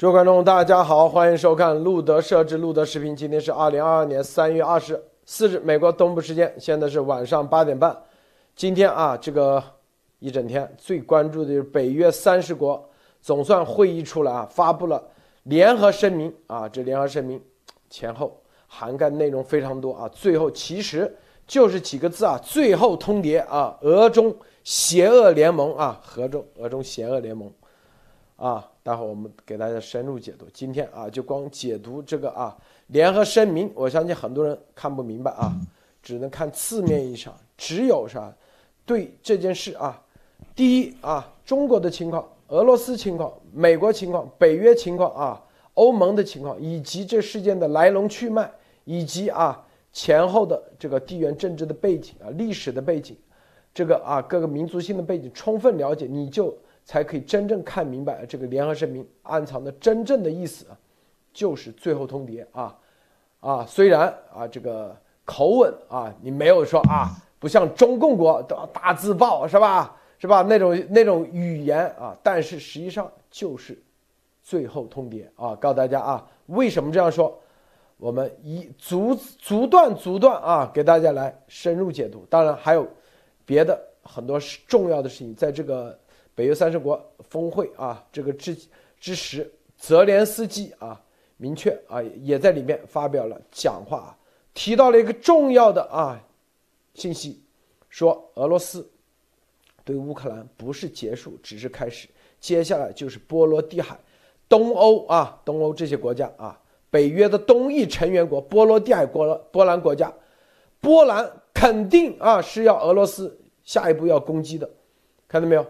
[0.00, 3.14] 诸位观众，大家好，欢迎收看路德设置路德视频。
[3.14, 7.94] 今天是二零二二年三月二十四日，美国东部时间，现在是晚上八点半。
[8.56, 9.62] 今天啊，这个
[10.18, 12.82] 一整天最关注的就是北约三十国
[13.20, 15.06] 总算会议出来啊，发布了
[15.42, 16.66] 联合声明啊。
[16.66, 17.38] 这联合声明
[17.90, 21.14] 前后涵盖内容非常多啊，最后其实
[21.46, 27.52] 就是几个字啊，最后通牒啊，俄中邪恶联盟啊，俄中俄中邪恶联盟
[28.36, 28.66] 啊。
[28.82, 30.46] 待会儿我们给大家深入解读。
[30.54, 35.54] 今天啊，就光解读这个啊联合声明，我相信很多人看不明白啊，
[36.02, 37.34] 只能看字面意义上。
[37.58, 38.32] 只有啥，
[38.86, 40.02] 对这件事啊，
[40.56, 48.50] 第一啊，中国的情况、俄罗斯情况、美国情况、北约情况啊、欧盟的情况，以及这事件的来龙去脉，
[48.84, 49.62] 以及啊
[49.92, 53.14] 前后的这个地缘政治的背景啊、历史的背景，
[53.74, 56.56] 这个啊各个民族性的背景充分了解，你就。
[56.84, 60.66] 才可以真正看明白这个联合声明暗藏的真正的意思，
[61.32, 62.76] 就是最后通牒啊
[63.38, 63.64] 啊！
[63.64, 69.96] 虽然啊这个口吻啊，你没有说啊，不像中共国的大字报是吧？
[70.18, 70.42] 是吧？
[70.42, 73.80] 那种那种语言啊，但是实际上就是
[74.42, 75.54] 最后通牒啊！
[75.54, 77.38] 告诉大家啊，为什么这样说？
[77.98, 82.26] 我们一逐逐段逐段啊，给大家来深入解读。
[82.28, 82.84] 当然还有
[83.46, 85.96] 别的很多重要的事情，在这个。
[86.40, 88.56] 北约三十国峰会啊，这个之
[88.98, 90.98] 之时，泽连斯基啊，
[91.36, 94.16] 明确啊，也在里面发表了讲话，
[94.54, 96.18] 提到了一个重要的啊
[96.94, 97.42] 信息，
[97.90, 98.90] 说俄罗斯
[99.84, 102.08] 对乌克兰不是结束，只是开始，
[102.40, 104.00] 接下来就是波罗的海、
[104.48, 110.10] 东欧啊，东欧这些国家啊，北约的东翼成员国波罗的海国波兰国家，
[110.80, 114.70] 波兰肯定啊是要俄罗斯下一步要攻击的，
[115.28, 115.66] 看到没有？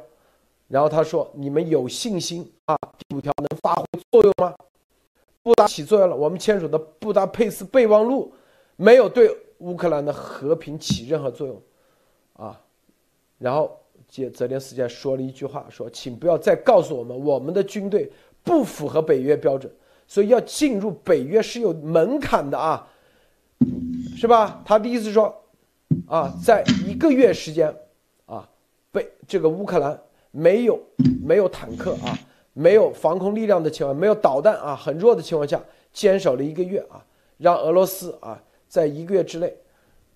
[0.71, 2.79] 然后他说：“你们有信心啊？
[2.97, 4.55] 第五条能发挥作用吗？
[5.43, 6.15] 不达起作用了。
[6.15, 8.33] 我们签署的布达佩斯备忘录
[8.77, 11.61] 没有对乌克兰的和平起任何作用，
[12.35, 12.61] 啊。
[13.39, 13.77] 然后
[14.07, 18.09] 接泽连斯基说了一句话，说：请不要再告诉我们我们的军队
[18.45, 19.73] 不符合北约标准，
[20.07, 22.87] 所以要进入北约是有门槛的啊，
[24.17, 24.63] 是吧？
[24.65, 25.35] 他的意思说，
[26.07, 27.75] 啊，在一个月时间，
[28.27, 28.49] 啊，
[28.93, 30.81] 被这个乌克兰。”没有
[31.23, 32.19] 没有坦克啊，
[32.53, 35.61] 没有防空力量的情况，没有导弹啊，很弱的情况下，
[35.93, 37.05] 坚守了一个月啊，
[37.39, 39.57] 让俄罗斯啊，在一个月之内，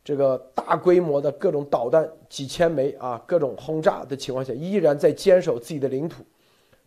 [0.05, 6.23] 这个大规模的各种导弹几千枚啊，各种轰炸的情况下，依然在坚守自己的领土，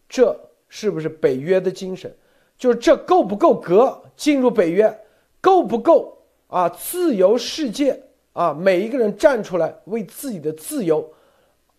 [0.08, 0.34] 这
[0.70, 2.14] 是不是北约的精神？
[2.58, 4.98] 就是这够不够格进入北约？
[5.42, 6.18] 够不够
[6.48, 6.68] 啊？
[6.70, 11.14] 自由世界啊，每一个人站出来为自己的自由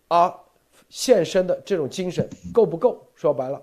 [0.07, 0.33] 啊！
[0.89, 3.01] 献身的这种精神够不够？
[3.15, 3.61] 说白了，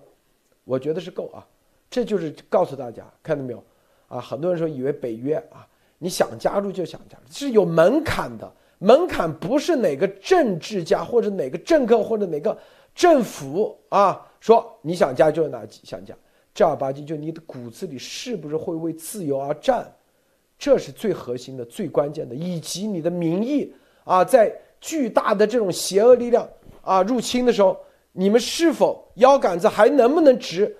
[0.64, 1.46] 我觉得是够啊。
[1.88, 3.62] 这就是告诉大家，看到没有？
[4.08, 5.66] 啊，很多人说以为北约啊，
[5.98, 8.52] 你想加入就想加入，是有门槛的。
[8.78, 12.56] 门槛不是哪个政治家或者哪个政客或者哪个
[12.94, 16.14] 政府啊说你想加就哪想加，
[16.52, 19.90] 正儿八经就你的骨子里是不是会为自由而战，
[20.58, 23.72] 这是最核心的、最关键的，以及你的民意
[24.04, 26.46] 啊，在巨大的这种邪恶力量。
[26.86, 27.02] 啊！
[27.02, 27.76] 入侵的时候，
[28.12, 30.76] 你们是否腰杆子还能不能直，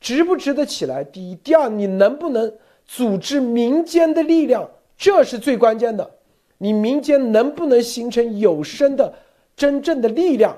[0.00, 1.04] 直不直得起来？
[1.04, 2.52] 第一，第二，你能不能
[2.86, 4.68] 组织民间的力量？
[4.96, 6.10] 这是最关键的。
[6.58, 9.14] 你民间能不能形成有声的
[9.54, 10.56] 真正的力量？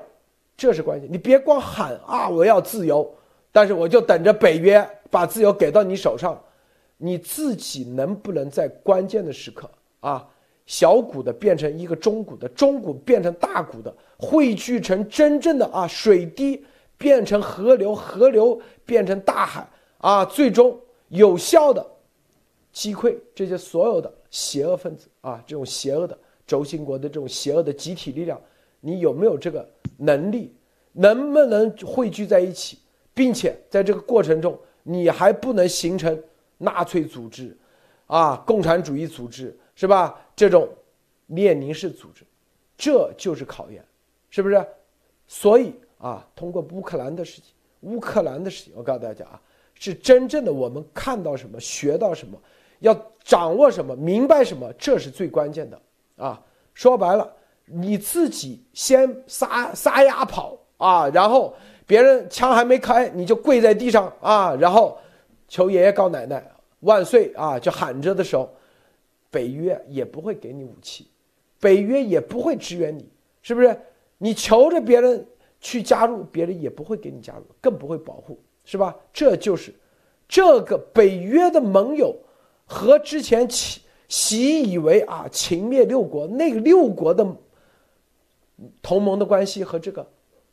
[0.55, 1.11] 这是关键。
[1.11, 3.13] 你别光喊啊，我要自由，
[3.51, 6.41] 但是我就等着北约把自由给到你手上，
[6.97, 9.69] 你自己能不能在关键的时刻
[9.99, 10.27] 啊？
[10.65, 16.63] 小股的变成一个中股的，中股变成大股的，汇聚成真正的啊水滴
[16.97, 20.79] 变成河流，河流变成大海啊，最终
[21.09, 21.85] 有效的
[22.71, 26.17] 击溃这些所有的邪恶分子啊，这种邪恶的
[26.47, 28.39] 轴心国的这种邪恶的集体力量，
[28.79, 29.67] 你有没有这个
[29.97, 30.53] 能力？
[30.95, 32.77] 能不能汇聚在一起，
[33.13, 36.17] 并且在这个过程中，你还不能形成
[36.59, 37.57] 纳粹组织
[38.05, 39.57] 啊，共产主义组织？
[39.75, 40.19] 是吧？
[40.35, 40.69] 这种
[41.27, 42.23] 列宁式组织，
[42.77, 43.83] 这就是考验，
[44.29, 44.65] 是不是？
[45.27, 49.41] 所以啊，通过乌克兰的事情，乌克兰的事情，我告诉大家啊，
[49.73, 52.37] 是真正的我们看到什么，学到什么，
[52.79, 52.93] 要
[53.23, 55.79] 掌握什么，明白什么，这是最关键的
[56.17, 56.39] 啊。
[56.73, 57.31] 说白了，
[57.65, 61.55] 你自己先撒撒丫跑啊，然后
[61.87, 64.97] 别人枪还没开，你就跪在地上啊，然后
[65.47, 68.53] 求爷爷告奶奶万岁啊，就喊着的时候。
[69.33, 71.07] 北约也不会给你武器，
[71.59, 73.09] 北约也不会支援你，
[73.41, 73.75] 是不是？
[74.19, 75.25] 你求着别人
[75.59, 78.95] 去加入，别人也不会给你加入，更不会保护是吧？
[79.11, 79.73] 这就是
[80.27, 82.15] 这个北约的盟友
[82.65, 87.25] 和之前习习以为啊秦灭六国那个六国的
[88.83, 90.07] 同盟的关系和这个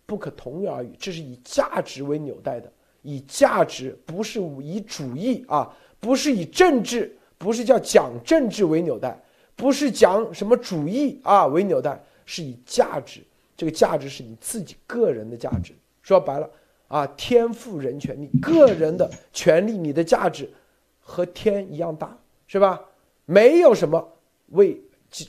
[0.07, 0.93] 不可同日而语。
[0.99, 2.73] 这是以价值为纽带的，
[3.03, 9.19] 以价值不是以主义啊，不是以政治，不是叫讲政治为纽带，
[9.57, 13.23] 不是讲什么主义啊为纽带，是以价值。
[13.57, 15.73] 这个价值是你自己个人的价值。
[16.03, 16.49] 说白了。
[16.89, 20.51] 啊，天赋人权，你个人的权利，你的价值
[20.99, 22.81] 和天一样大，是吧？
[23.27, 24.13] 没有什么
[24.49, 24.77] 为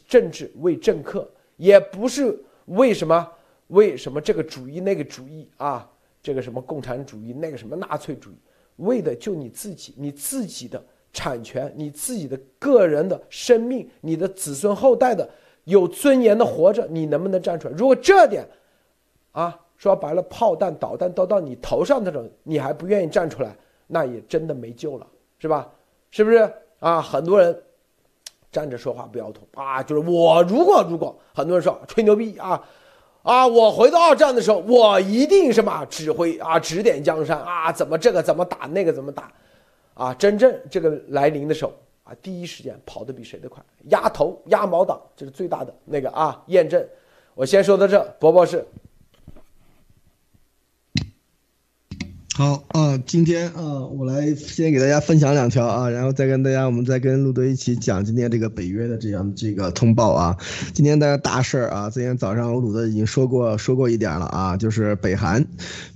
[0.07, 2.35] 政治、为政客，也不是
[2.65, 3.31] 为什么
[3.67, 5.87] 为什么这个主义那个主义啊，
[6.23, 8.35] 这个什么共产主义那个什么纳粹主义，
[8.77, 15.29] 为的就你自己，你自己的产权，你自己的个人的生命，你的子孙后代的
[15.65, 17.73] 有尊严的活着，你能不能站出来？
[17.75, 18.47] 如果这点，
[19.31, 19.59] 啊。
[19.77, 23.55] 说白了，炮弹、导弹都到你头上那种，你还不愿意站出来，
[23.87, 25.07] 那也真的没救了，
[25.39, 25.67] 是吧？
[26.11, 26.47] 是不是
[26.77, 27.01] 啊？
[27.01, 27.63] 很多人
[28.51, 32.63] 站着说话不腰疼啊，就是我如果如果很多人说吹牛逼啊
[33.23, 39.33] 啊，我回到二战的时候，我一定什么指挥啊，指点江山啊，怎么这个怎么打那个怎么打，
[39.93, 41.73] 啊，真正这个来临的时候
[42.03, 46.85] 啊，第一时间跑得比谁都快，压头压毛党，这是最大的那个啊验证。
[47.33, 48.65] 我先说到这，博博士。
[52.41, 60.35] 好啊，今天啊，我来先给大家分享两条啊，然后再跟大家，我们再跟路德一起讲今天这个北约的这样这个通报啊。
[60.73, 65.45] 今天大家大事儿啊，今天早上我鲁德已经说过说过一点了啊，就是北韩，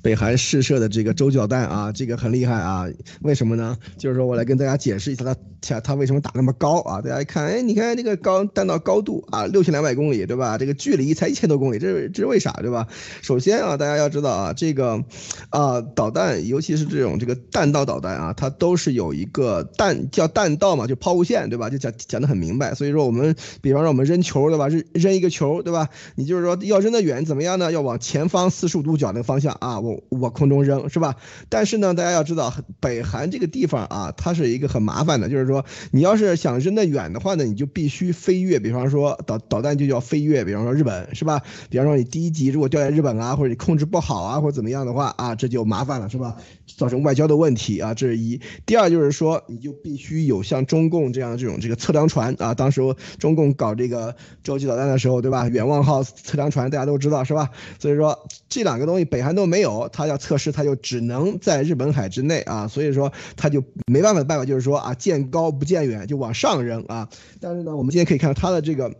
[0.04, 2.86] 北韩试射的这个洲际弹啊，这个很厉害啊。
[3.24, 3.76] 为什么呢？
[3.98, 7.02] 就是说我来跟大家解释一下它，它它为什么打那么高啊？
[7.02, 10.60] 大家一看，哎，你看这个高弹道高度啊，六千两百公里，对吧？
[10.60, 12.88] 这个距离才一千多公里，这是这是为啥，对吧？
[13.24, 15.04] 首先啊，大家要知道啊，这个
[15.50, 16.35] 啊导弹。
[16.42, 21.70] 尤其是这种这个弹道导弹啊，它都是有一个弹叫弹道嘛，就抛物线，对吧？
[21.70, 22.74] 就讲讲得很明白。
[22.74, 24.68] 所以说我们，比方说我们扔球，对吧？
[24.68, 25.90] 扔扔一个球，对吧？
[26.16, 27.72] 你就是说要扔得远，怎么样呢？
[27.72, 31.16] 要往前方四十五度角那个方向啊，往往空中扔，是吧？
[31.50, 41.42] 但是呢，大家要知道，北韩这个地方啊，它是一个很麻烦的，就是说你要是想扔得远的话呢，你就必须飞越，比方说导导弹就叫飞越，比方说日本，是吧？
[41.70, 46.36] 比方说你第一级如果掉在日本啊，或者你控制不好啊，或者怎么样的话啊，这就麻烦了，是吧？
[46.78, 48.42] 造成外交的问题啊，这是一。
[48.66, 52.54] 第二就是说，你就必须有像中共这样这种这个测量船啊。
[52.54, 52.82] 当时
[53.18, 55.48] 中共搞这个洲际导弹的时候，对吧？
[55.48, 57.50] 远望号测量船大家都知道是吧？
[57.80, 62.68] 所以说这两个东西北韩都没有，他要测试他就只能在日本海之内啊。
[62.68, 67.08] 所以说他就没办法的办法就是说啊，见高不见远，就往上扔啊。
[67.40, 68.94] 但是呢，我们今天可以看到它的这个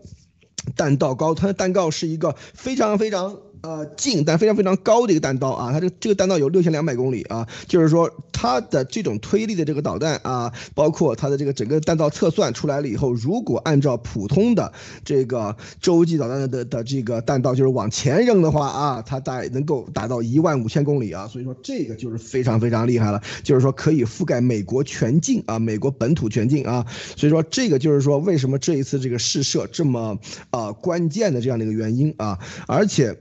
[0.78, 3.38] 弹道高，它的弹道是一个非常非常。
[3.66, 14.72] 呃，近但非常非常高的一个弹道啊，它这这个弹道有六千两百公里啊，就是说它的这种推力的这个导弹啊，包括它的这个整个弹道测算出来了以后，如果按照普通的
[15.04, 26.86] 这个洲际导弹的的这个弹道，就是往前扔的话啊，它大概能够达到一万五千公里啊，所以说这个就是非常非常厉害了，就是说可以覆盖美国全境啊，美国本土全境啊，
[27.18, 30.20] 所以说这个就是说为什么这一次这个试射这么
[30.52, 33.18] 啊关键的这样的一个原因啊，而且。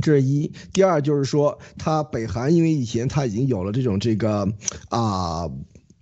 [0.00, 4.48] 这是一，第二就是说，它北韩因为以前它已经有了这种这个
[4.88, 5.50] 啊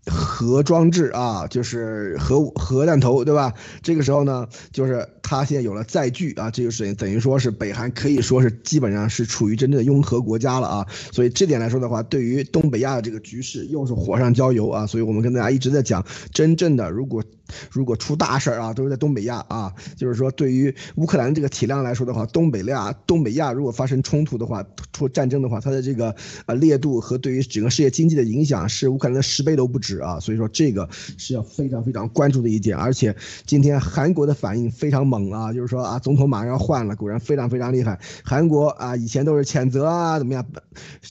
[0.07, 3.53] 核装置啊，就是核核弹头，对吧？
[3.83, 10.87] 这个时候呢，就是它现在有了载具啊，这就是等于说是北韩可以说是基本上是处于真正的拥核国家了啊。
[11.13, 14.87] 所以这点来说的话，对于东北亚的这个局势又是火上浇油啊。
[14.87, 17.25] 所以我们跟大家一直在讲，真正的如果。
[17.71, 19.73] 如果出大事儿啊，都是在东北亚啊。
[19.97, 26.15] 就是说，对于乌克兰这个体量来说的话，东北亚东北亚如果发生冲突的话，出战争的话，它的这个
[26.47, 30.21] 呃烈度和对于整个世界经济的影响是乌克兰的十倍都不止啊。
[30.21, 32.77] 所以说，这个是要非常非常关注的一点。
[32.77, 33.15] 而且
[33.47, 37.99] 今天韩国的反应非常猛啊，就是说啊，总统马上要换了，果然非常非常厉害。
[38.25, 40.47] 韩国啊，以前都是谴责啊怎么样，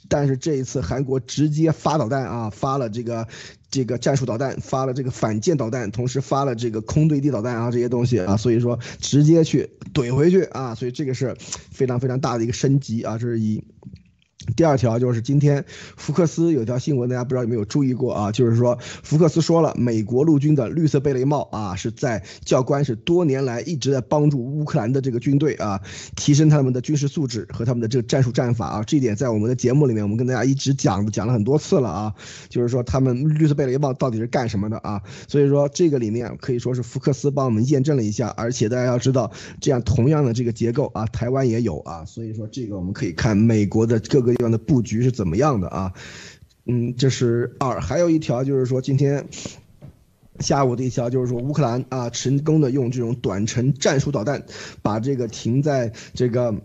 [0.07, 3.27] 但是这一次韩国直接发导弹啊，发了这个。
[3.69, 13.63] 这个战术导弹发了这个反舰导弹，同时发了这个空对地导弹啊，这些东西啊，所以说直接去怼回去啊，所以这个是非常非常大的一个升级啊，这是一。
[14.55, 15.63] 第二条就是今天
[15.95, 18.31] 福克斯有条新闻，大家不知道有没有注意过啊？
[18.31, 25.79] 就是说福克斯说了，美国陆军的绿色贝雷帽啊，是在教官是多年来一直在帮助乌克兰的这个军队啊，
[26.15, 28.83] 提升他们的军事素质和他们的这个战术战法啊。
[28.83, 32.13] 这一点在我们的节目里面，我们跟大家一直讲讲了很多次了啊。
[32.49, 35.01] 就是说他们绿色贝雷帽到底是干什么的啊？
[35.27, 42.03] 所以说这个里面可以说是福克斯帮我们验证了一下，而且大家要知道，这样同样的这个结构啊，台湾也有啊。
[42.05, 44.38] 所以说这个我们可以看美国的各个。
[44.39, 45.93] 这样的布局是怎么样的啊？
[46.65, 49.27] 嗯，这是二，还有一条就是说今天
[50.39, 54.45] 下午的一条就是说乌克兰啊成功的用这种短程战术导弹
[54.81, 56.55] 把这个停在这个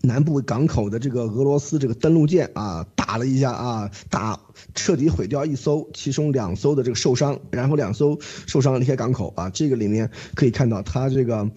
[0.00, 4.40] 南部港口的这个俄罗斯这个登陆舰啊打了一下啊打
[4.74, 11.50] 彻底毁掉一艘，其中两艘的这个受伤，然后两艘受伤离开港口啊，这个里面可以看到它这个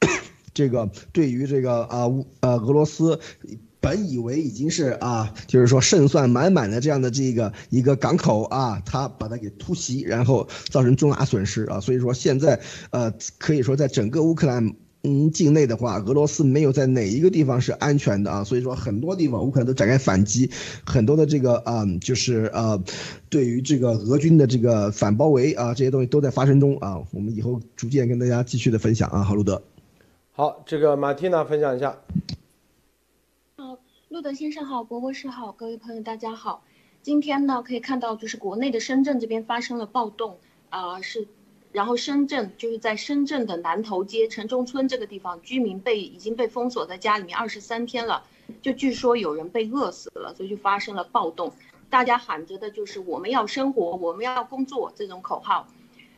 [0.52, 3.20] 这个对于这个啊乌呃俄罗斯。
[3.88, 11.80] 本以为已经是啊，就是说胜算满满的这样的这个一个港口啊，他把它给突袭，然后造成重大损失啊。
[11.80, 18.44] 所以说现在呃，可以说在整个乌克兰嗯境内的话，俄罗斯没有在哪一个地方是安全的啊。
[18.44, 20.50] 所以说很多地方乌克兰都展开反击，
[20.84, 22.82] 很多的这个啊，就是呃，
[23.30, 26.98] 对于这个俄军的这个反包围啊，这些东西都在发生中啊。
[27.12, 29.22] 我们以后逐渐跟大家继续的分享啊。
[29.22, 29.62] 好，路德，
[30.32, 31.96] 好，这个马蒂娜分享一下。
[34.18, 36.64] 路德先生好，博博士好，各位朋友大家好。
[37.02, 40.36] 今天呢，可以看到就是国内的深圳这边发生了暴动
[40.70, 41.28] 啊，是，
[41.70, 48.24] 然后深圳就是在深圳的南头街城中村这个地方，居民被已经被封锁在家里面二十三天了，
[48.60, 51.52] 就据说有人被饿死了，所以就发生了暴动。
[51.88, 55.68] 大家喊着的就是我们要生活，我们要工作这种口号。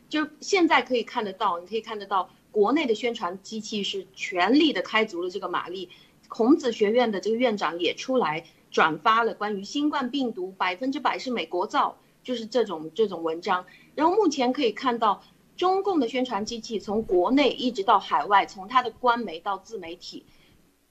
[0.09, 5.91] 就现在可以看得到，你可以看得到国内的宣传机器是全力的开足了这个马力。
[6.31, 13.67] 孔子学院的这个院长也出来转发了关于新冠病毒百分之百是美国造，就是这种这种文章。
[13.97, 15.25] 然后目前可以看到，
[15.57, 20.25] 中共的宣传机器从国内一直到海外，从它的官媒到自媒体，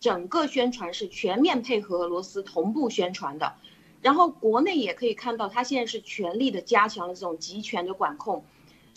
[0.01, 3.53] 整个宣传是全面配合俄罗斯同步宣传的。
[4.01, 8.43] 然后国内也可以看到，它现在是全力的加强了这种集权的管控。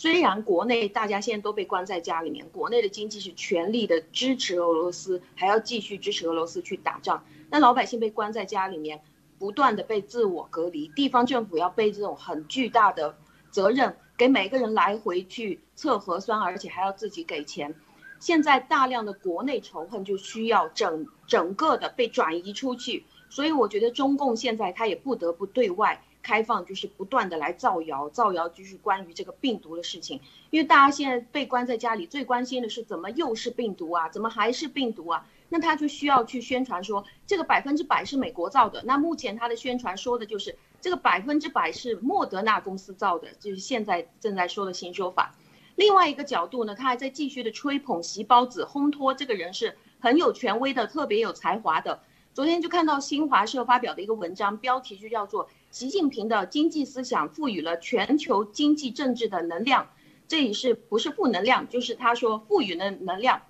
[0.03, 7.23] 虽然国内大家现在都被关在家里面，国内的经济是全力的支持俄罗斯，还要继续支持俄罗斯去打仗。
[7.49, 9.01] 那老百姓被关在家里面，
[9.39, 13.15] 不断的被自我隔离，地方政府要背这种很巨大的
[13.49, 17.73] 责任，给每个人来回去测核酸，而且还要自己给钱。
[18.19, 26.03] 现在大量的国内仇恨就需要整整个的被转移出去，所以我觉得中共现在他也不得不对外。
[26.23, 35.27] 开放就是不断的来造谣，造谣就是关于这个病毒的事情，因为大家现在被关在家里，最关心的是怎么又是病毒啊，怎么还是病毒啊？
[35.49, 38.81] 那他就需要去宣传说这个百分之百是美国造的。
[38.85, 45.35] 那目前他的宣传说的就是这个百分之百是莫德纳公司造的，就是现在正在说的新说法。
[45.75, 51.99] 另外一个角度呢，他还在继续的吹捧席包子，烘托这个人是很有权威的，特别有才华的。
[52.33, 55.49] 昨天就看到新华社发表的一个文章，标题就叫做。
[55.73, 59.89] 习近平的经济思想赋予了全球经济政治的能量，
[60.27, 63.41] 这也是不是负能量，就是他说赋予了能量。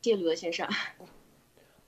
[0.00, 0.68] 谢鲁德先生，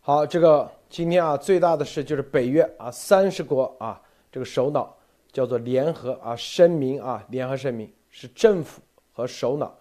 [0.00, 4.92] 好，这个今天啊最大的事就是北约啊三十国啊这个首脑
[5.30, 8.82] 叫做联合啊声明啊联合声明是政府
[9.12, 9.72] 和首脑。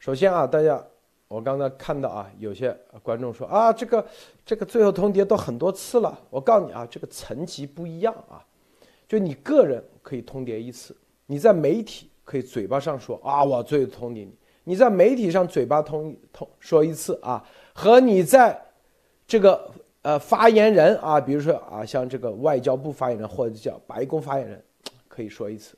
[0.00, 0.84] 首先啊大家，
[1.28, 4.04] 我刚才看到啊有些观众说啊这个
[4.44, 8.44] 这个最后通牒都很多次了，我告诉你啊这个层级不一样啊。
[9.10, 18.56] 就你个人可以通牒一次，你在媒体可以嘴巴上说啊，我最通牒你，你在媒体上嘴巴通通说一次啊，和你在
[19.26, 19.68] 这个
[20.02, 24.62] 呃发言人啊，比如说啊，像这个外交部发言人或者叫白宫发言人，
[25.08, 25.76] 可以说一次。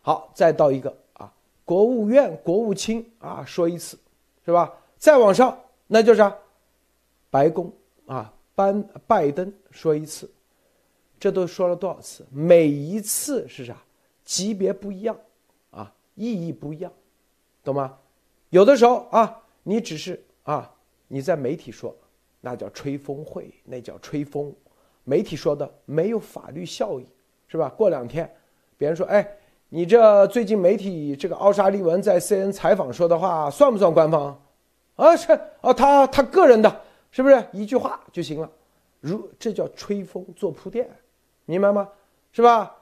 [0.00, 1.32] 好，再到一个啊，
[1.64, 3.96] 国务院国务卿啊说一次，
[4.44, 4.74] 是吧？
[4.98, 6.32] 再往上那就是
[7.30, 7.72] 白宫
[8.06, 10.28] 啊，班拜登说一次。
[11.22, 12.26] 这都说了多少次？
[12.32, 13.76] 每一次是啥？
[14.24, 15.16] 级别不一样，
[15.70, 16.92] 啊，意义不一样，
[17.62, 17.96] 懂吗？
[18.50, 20.68] 有的时候啊，你只是啊，
[21.06, 21.94] 你在媒体说，
[22.40, 24.52] 那叫吹风会，那叫吹风，
[25.04, 27.06] 媒体说的没有法律效益，
[27.46, 27.68] 是吧？
[27.68, 28.28] 过两天，
[28.76, 29.24] 别人说，哎，
[29.68, 34.42] 你这最近媒体这个奥沙利文在 C N 采访说的话，算不算官方？
[34.96, 36.80] 啊，是啊，他他个人的，
[37.12, 38.50] 是不是一句话就行了？
[38.98, 40.90] 如这叫吹风做铺垫。
[41.52, 41.86] 明白吗？
[42.32, 42.74] 是吧？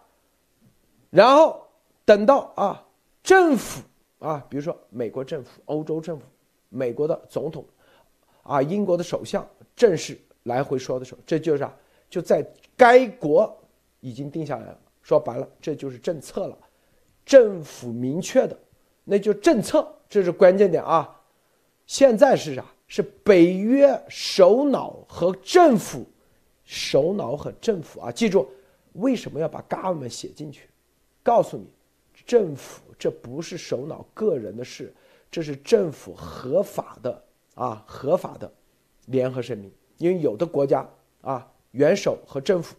[1.11, 1.67] 然后
[2.05, 2.87] 等到啊，
[3.21, 3.83] 政府
[4.21, 6.25] 啊，比如说美国政府、欧洲政府、
[6.69, 7.65] 美国的总统，
[8.45, 11.75] 啊，英国的首相正式来回说的时候，这就是啊，
[12.09, 13.61] 就在该国
[13.99, 14.79] 已经定下来了。
[15.03, 16.57] 说白了，这就是政策了，
[17.27, 18.57] 政府明确的，
[19.03, 21.21] 那就政策，这是关键点啊。
[21.87, 22.65] 现在是啥？
[22.87, 26.07] 是北约首脑和政府。
[26.73, 28.49] 首脑和政府啊，记住，
[28.95, 30.69] 为什么要把 government 写进去？
[31.23, 31.67] 告诉你，
[32.27, 34.93] 政府这不是首脑个人的事，
[35.31, 37.23] 这是政府合法的
[37.55, 38.51] 啊，合法的
[39.07, 39.71] 联合声明。
[39.99, 40.89] 因为有的国家
[41.21, 42.75] 啊，元首和政府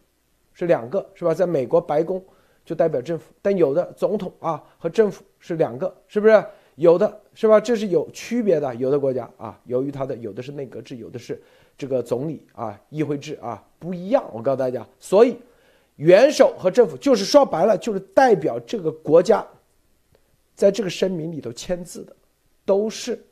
[0.54, 1.34] 是两个，是吧？
[1.34, 2.24] 在美国白宫
[2.66, 6.44] 就代表政府，但有的总统啊和政府是两个，是不是？
[6.76, 7.60] 有的是吧？
[7.60, 8.74] 这是有区别的。
[8.76, 11.40] 有的国家啊，由于它的有的是内阁制，有的是
[11.78, 14.24] 这个总理啊议会制啊不一样。
[14.34, 15.38] 我告诉大家，所以
[16.02, 19.46] 元首和政府就是说白了，就是代表这个国家，
[20.56, 22.16] 在这个声明里头签字的，
[22.66, 23.24] 都是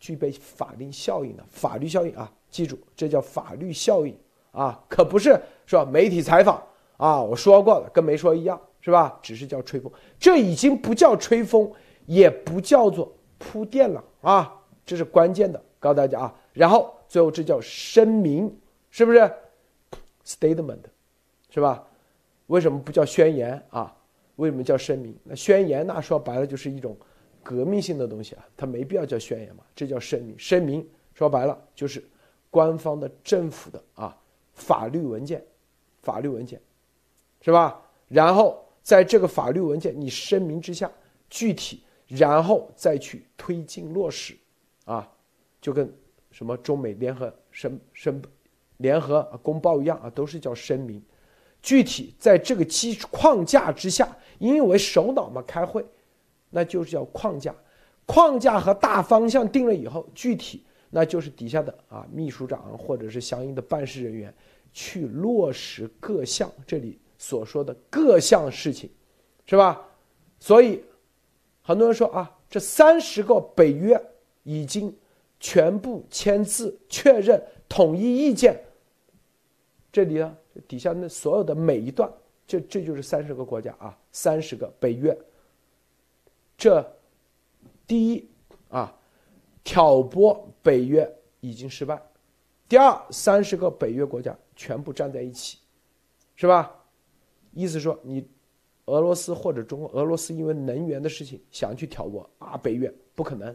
[0.00, 1.44] 具备法定效应的。
[1.50, 4.16] 法律效应啊，记住，这叫法律效应
[4.52, 6.62] 啊，可不是说媒体采访
[6.96, 9.18] 啊，我说过了，跟没说一样，是吧？
[9.22, 11.70] 只是叫吹风，这已经不叫吹风。
[12.06, 14.50] 也不叫做铺垫了啊，
[14.86, 16.34] 这是关键的，告诉大家啊。
[16.54, 18.50] 然后最后这叫声明，
[18.88, 19.30] 是不是
[20.24, 20.78] ？statement，
[21.50, 21.84] 是吧？
[22.48, 23.96] 为什么不叫宣言啊？
[24.36, 25.16] 为什么叫声明？
[25.24, 26.94] 那宣言那说白了就是一种
[27.42, 30.38] 革命性的东西啊，它没必要叫宣言嘛，这叫声明。
[30.38, 32.04] 声明说白了就是
[32.50, 34.14] 官方的政府的啊
[34.52, 35.42] 法律文件，
[36.02, 36.60] 法律文件，
[37.40, 37.80] 是吧？
[38.08, 40.90] 然后在这个法律文件你声明之下，
[41.30, 41.82] 具体。
[42.10, 44.34] 然后再去推进落实，
[44.86, 45.06] 啊，
[45.60, 45.92] 就跟
[46.30, 48.22] 什么中美联合申申
[48.78, 51.02] 联合公报一样啊，都是叫声明。
[51.62, 55.84] 具体在这个基框架之下，因为首脑嘛开会，
[56.50, 57.54] 那就是叫框架。
[58.06, 64.34] 框架和大方向定了以后，具体那就是底下的啊秘书长或者是相应的办事人员
[64.72, 68.90] 去落实各项这里所说的各项事情，
[69.46, 69.86] 是吧？
[70.38, 70.82] 所以。
[71.60, 74.02] 很多人说啊，这三十个北约
[74.42, 74.96] 已经
[75.38, 77.38] 全部签字确认
[77.68, 78.58] 统一意见。
[79.92, 80.34] 这里呢，
[80.66, 82.10] 底下那所有的每一段，
[82.46, 85.16] 这这就是三十个国家啊，三十个北约。
[86.56, 86.84] 这
[87.86, 88.28] 第一
[88.68, 88.96] 啊，
[89.62, 91.08] 挑拨北约
[91.40, 91.96] 已经失败；
[92.68, 95.58] 第二，三十个北约国家全部站在一起，
[96.34, 96.74] 是吧？
[97.52, 98.26] 意思说你。
[98.86, 103.54] 俄罗斯或者中俄罗斯因为能源的事情想去挑拨啊，北约不可能，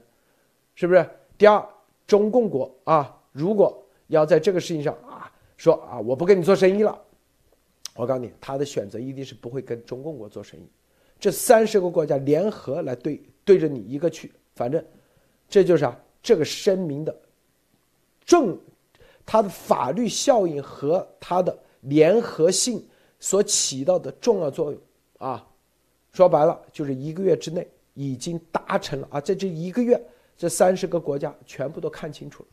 [0.76, 1.10] 是不是？
[1.40, 1.68] 第二，
[2.06, 4.96] 中共国啊，如果要在这个事情上
[5.58, 7.00] 说啊，我不跟你做生意了，
[7.96, 10.68] 我告诉你，他的选择一定是不会跟中共国做生意。
[11.20, 14.84] 这三十个国家联合来对对着你一个去，反正
[15.48, 17.16] 这就是啊，这个声明的
[18.26, 18.58] 正，
[19.26, 22.86] 它的法律效应和它的联合性
[23.20, 24.82] 所起到的重要作用。
[25.20, 25.48] 啊，
[26.12, 30.02] 说白了就是一个月之内已经达成了啊，在这一个月，
[30.36, 32.50] 这三十个国家全部都看清楚了，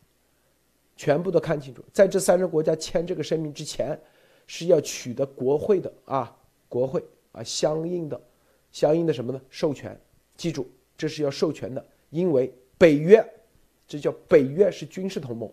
[1.00, 3.98] 全部都看清楚，在这三十个国家签这个声明之前，
[4.46, 6.36] 是要取得国会的啊，
[6.68, 8.20] 国会啊相应的
[8.70, 9.40] 相应的什么呢？
[9.48, 9.98] 授权，
[10.36, 13.26] 记住这是要授权的，因为北约，
[13.88, 15.50] 这叫北约是军事同盟。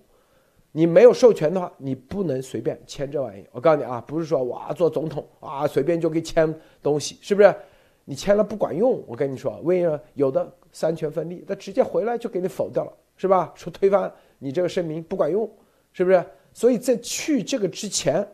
[0.73, 3.45] 你没有授权的话，你不能随便签这玩意。
[3.53, 7.55] 我告诉你啊，不是说哇做总统啊随便就可以签东西，是不是？
[8.03, 9.01] 你签了不管用。
[9.07, 13.53] 我跟你说，为什么有的三权分立，他直接回来就给你否掉了，是吧？
[13.55, 15.49] 说推翻你这个声明不管用，
[15.93, 16.25] 是不是？
[16.53, 18.27] 所以在去这个之前，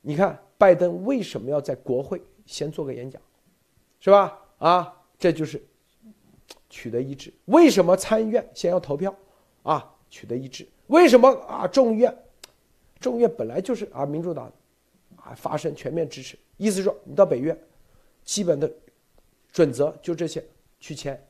[0.00, 3.20] 你看拜登为什么要在国会先做个演讲，
[4.00, 4.38] 是吧？
[4.58, 5.62] 啊，这就是
[6.68, 7.32] 取得一致。
[7.46, 9.14] 为什么参议院先要投票
[9.62, 9.94] 啊？
[10.10, 10.66] 取得一致。
[10.88, 11.66] 为什么啊？
[11.66, 12.16] 众议院，
[13.00, 14.52] 众议院本来就是啊，民主党
[15.16, 17.56] 啊发声全面支持，意思说你到北约，
[18.24, 18.70] 基本的
[19.52, 20.44] 准则就这些
[20.80, 21.20] 去签，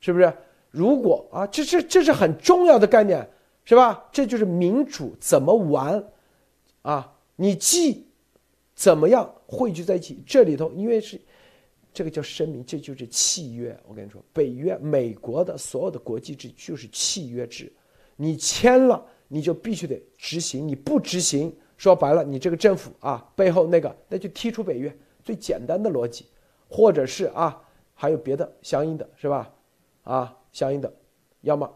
[0.00, 0.32] 是不是？
[0.70, 3.28] 如果啊，这这这是很重要的概念，
[3.64, 4.08] 是吧？
[4.12, 6.04] 这就是民主怎么玩
[6.82, 7.14] 啊？
[7.36, 8.06] 你既
[8.74, 10.22] 怎么样汇聚在一起？
[10.26, 11.20] 这里头因为是
[11.92, 13.78] 这个叫声明，这就是契约。
[13.86, 17.72] 我跟你说，北约美国的所有的国际制就是契约制。
[18.16, 20.66] 你签了，你就必须得执行。
[20.66, 24.94] 你不执行，说白了，你这个政府啊，背后那个那就踢出北约。
[25.24, 26.26] 最简单的逻辑，
[26.68, 27.60] 或者是啊，
[27.94, 29.52] 还有别的相应的是吧？
[30.02, 30.92] 啊，相应的，
[31.42, 31.72] 要么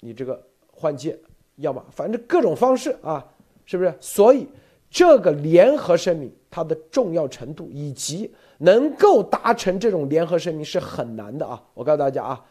[0.00, 1.18] 你这个换届，
[1.56, 3.26] 要么反正各种方式啊，
[3.64, 3.94] 是不是？
[3.98, 4.46] 所以
[4.90, 11.64] 这个联合声明它的重要程度以及能够达成这种联合声明是很难的啊！
[11.72, 12.44] 我告诉大家啊。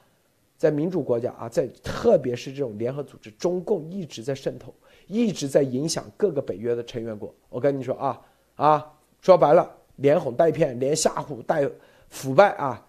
[0.58, 4.74] 在民主国家啊，在特别是这种联合组织，中共一直在渗透，
[5.06, 7.32] 一直在影响各个北约的成员国。
[7.48, 8.20] 我跟你说啊
[8.56, 11.70] 啊，说白了，连哄带骗，连吓唬带
[12.10, 12.84] 腐败啊，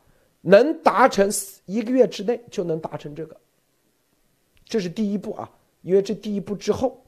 [0.49, 1.31] 能达成
[1.67, 3.37] 一个月之内就能达成这个，
[4.65, 5.51] 这是第一步啊。
[5.83, 7.05] 因为这第一步之后，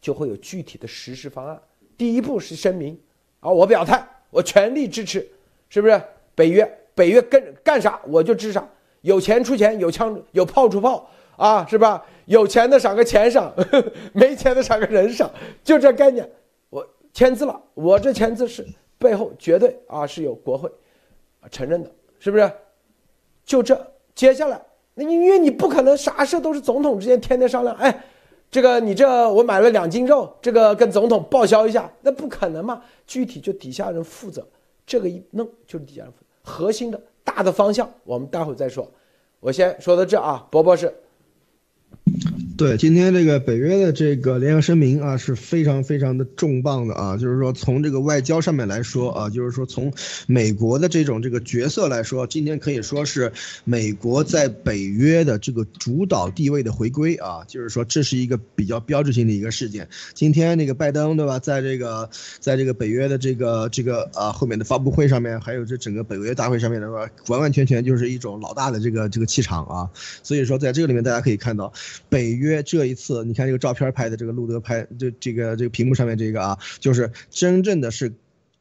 [0.00, 1.60] 就会有具体的实施方案。
[1.96, 2.98] 第一步是声明
[3.40, 5.26] 啊，我表态，我全力支持，
[5.68, 6.02] 是不是？
[6.34, 8.66] 北约，北约跟干啥我就支啥。
[9.02, 12.04] 有钱出钱，有枪有炮出炮啊，是吧？
[12.24, 13.54] 有钱的赏个钱赏，
[14.12, 15.30] 没钱的赏个人赏，
[15.62, 16.28] 就这概念。
[16.70, 18.66] 我签字了，我这签字是
[18.98, 20.70] 背后绝对啊是有国会
[21.50, 21.90] 承认的，
[22.26, 22.52] 是不是？
[23.44, 24.60] 就这，接下来
[24.94, 28.04] 那因为你不可能啥事都是总统之间天天商量，哎，
[28.50, 32.82] 这个你这我买了两斤肉，这个跟总统报销一下，那不可能嘛？
[33.06, 34.44] 具体就底下人负责，
[34.84, 38.90] 这个一弄就是底下人负责，核心的大的方向我们待会再说，
[39.38, 40.92] 我先说到这啊，波波是。
[42.56, 47.14] 对，今天这个北约的这个联合声明啊，是非常非常的重磅的啊。
[47.14, 49.92] 就是说，从这个外交上面来说啊，就是说从
[50.26, 53.30] 美国的这种这个角色来说，今天可以说是
[53.64, 57.44] 美国在北约的这个主导地位的回归啊。
[57.46, 59.86] 就是说，这是一个比较标志性的一个事件。
[60.14, 62.08] 今天那个拜登对吧，在这个
[62.40, 69.90] 在这个北约的这个这个啊后面的发布会上面，还有这整个北约大会上面的话，完完全全就是一种老大的这个这个气场啊。
[70.22, 71.70] 所以说，在这个里面大家可以看到
[72.08, 72.45] 北约。
[72.46, 78.12] 约这一次，你看这个照片拍的，这个路德拍，这这个这个屏幕上面这个啊，就是真正的是。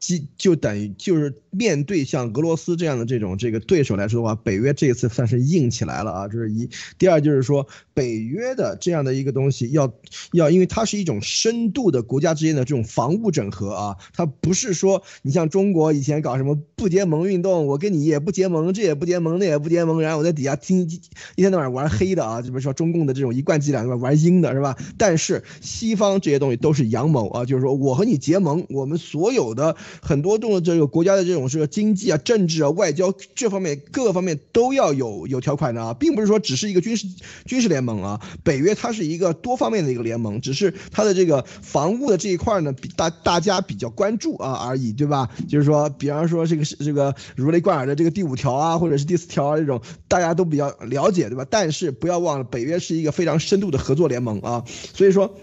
[0.05, 6.69] 就就等于就是面对像俄罗斯这样的这种这个对手来说的话，北约这一次算是硬起来了啊，这是一。
[6.99, 7.65] 第二就是说，
[7.95, 9.91] 北约的这样的一个东西要
[10.33, 20.87] 要，因为它是一种深度的国家之间的这种防务整合啊，它不是说你像中国以前搞什么不结盟运动，我跟你也不结盟，这也不结盟，那也不结盟，然后我在底下听
[21.35, 24.77] 一天到晚玩黑的啊，就比如说中共的这种一贯伎俩，玩阴的是吧？
[24.97, 29.75] 但是西方这些东西都是阳谋啊，就是说我和你结盟，我们所有的。
[30.01, 37.07] 很多种的这个国家的这种是经济啊、政治啊、外交这方面各个方面都要有有条款的啊，并不是说只是一个军事
[37.45, 38.21] 军事联盟啊。
[38.43, 45.29] 北约它是一个多方面的一个联盟，只是它的这个防务的这一块呢，比大大家比较关注啊而已，对吧？
[45.47, 51.45] 就是说，比方说这个这个如雷贯耳的这个第五条啊，或者是第四条啊这种，大家都比较了解，对吧？
[51.49, 55.35] 但是不要忘了，北约是一个非常深度的合作联盟啊，所以说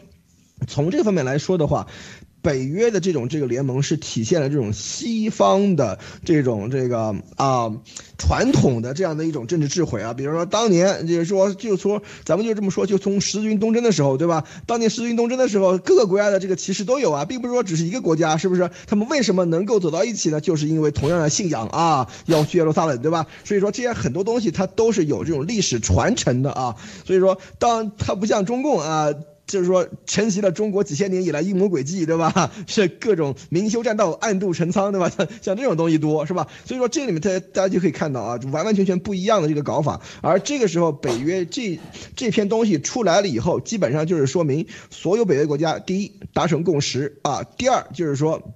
[0.66, 1.86] 从这个方面来说的话。
[2.42, 7.72] 北约的这种这个联盟是体现了这种西方的这种这个啊
[8.18, 14.44] 传统的这样的一种政治智慧啊，比如说当年就是说就说咱们就这么说，就从十字军东征的时候，对吧？
[14.66, 18.68] 当年十字军东征的时候，各个国家的这个骑士都有啊，并不是说只是一个国家，是不是？
[18.86, 20.40] 他们为什么能够走到一起呢？
[20.40, 23.26] 就是因为同样的信仰啊，要去耶路撒冷，对吧？
[23.44, 26.76] 所以说这些很多东西它都是有这种历史传承的啊，
[27.06, 29.12] 所以说当它不像中共啊。
[29.52, 32.50] 就是说，承袭了中国几千年以来阴谋诡计，对吧？
[32.66, 35.10] 是各种明修栈道，暗度陈仓，对吧？
[35.10, 36.48] 像像这种东西多，是吧？
[36.64, 40.00] 所以说，这里面大家大家就可以看到啊，完完全全不一样的这个搞法。
[40.22, 41.78] 而这个时候，北约这
[42.16, 48.54] 这篇东西出来了以后，基本上就是说明所有北约国家，第一达成共识啊，第二就是说，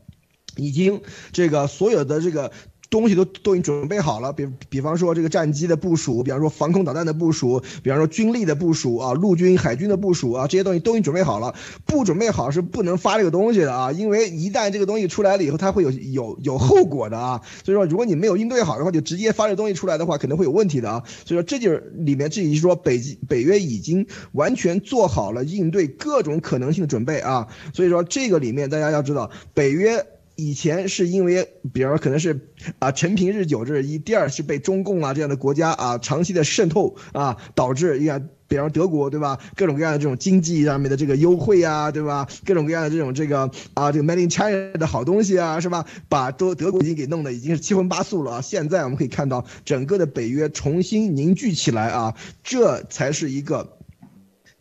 [0.56, 2.50] 已经这个所有的这个。
[2.88, 11.54] 东西都都已经准备好了，比比方说这个战机的部署，比方说防空导弹的部署，比方说军力的部署啊，陆军、海军的部署啊，这些东西都已经准备好了。
[11.84, 17.40] 不准备好是不能发这个东西的啊，因为一旦这个东西出来了以后，它会有有有后果的啊。
[17.64, 21.02] 所以说，如果你没有应对好的话，就直接发这东西出来的话，肯定会有问题的啊。
[21.24, 27.48] 所以说，这就是里面至于说北北约已经完全做好了应对各种可能性的准备啊。
[27.74, 30.06] 所以说，这个里面大家要知道，北约。
[30.36, 42.28] 以前是因为，比如可能是啊，陈平日久，这是一；第二是被中共啊这样的国家啊长期的渗透啊，导致你看，比方德国对吧，各种各样的这种经济上面的这个优惠啊，对吧？
[42.44, 45.86] 各种各样的这种这个啊，这个 made in China 的好东西啊，是吧？
[46.08, 48.40] 把德德国已经给弄得已经是七荤八素了啊！
[48.42, 53.78] 现在我们可以看到整个的北约重新凝聚起来啊，这才是一个。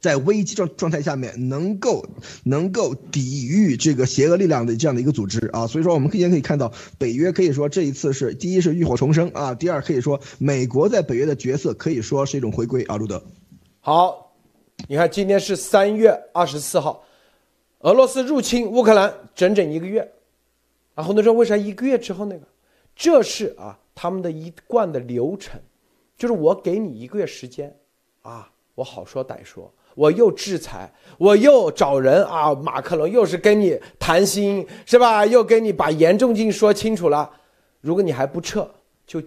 [0.05, 2.05] 在危机状状态下面，能够
[2.43, 13.19] 能够抵御这个邪恶力量的这样的一个组织啊，所以说我们可以可以看到，北约可以说这一次是第一是浴火重生啊，第二可以说美国在北约的角色可以说是一种回归啊，路德。
[13.79, 14.31] 好，
[14.87, 17.03] 你看今天是三月二十四号，
[17.79, 20.07] 俄罗斯入侵乌克兰整整一个月，
[20.93, 22.45] 啊，很多人说为啥一个月之后那个？
[22.95, 25.59] 这是啊他们的一贯的流程，
[26.15, 27.75] 就是我给你一个月时间，
[28.21, 29.73] 啊，我好说歹说。
[29.95, 32.53] 我又制裁，我又找人啊！
[32.53, 35.25] 马克龙又是跟你谈心，是吧？
[35.25, 37.29] 又跟你把严重性说清楚了。
[37.81, 38.69] 如果你还不撤，
[39.07, 39.21] 就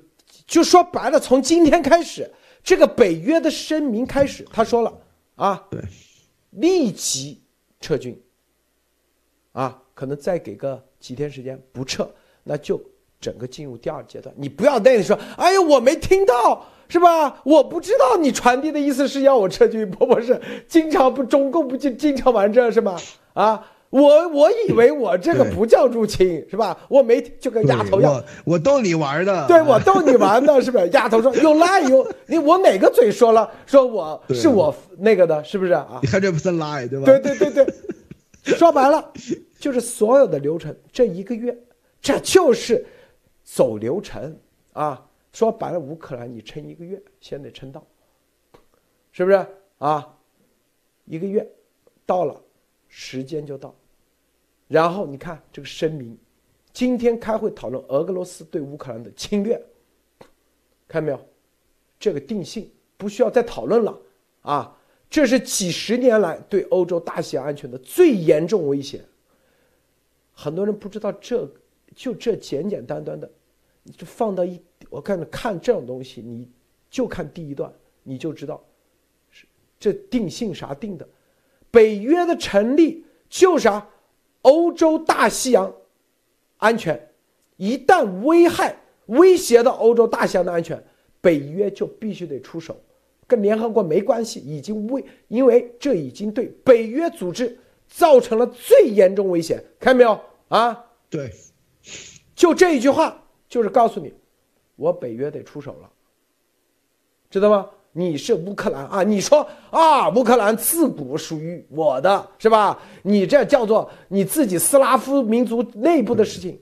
[0.47, 2.31] 就说白了，从今天开始，
[2.63, 4.93] 这个北约的声明开始，他说了
[5.37, 5.81] 啊，对，
[6.51, 7.41] 立即
[7.81, 8.21] 撤军。
[9.53, 12.09] 啊，可能再给个几天时间不撤，
[12.45, 12.81] 那就
[13.21, 14.33] 整个进入第二阶段。
[14.39, 16.67] 你不要那里说，哎呀，我没听到。
[16.89, 17.41] 是吧？
[17.45, 22.97] 我不知道你传递的意思是要我撤军，不不是，经常不中共不就经常玩这是吗？
[23.35, 26.77] 啊，我我以为我这个不叫入侵， 是吧？
[26.89, 30.89] 我没就跟丫头样，我逗你玩的，对我逗你玩的，是不是？
[30.89, 36.01] 丫头说有赖有你，我哪个嘴说了说我是我那个的，是不是啊？
[36.03, 37.05] 你看这不是赖对吧？
[37.05, 37.67] 对对对对，
[38.57, 39.13] 说白了，
[39.59, 41.57] 就是所有的流程，这一个月，
[42.01, 42.85] 这就是
[43.45, 44.37] 走流程
[44.73, 45.03] 啊。
[45.33, 47.87] 说白了，乌克兰你撑一个月，先得撑到，
[49.13, 49.47] 是不是
[49.79, 50.17] 啊？
[51.05, 51.49] 一个月
[52.05, 52.43] 到了，
[52.89, 53.75] 时间就到。
[54.67, 56.17] 然后你看这个声明，
[56.73, 59.61] 今天开会讨论俄罗斯对乌克兰的侵略，
[60.87, 61.21] 看到没有？
[62.01, 63.99] 这个定性不需要再讨论了
[64.43, 64.79] 啊！
[65.11, 69.03] 这是几十年来对欧洲大西洋安全的最严重威胁。
[70.33, 71.51] 很多人不知道这，
[71.97, 73.29] 就这简简单单的，
[73.83, 76.49] 你就放到一，我看看这种东西，你
[76.91, 77.73] 就看第一段，
[78.03, 78.63] 你就知道，
[79.31, 79.47] 是
[79.79, 81.09] 这定性啥定的？
[81.71, 83.87] 北约的成立就是啥？
[84.43, 85.71] 欧洲大西洋
[86.57, 87.11] 安全，
[87.57, 88.75] 一旦危害
[89.07, 90.83] 威胁到欧洲大西洋的安全，
[91.21, 92.81] 北约就必须得出手，
[93.27, 100.21] 跟联合国没关系，已经危，因为这已经对北约组织造成了最严重危险，看到没有？
[100.49, 101.31] 啊，对，
[102.35, 104.15] 就这一句话，就是告诉你，
[104.79, 105.91] 我北约得出手了，
[107.29, 107.69] 知道吗？
[107.93, 112.81] 你是乌克兰啊，你说啊，乌克兰自古属于我的，是吧？
[113.03, 116.61] 你这叫做你自己斯拉夫民族内部的事情，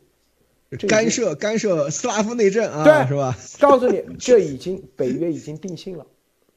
[0.88, 3.36] 干涉干涉斯拉夫内政啊，对，是吧？
[3.60, 6.06] 告诉你，这已经北约已经定性了，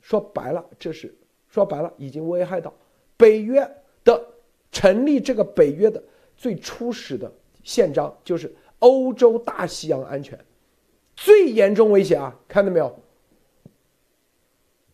[0.01, 1.13] 说白了，这是
[1.49, 2.73] 说白了，已经危害到
[3.17, 3.69] 北约
[4.05, 4.25] 的
[4.71, 6.01] 成立，这个北约的。
[6.37, 7.29] 最初始的
[7.65, 10.39] 宪章就是欧洲大西洋安全
[11.21, 12.33] 最严重威胁啊！
[12.47, 12.97] 看到没有？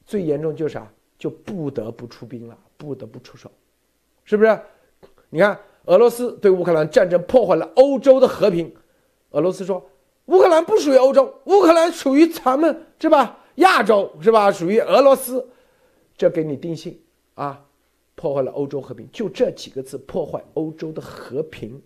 [0.07, 0.91] 最严重就是啥？
[1.19, 3.49] 就不得不出兵了，不得不出手，
[4.23, 4.59] 是不是？
[5.29, 8.73] 你看，俄罗斯对乌克兰战争破坏了欧洲的和平。
[9.31, 9.88] 俄罗斯说，
[10.25, 13.39] 乌克兰不属于欧洲，乌克兰属于咱们，是吧？
[13.55, 14.51] 亚洲是吧？
[14.51, 15.47] 属于俄罗斯，
[16.17, 16.99] 这给你定性
[17.35, 17.63] 啊！
[18.15, 21.81] 破坏了欧洲和平，就这几个字破坏欧洲的和平，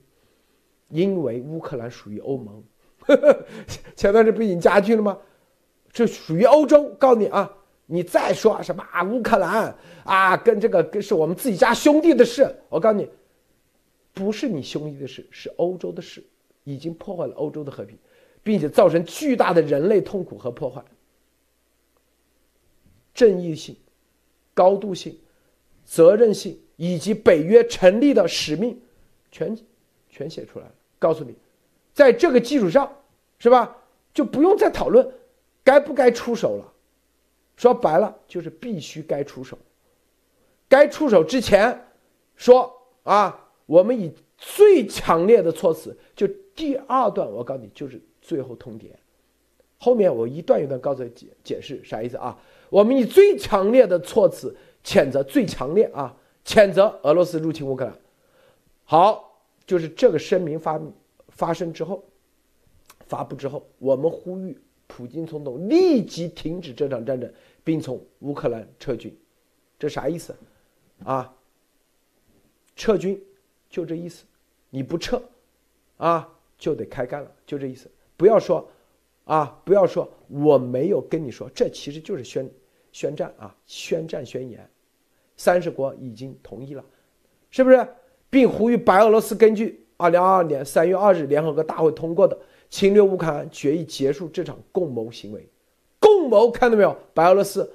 [0.87, 2.63] 因为乌克兰属于欧盟，
[3.15, 3.45] 呵 呵
[3.95, 5.17] 前段时间不已经加剧了吗？
[5.91, 7.51] 这属于欧洲，告诉你啊，
[7.87, 13.09] 你再说什么啊乌克兰啊，跟这个跟是我们自己家兄弟的事，我告诉你，
[14.13, 16.23] 不是你兄弟的事，是欧洲的事，
[16.63, 17.97] 已经破坏了欧洲的和平，
[18.43, 20.83] 并且造成巨大的人类痛苦和破坏，
[23.13, 23.75] 正义性、
[24.53, 25.17] 高度性。
[25.91, 28.79] 责任性以及北约成立的使命，
[29.31, 29.57] 全
[30.07, 30.71] 全写出来了。
[30.99, 31.33] 告诉你，
[31.95, 32.87] 在这个基础上，
[33.39, 33.77] 是吧？
[34.13, 35.11] 就不用再讨论
[35.63, 36.73] 该不该出手了。
[37.55, 39.57] 说白了，就是必须该出手。
[40.67, 41.87] 该出手之前，
[42.35, 42.71] 说
[43.03, 48.91] 啊，我们以最强烈的措辞，就第二段，我告诉你，就是最后通牒。
[49.77, 52.37] 后面我一段一段告诉解解释啥意思啊？
[52.69, 54.55] 我们以最强烈的措辞。
[54.81, 56.15] 谴责最强烈啊！
[56.45, 57.93] 谴责俄罗斯入侵乌克兰。
[58.85, 60.79] 好，就是这个声明发
[61.27, 62.01] 发生之后，
[63.09, 67.29] 发布之后，我们呼吁普京总统立即停止这场战争，
[67.63, 69.13] 并从乌克兰撤军。
[69.77, 70.33] 这啥意思？
[71.03, 71.35] 啊？
[72.75, 73.21] 撤军
[73.69, 74.23] 就这意思，
[74.69, 75.21] 你不撤，
[75.97, 77.89] 啊，就得开干了，就这意思。
[78.15, 78.69] 不要说，
[79.25, 82.49] 啊，不要说我没有跟你说，这其实就是宣。
[82.91, 83.55] 宣战啊！
[83.67, 84.67] 宣战宣言，
[85.37, 86.83] 三十国已经同意了，
[87.51, 87.87] 是不是？
[88.31, 92.35] 并呼吁白俄罗斯根据二零二二年三月二日联合国大会通过的
[92.69, 95.47] 侵略乌克兰决议结束这场共谋行为。
[95.99, 96.95] 共谋看到没有？
[97.13, 97.69] 白俄罗斯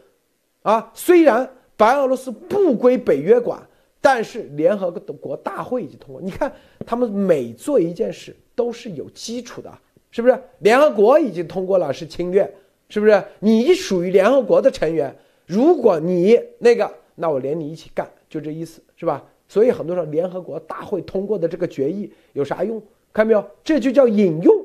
[0.63, 3.61] 啊，虽然白俄罗斯不归北约管，
[4.01, 6.23] 但是联合国大会已经通过。
[6.23, 6.53] 你看，
[6.87, 9.71] 他们每做一件事都是有基础的，
[10.11, 10.39] 是不是？
[10.61, 12.51] 联合国已经通过了，是侵略。
[12.89, 15.15] 是不是你属于联合国的成员？
[15.47, 19.25] 如果你那个，那我连你一起干，就这意思，是吧？
[19.49, 22.81] 所以很多时候联合国大会通过的这个决议有啥用？
[23.13, 23.45] 看到没有？
[23.65, 24.64] 这就叫引用，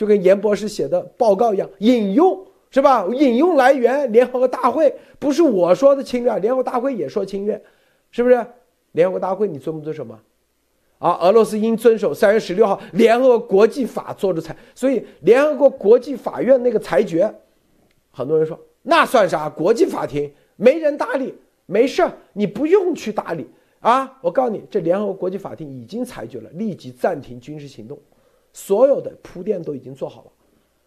[0.00, 3.06] 就跟严博士写的报告一样，引用是吧？
[3.12, 7.62] 引用来源联合国大会不是我说的侵略，联合国大会也说侵略，
[8.10, 8.46] 是不是？
[8.92, 10.18] 联合国大会你遵不遵守吗？
[11.00, 17.30] 啊，俄罗斯应遵守三月十六号联合国国际法作出裁，所以联合国国际法院那个裁决。
[18.10, 19.50] 很多人说那算啥？
[19.50, 21.34] 国际法庭没人搭理，
[21.66, 23.46] 没事儿，你不用去搭理
[23.80, 24.18] 啊！
[24.22, 27.98] 我告诉你，这联合国国际法庭已经裁决了，立即暂停军事行动，
[28.52, 30.30] 所有的铺垫都已经做好了，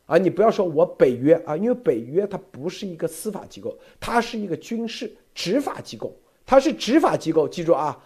[0.05, 0.17] 啊！
[0.17, 8.03] 你不要说我北约啊，因为北约它不是一个司法机构，它是一个军事执法机构，它是执法机构，记住啊，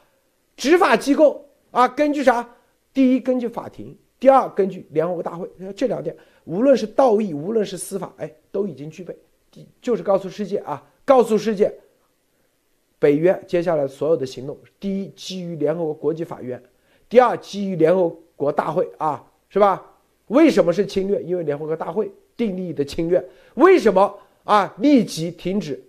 [0.55, 2.47] 执法机构啊，根据啥？
[2.93, 6.15] 第一，根据法庭；第二，根据联合国大会，这两点。
[6.45, 9.15] 无论是道义，无论是司法，哎，都已经具备，
[9.81, 11.71] 就是告诉世界啊，告诉世界，
[12.97, 16.63] 北约接下来所有的行动，第一基于联合国国际法院，
[17.09, 19.83] 第二，基于联合国大会啊，是吧？
[20.27, 21.21] 为什么是侵略？
[21.23, 23.23] 因为联合国大会订立的侵略。
[23.55, 24.73] 为什么啊？
[24.79, 25.81] 立即停止，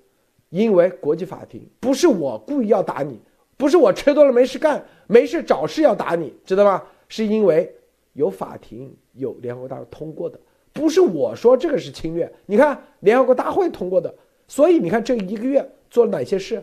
[0.50, 3.18] 因为国际法庭不是我故意要打你，
[3.56, 6.82] 不是我吃多了没事干，没事找事要打你，知道吗？
[7.08, 7.74] 是因为
[8.12, 10.38] 有法庭有联合国大会通过的，
[10.72, 12.32] 不是我说这个是侵略。
[12.46, 14.14] 你看联合国大会通过的，
[14.46, 16.62] 所以你看这一个月做了哪些事，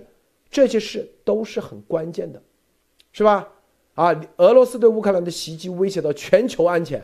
[0.49, 2.41] 这些事都是很关键的，
[3.12, 3.49] 是吧？
[3.95, 7.01] 啊，俄罗斯对乌克兰的袭击威胁到全球安全。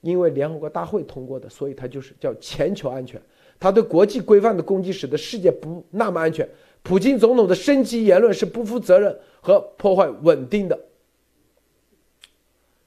[0.00, 3.20] 因为联合国大会通过的，所以它就是叫全球安全。
[3.58, 6.48] 它对国际规范的攻击使得世界不那么安全。
[6.84, 10.78] 普京总统的升级言论是不负责任和破坏稳定的。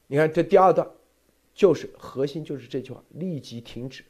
[0.07, 0.89] 你看这第二段，
[1.53, 4.05] 就是核心就是这句话：立即停止。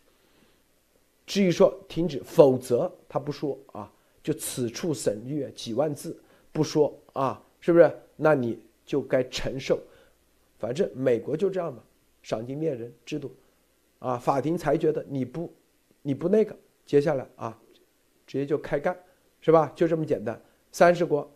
[1.26, 6.16] 至于说停止，否则他不说啊，就此处省略几万字
[6.52, 7.90] 不说啊，是不是？
[8.18, 9.80] 那你就该承受。
[10.60, 11.82] 反正美国就这样嘛。
[12.22, 13.36] 赏金猎人制度，
[13.98, 15.52] 啊，法庭裁决的你不，
[16.04, 17.60] 你不那个，接下来啊，
[18.28, 18.96] 直接就开干，
[19.40, 19.72] 是吧？
[19.76, 20.40] 就这么简单。
[20.72, 21.28] 三十国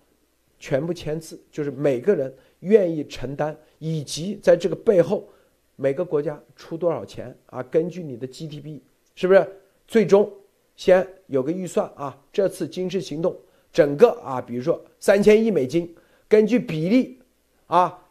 [0.60, 5.28] 全部签字，就是每个人愿意承担，以及在这个背后，
[5.76, 7.64] 每个国家出多少钱啊？
[7.64, 8.80] 根据你的 GDP，
[9.16, 9.48] 是不是？
[9.88, 10.32] 最终
[10.76, 12.16] 先有个预算啊。
[12.32, 13.36] 这次军事行动
[13.74, 15.96] 整个啊，比如说三千亿美金，
[16.28, 17.20] 根据比例
[17.68, 18.02] 啊。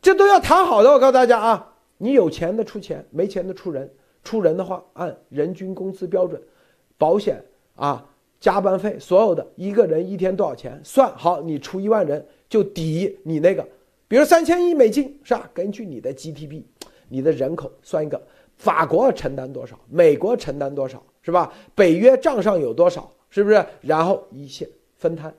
[0.00, 3.92] 这都要谈好的，我告诉大家啊，你有钱的出钱，没钱的出人。
[4.22, 6.40] 出人的话，按人均工资标准，
[6.96, 7.42] 保险
[7.74, 8.06] 啊，
[8.40, 13.66] 加班费，所有的一个人一天多少钱算好，你出一万人就抵你那个，
[14.06, 15.50] 比如三千亿美金是吧？
[15.52, 16.62] 根据你的 GDP，
[17.08, 18.20] 你的人口算一个，
[18.56, 21.52] 法国承担多少，美国承担多少是吧？
[21.74, 23.64] 北约账上有多少，是不是？
[23.80, 25.34] 然后一线分摊，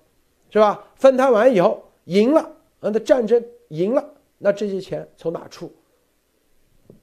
[0.49, 0.83] 是吧？
[0.95, 4.03] 分摊完以后赢了，那战争赢了。
[4.37, 5.71] 那这些钱从哪出？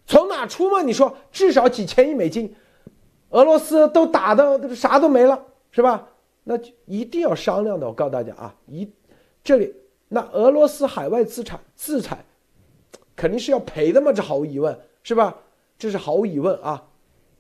[0.07, 0.83] 从哪出嘛？
[0.83, 2.55] 你说至少几千亿美金，
[3.31, 6.09] 俄罗斯都打的啥都没了，是吧？
[6.45, 7.87] 那一定要商量的。
[7.87, 8.91] 我告诉大家啊，一
[9.43, 9.75] 这里
[10.09, 12.25] 那俄罗斯海外资产制裁，
[13.15, 15.37] 肯定是要赔的嘛，这毫无疑问，是吧？
[15.79, 16.83] 这是毫无疑问啊。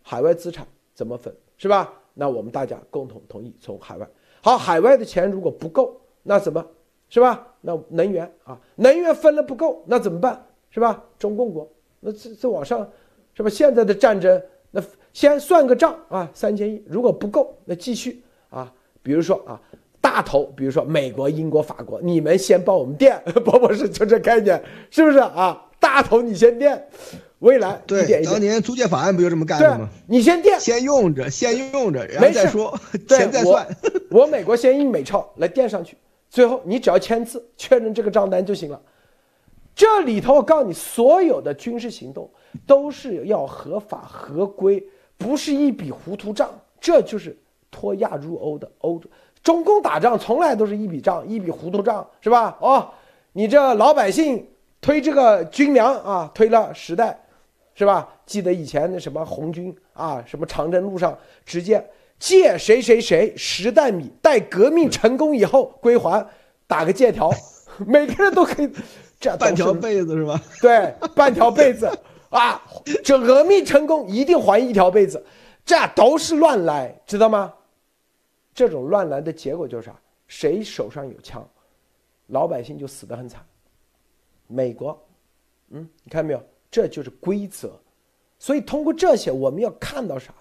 [0.02, 1.92] 海外资产怎么分，是吧？
[2.14, 4.08] 那我们大家共同同意从海外。
[4.46, 6.64] 好，海外的钱如果不够，那怎么？
[7.09, 7.44] 是吧？
[7.62, 10.40] 那能源啊，能源分了不够，那怎么办？
[10.70, 11.02] 是吧？
[11.18, 12.88] 中共国，那这这往上，
[13.35, 13.50] 是吧？
[13.50, 14.80] 现在的战争，那
[15.12, 18.72] 先算个账啊，三千亿，如果不够，那继续啊。
[19.02, 19.61] 比如说啊，
[20.00, 25.61] 大头，比如说美国、英国、法国，你们先帮我们垫， 不不是就这概念，是不是啊？
[25.80, 26.88] 大头你先垫，
[27.40, 29.88] 未来对，当年租借法案不就这么干的吗？
[30.07, 33.66] 你先垫，先用着，先用着，然后再说， 钱再算。
[34.11, 35.96] 我美国先印美钞来垫上去。
[36.31, 38.81] 最后，你只要签字确认这个账单就行了。
[39.75, 42.29] 这里头，我告诉你，所有的军事行动
[42.66, 44.83] 都是要合法合规，
[45.18, 46.49] 不是一笔糊涂账。
[46.81, 47.37] 这就是
[47.70, 49.09] 脱亚入欧的欧洲，
[49.42, 52.57] 中共打仗从来都是一笔账，一笔糊涂账，是吧？
[52.61, 52.88] 哦，
[53.33, 54.46] 你这老百姓
[54.81, 57.18] 推这个军粮啊，推了十代，
[57.76, 58.08] 是吧？
[58.26, 61.88] 记得以前那什么红军啊，什么长征路上直接。
[62.18, 66.26] 借谁谁谁十袋米，待革命成功以后归还，
[66.66, 67.30] 打个借条，
[67.86, 68.70] 每个人都可以，
[69.20, 70.40] 这半条被子是吧？
[70.62, 71.86] 对，半条被子
[72.30, 72.62] 啊，
[73.04, 75.22] 这革命成功一定还一条被子，
[75.62, 77.52] 这都是乱来，知道吗？
[78.54, 79.94] 这种乱来的结果就是啥？
[80.26, 81.46] 谁手上有枪，
[82.28, 83.44] 老百姓就死得很惨。
[84.46, 84.98] 美国，
[85.68, 86.42] 嗯，你看没有？
[86.70, 87.79] 这就是规则，
[88.38, 90.35] 所以通过这些，我们要看到啥？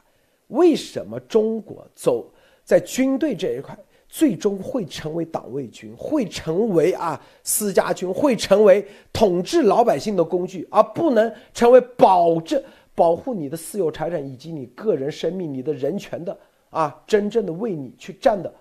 [0.48, 2.32] 为什么中国走
[2.64, 12.62] 在军队这一块，最终会成为党卫军，会成为啊私家军，会成为统治老百姓的工具，而不能成为保证
[12.94, 16.38] 保护你的私有财产以及你个人生命、你的人权的
[16.70, 18.54] 啊真正的为你去战的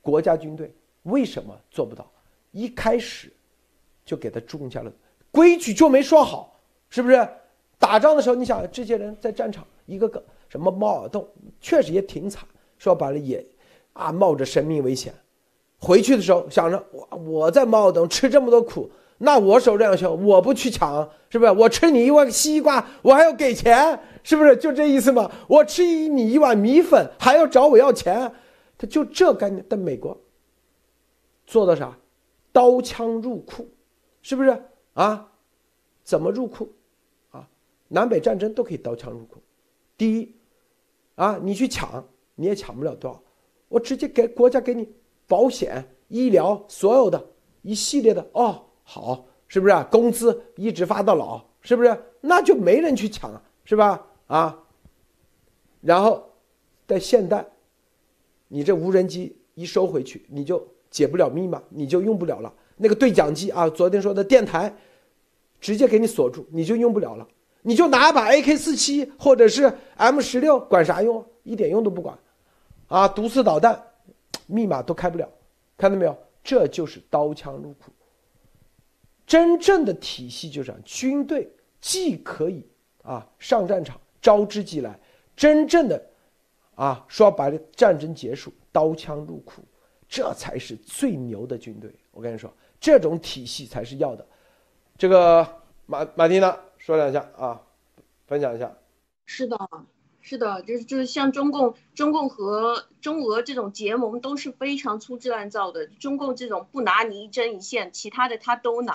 [0.00, 0.74] 国家军队？
[1.04, 2.10] 为什么做不到？
[2.50, 3.32] 一开始
[4.04, 4.92] 就给他种下了
[5.30, 6.51] 规矩，就没说好，
[6.92, 7.26] 是不是？
[7.78, 10.22] 打仗的时候，你想这些人在战场一个个。
[10.50, 11.26] 什么猫耳洞，
[11.62, 12.46] 确实也挺惨。
[12.76, 13.42] 说白了也，
[13.94, 15.14] 啊，冒着生命危险，
[15.78, 21.50] 回去的时候想着我我在猫耳洞吃这么多苦，那我手这样凶，我不去抢，是不是？
[21.52, 24.54] 我吃你一碗西瓜，我还要给钱，是不是？
[24.54, 25.30] 就这意思嘛。
[25.48, 28.30] 我吃你一碗米粉，还要找我要钱，
[28.76, 29.64] 他就这概念。
[29.66, 30.20] 但美国
[31.46, 31.96] 做的啥？
[32.52, 33.66] 刀枪入库，
[34.20, 34.62] 是不是
[34.92, 35.30] 啊？
[36.04, 36.70] 怎么入库？
[37.92, 39.40] 南北战争都可以刀枪入库。
[39.96, 40.34] 第一。
[41.14, 42.02] 啊，你去抢，
[42.34, 43.22] 你也抢不了多少。
[43.68, 44.88] 我直接给国家给你
[45.28, 47.22] 保险、医疗，所有的
[47.60, 49.86] 一系列的哦，好，是不是啊？
[49.92, 51.96] 工资一直发到老，是不是？
[52.22, 54.06] 那就没人去抢啊，是吧？
[54.26, 54.58] 啊，
[55.82, 56.30] 然后
[56.86, 57.46] 在现代，
[58.48, 62.52] 你这无人机一收回去，你就解不了密码，你就用不了了。
[62.78, 64.74] 那个对讲机啊，昨天说的电台，
[65.60, 67.28] 直接给你锁住，你就用不了了。
[67.62, 71.24] 你就拿把 AK 四七或者是 M 十六，管啥用？
[71.44, 72.16] 一点用都不管，
[72.88, 73.80] 啊，毒刺导弹，
[74.46, 75.28] 密码都开不了，
[75.76, 76.16] 看到没有？
[76.42, 77.92] 这就是刀枪入库。
[79.26, 81.48] 真正的体系就是，军队
[81.80, 82.66] 既可以
[83.02, 84.98] 啊上战场，招之即来，
[85.36, 86.04] 真正的
[86.74, 89.62] 啊说白了，战争结束，刀枪入库，
[90.08, 91.92] 这才是最牛的军队。
[92.10, 94.26] 我跟你说，这种体系才是要的。
[94.98, 95.46] 这个
[95.86, 96.56] 马马蒂娜。
[96.84, 97.62] 说两下啊，
[98.26, 98.76] 分享一下。
[99.24, 99.56] 是的，
[100.20, 105.86] 是的，就是就是像中共、中共和中俄这种结盟都是非常粗制滥造的。
[105.86, 108.94] 中共这种不拿你一针一线，其他的他都拿，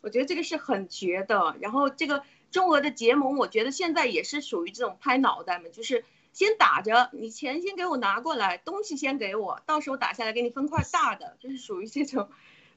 [0.00, 1.56] 我觉得这个是很绝的。
[1.60, 12.28] 然后这个中俄的结盟，我觉得现在也是属于这种拍脑袋嘛，就是先打着，你钱先给我拿过来，东西先给我，到时候打下来给你分块大的，就是属于这种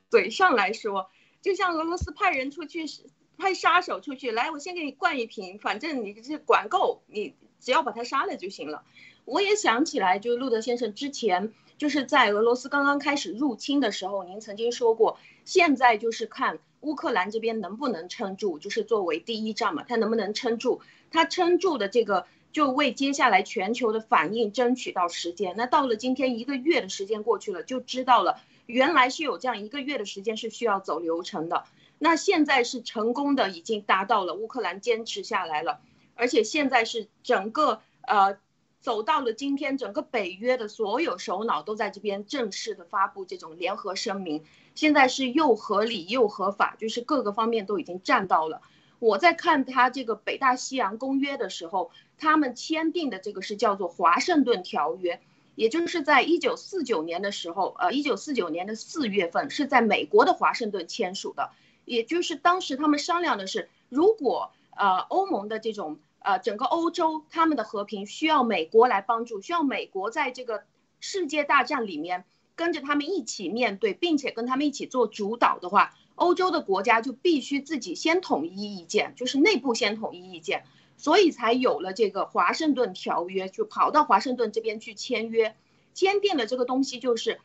[0.10, 1.12] 嘴上来说，
[1.44, 3.04] 就像俄罗斯派人出去是。
[3.38, 8.84] 派杀手出去，来，我先给你灌一瓶，反正你这管够，你只要把他杀了就行了。
[9.26, 20.82] 我也想起来，就路德先生之前就是在俄罗斯刚刚开始入侵的时候，您曾经说过，现在就是看乌克兰这边能不能撑住，就是作为第一站嘛，他能不能撑住？
[21.12, 25.56] 他撑住的这个，就为接下来全球的反应争取到时间。
[25.56, 31.66] 那到了今天，一个月的时间过去了，就知道了，原来是有这样一个月的时间是需要走流程的。
[32.04, 35.82] 那现在是成功的，已经达到了乌克兰坚持下来了，
[36.16, 38.40] 而且现在是整个呃
[38.80, 44.44] 走到了今天，整个北约的所有首脑都在这边正式的发布这种联合声明，
[44.74, 48.64] 现在是又合理又合法，就是各个方面都已经站到了。
[48.98, 55.22] 我在看他这个北大西洋公约的时候，他们签订的这个是叫做华盛顿条约，
[55.54, 61.52] 也就是在一九四九年的时候，呃，一九四九年的四月份是在美国的华盛顿签署的。
[61.86, 70.64] 也就是当时他们商量的是，如果呃欧盟的这种呃整个欧洲他们的和平需要美国来帮助，需要美国在这个
[71.00, 72.24] 世界大战里面
[72.56, 80.64] 跟着他们一起面对，并且跟他们一起做主导的话，欧洲的国家就必须自己先统一意见，就是内部先统一意见，
[80.98, 85.56] 所以才有了这个华盛顿条约，就跑到华盛顿这边去签约，
[85.94, 87.40] 签订了这个东西，就是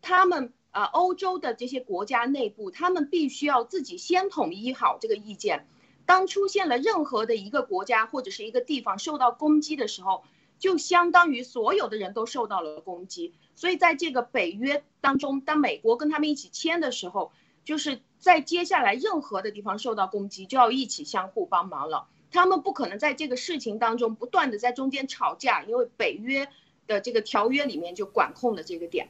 [0.00, 0.52] 他们。
[0.72, 5.66] 呃，欧洲的这些国家内部，他们必须要自己先统一好这个意见。
[6.06, 10.24] 当出现了任何的一个国家或者是一个地方受到攻击的时候，
[10.58, 13.32] 就相当于所有的人都受到了攻击。
[13.54, 17.32] 所以在这个北约当中，当美国跟他们一起签的时候，
[17.64, 22.08] 就是在接下来任何的地方受到攻击，就要一起相互帮忙了。
[22.32, 26.48] 他们不可能在这个事情当中不断的在中间吵架，因为北约
[26.86, 29.08] 的这个条约里面就管控了这个点。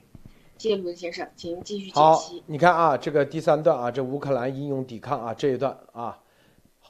[0.61, 1.95] 谢谢卢子先生，请继续解析。
[1.95, 6.23] 好，你看啊，这个第三段啊，这乌克兰英勇抵抗啊，这一段啊，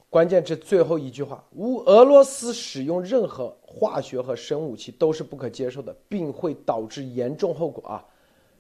[0.09, 8.05] 关键是最后一句话：乌俄罗斯使用任何化学和生武器都是不可接受的，并会导致严重后果啊。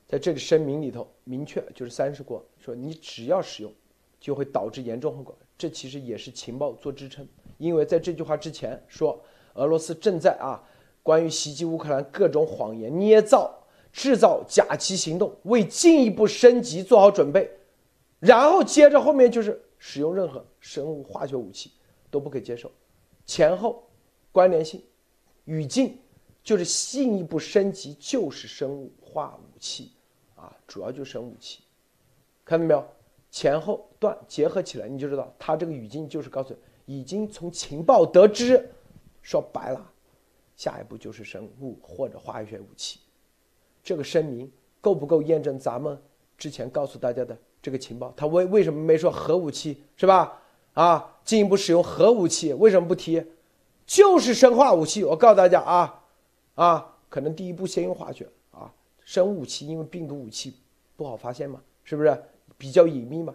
[0.06, 3.72] 在这个声明里头明确就是三十国说，你只要使用，
[4.20, 5.36] 就会导致严重后果。
[5.58, 7.26] 这其实也是情报做支撑，
[7.58, 9.20] 因为在这句话之前说，
[9.54, 10.62] 俄罗斯正在啊，
[11.02, 13.56] 关于袭击乌克兰各种谎言捏造。
[13.93, 17.51] 制造假旗行动，为进一步升级做好准备，
[18.18, 21.72] 然后接着后面就是使用任何生物化学武器
[22.11, 22.70] 都不可以接受，
[23.26, 23.88] 前后
[24.30, 24.82] 关联性
[25.45, 25.99] 语境
[26.43, 29.93] 就是进一步升级就是生物化武器
[30.36, 31.61] 啊，主要就是生物武器，
[32.45, 32.84] 看到没有？
[33.32, 36.53] 前后段结合起来你就知道，他这个语境就是告诉
[36.84, 38.68] 已经从情报得知，
[39.22, 39.93] 说白了，
[40.57, 42.99] 下一步就是生物或者化学武器。
[43.83, 44.51] 这个声明
[44.81, 45.99] 够不够验证咱们
[46.39, 48.12] 之前告诉大家的这个情报？
[48.16, 50.41] 他为为什么没说核武器是吧？
[50.74, 53.22] 啊，进一步使用核武器为什么不提？
[53.85, 55.05] 就是生化武器。
[55.05, 56.05] 我告诉大家啊，
[56.55, 58.72] 啊，可能第一步先用化学啊，
[59.05, 60.55] 生物武器因为病毒武器
[60.97, 62.22] 不好发现嘛，是不是
[62.57, 63.35] 比较隐秘嘛？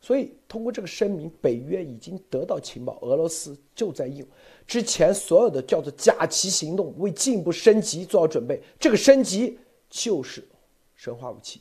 [0.00, 4.24] 所以通过这个声明，北约已经得到情报，俄罗斯就在用
[4.66, 8.62] 之前所有的叫做假旗行动，为进一步升级做好准备。
[8.78, 9.58] 这个升级。
[9.88, 10.46] 就是
[10.94, 11.60] 生化武器，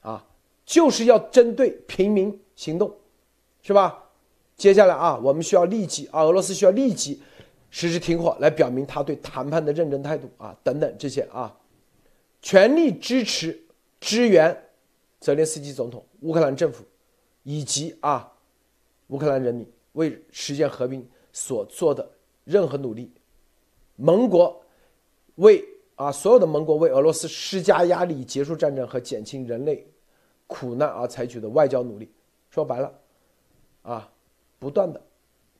[0.00, 0.26] 啊，
[0.64, 2.94] 就是要针对平民行动，
[3.62, 4.10] 是吧？
[4.56, 7.20] 接下来啊，我们需要立即啊，俄罗斯需要立即
[7.70, 11.58] 实施停火，来表明他对谈判的认真态度啊，等等这些啊，
[12.40, 13.64] 全力支持
[13.98, 14.68] 支援
[15.18, 16.84] 泽连斯基总统、乌克兰政府，
[17.42, 18.32] 以及啊，
[19.08, 22.08] 乌克兰人民为实现和平所做的
[22.44, 23.10] 任何努力，
[23.96, 24.62] 盟国
[25.36, 29.86] 为啊所有的盟国为俄罗斯施加压力、结束战争和减轻人类
[30.46, 32.10] 苦难而采取的外交努力，
[32.50, 32.92] 说白了，
[33.82, 34.10] 啊，
[34.58, 35.00] 不断的，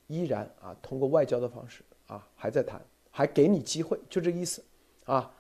[0.07, 2.81] 依然啊通过外交的方式啊还在谈，
[3.11, 4.63] 还给你机会，就这意思，
[5.05, 5.31] 啊，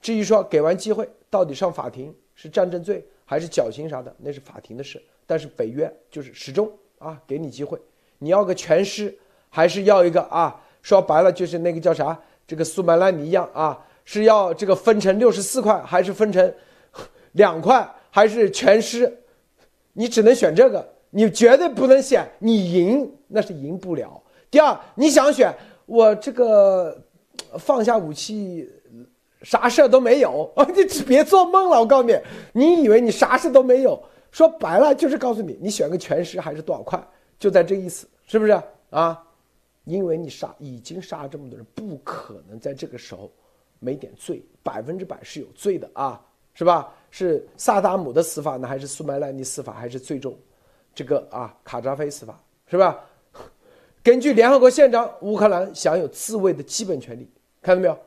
[0.00, 5.02] 至于说给完机会到底上法庭是战争罪还是绞刑啥的，那是法庭的事。
[5.26, 7.80] 但是北约就是始终啊给你机会，
[8.18, 9.16] 你要个全尸
[9.48, 10.60] 还是要一个啊？
[10.82, 12.20] 说白了就是那个叫啥？
[12.44, 16.54] 这个苏曼兰尼一样啊，是要这个分成六十四块，还是分成
[17.32, 19.12] 两块，还是全尸？
[19.92, 24.22] 你只能选这个，你绝对不能选你赢，那是赢不了。
[24.50, 25.54] 第二，你想选
[25.86, 27.00] 我这个
[27.58, 28.68] 放下武器，
[29.42, 30.66] 啥事都没有啊？
[30.74, 32.18] 你别做梦了，我告诉你，
[32.52, 34.02] 你以为你啥事都没有？
[34.30, 37.02] 说白了就是告诉你，你选个全尸还是多少块，
[37.38, 38.58] 就在这意思，是不是
[38.90, 39.22] 啊？
[39.84, 43.30] 因为你杀已经杀了这么多人，不可能在这个时候
[43.82, 46.24] 没点罪，百分之百是有罪的啊，
[46.54, 46.94] 是吧？
[47.10, 50.34] 是萨达姆的死法呢，还是苏麦兰尼死法，还是最终
[50.94, 53.04] 这个啊卡扎菲死法，是吧？
[54.02, 57.28] 根据联合国宪章，乌克兰享有自卫的基本权利，
[57.60, 57.98] 看到没有？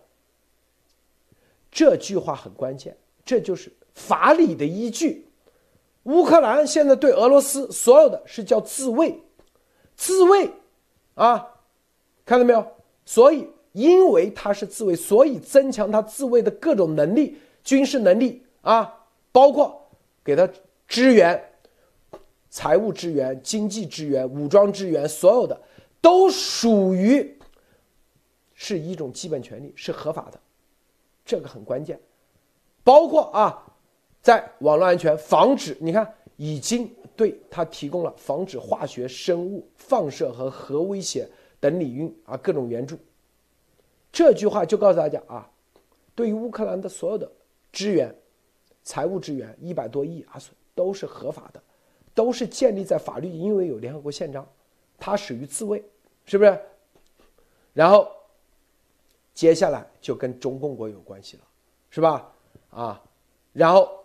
[1.69, 5.27] 这句话很关键，这就是法理的依据。
[6.03, 9.21] 乌克兰现在对俄罗斯所有的是叫自卫，
[9.95, 10.51] 自卫，
[11.15, 11.47] 啊，
[12.25, 12.65] 看到没有？
[13.05, 19.89] 所以因为他是自卫，所以增强他自卫的各种能力，军事能力啊，包括
[20.23, 20.49] 给他
[20.87, 21.39] 支援、
[22.49, 25.61] 财务支援、经济支援、武装支援，所有的
[25.99, 27.37] 都属于
[28.53, 30.39] 是一种基本权利，是合法的，
[31.25, 31.99] 这个很关键，
[32.83, 33.61] 包括啊。
[34.21, 42.97] 在网络安全防止，你看已经对他提供了防止化学、生物放射和核威胁等领域啊各种援助。
[44.15, 45.51] 这句话就告诉大家啊，
[46.15, 47.29] 对于乌克兰的所有的
[47.73, 48.15] 支援、
[48.81, 50.39] 财务支援一百多亿啊，
[50.73, 51.61] 都是合法的，
[52.13, 54.47] 都是建立在法律，因为有联合国宪章，
[54.97, 55.83] 它属于自卫，
[56.23, 56.57] 是不是？
[57.73, 58.09] 然后
[59.33, 61.43] 接下来就跟中共国有关系了，
[61.89, 62.33] 是吧？
[62.69, 63.03] 啊，
[63.51, 64.01] 然后。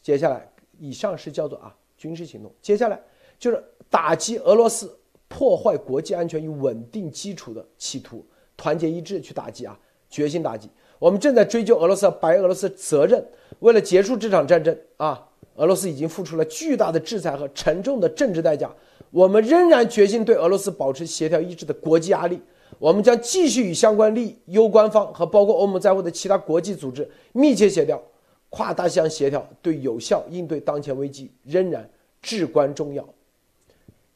[0.00, 2.52] 接下来，以上是叫做啊军事行动。
[2.60, 3.00] 接下来
[3.38, 8.26] 就是打击俄罗斯破坏国际安全与稳定基础的企图，
[8.62, 9.76] 团结一致去打击啊，
[10.08, 10.70] 决心打击。
[11.00, 13.26] 我们正在追究俄罗斯、白俄罗斯责任。
[13.58, 18.72] 为了结束这场战争啊，俄罗斯已经付出了巨大的制裁和沉重的政治代价。
[19.10, 22.40] 我们仍然决心对俄罗斯保持协调一致的国际压力。
[22.78, 28.00] 我们将继续与相关利益攸关方和包括欧盟在内的其他国际组织密切协调。
[28.48, 31.90] 跨大西洋协调对有效应对当前危机仍然
[32.20, 33.04] 至关重要。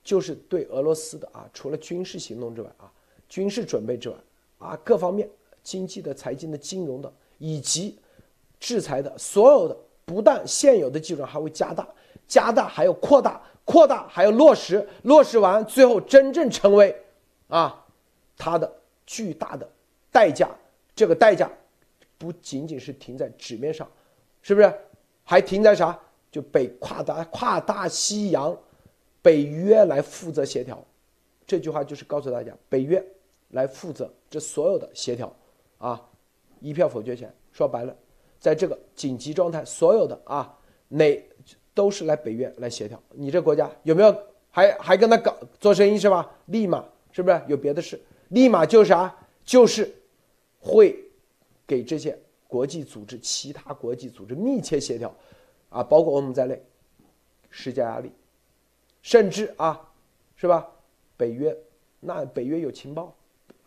[0.05, 2.87] 就是对俄罗斯的啊，除了军事行动之外啊，
[3.29, 4.15] 军事准备之外
[4.59, 5.29] 啊，各方面
[5.63, 7.99] 经济的、财经的、金融的，以及
[8.59, 11.87] 制裁的所有的，不但现有的基础上还会加大、
[12.27, 16.97] 加大，还有扩大、扩大，还有落实、落实完，最后真正成为
[17.49, 17.85] 啊，
[18.37, 18.73] 它的
[19.05, 19.69] 巨大的
[20.11, 20.51] 代价。
[20.95, 21.51] 这个代价
[22.17, 23.87] 不仅仅是停在纸面上。
[24.41, 24.73] 是不是
[25.25, 25.99] 还停在啥？
[26.31, 28.57] 就北跨大跨大西洋，
[29.21, 30.83] 北约来负责协调，
[31.47, 33.05] 这句话就是告诉大家，北约
[33.57, 35.35] 来负责这所有的协调，
[35.79, 36.01] 啊，
[36.61, 37.33] 一票否决权。
[37.51, 37.97] 说白了，
[38.39, 40.57] 在这个紧急状态，所有的啊，
[40.89, 41.21] 哪
[41.75, 43.03] 都是来北约来协调。
[43.11, 44.15] 你这国家有没有
[44.51, 46.31] 还还跟他搞做生意是吧？
[46.47, 48.01] 立马是不是有别的事？
[48.29, 49.13] 立马就是啥？
[49.45, 49.91] 就是
[50.61, 50.95] 会
[51.67, 52.17] 给这些。
[52.49, 55.13] 国际组织、其他国际组织密切协调，
[55.69, 56.65] 啊，包括我们在内，
[57.51, 58.13] 施加压力，
[59.03, 59.93] 甚至啊，
[60.37, 60.71] 是吧？
[61.17, 61.55] 北约，
[61.99, 63.13] 那北约有情报，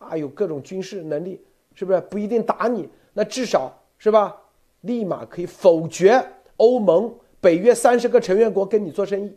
[0.00, 1.40] 啊，有各种军事能力，
[1.74, 2.88] 是不是不一定打你？
[3.12, 4.36] 那至少是吧？
[4.80, 6.24] 立马可以否决
[6.56, 9.36] 欧盟、北约三十个成员国跟你做生意。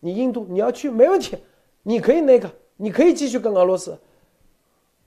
[0.00, 1.36] 你印度你要去没问题，
[1.84, 3.96] 你可以那个，你可以继续跟俄罗斯，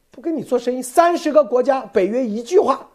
[0.10, 0.82] 不跟你做生意。
[0.82, 2.90] 三十个国家，北约一句话。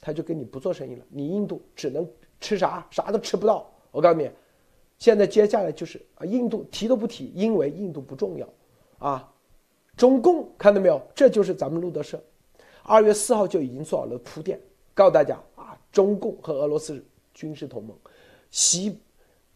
[0.00, 2.06] 他就跟你不做生意了，你印度只能
[2.40, 3.70] 吃啥，啥都吃不到。
[3.90, 4.30] 我告诉你，
[4.98, 8.48] 现在接下来就是啊，印度提都不提，因为印度不重要，
[8.98, 9.32] 啊，
[9.96, 11.00] 中共看到没有？
[11.14, 12.22] 这就是咱们路德社，
[12.82, 14.60] 二月四号就已经做好了铺垫，
[14.92, 17.96] 告诉大家啊，中共和俄罗斯军事同盟，
[18.50, 18.98] 习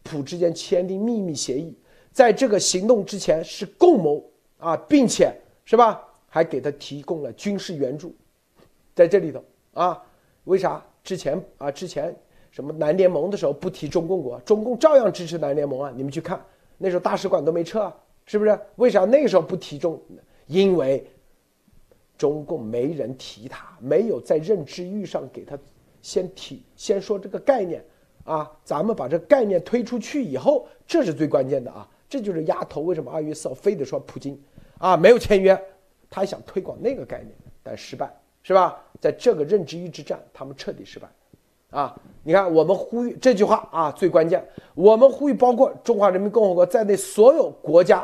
[0.01, 1.77] 普之间签订秘密协议，
[2.11, 4.23] 在这个行动之前是共谋
[4.57, 5.35] 啊，并且
[5.65, 8.15] 是吧，还给他提供了军事援助，
[8.95, 10.03] 在这里头啊。
[10.45, 12.15] 为啥之前啊之前
[12.49, 15.93] 什么南联盟的时候不提中共国，中共照样支持南联盟啊？
[15.95, 16.43] 你们去看，
[16.77, 18.59] 那时候大使馆都没撤啊，是不是？
[18.77, 20.01] 为啥那个时候不提中？
[20.49, 21.05] 因为
[22.17, 25.57] 中共没人提他，没有在认知域上给他
[26.01, 27.85] 先提，先说这个概念
[28.23, 28.51] 啊。
[28.63, 31.87] 咱们把这概念推出去以后，这是最关键的啊。
[32.09, 34.37] 这就是丫头为什么二月四号非得说普京
[34.79, 35.57] 啊没有签约，
[36.09, 37.31] 他想推广那个概念，
[37.61, 38.83] 但失败，是吧？
[38.99, 41.07] 在这个认知域之战，他们彻底失败。
[41.69, 44.43] 啊，你看，我们呼吁这句话啊，最关键。
[44.73, 48.03] 我们呼吁包括中华人民共和国在内所有国家，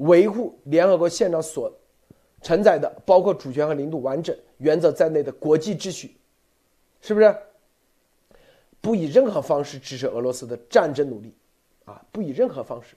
[0.00, 1.70] 维护联合国宪章所
[2.42, 6.16] 承载的包括主权和领土完整原则在内的国际秩序，
[7.00, 7.36] 是不是？
[8.80, 11.34] 不以任何方式支持俄罗斯的战争努力，
[11.84, 12.96] 啊，不以任何方式，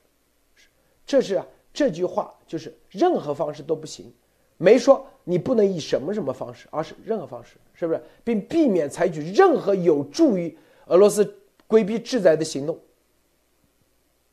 [1.05, 4.13] 这是啊，这句话就是任何方式都不行。
[4.57, 8.01] 没说你不能以什么什么方式，而是任何方式，是不是？
[8.23, 11.37] 并避免采取任何有助于俄罗斯
[11.67, 12.79] 规避制裁的行动。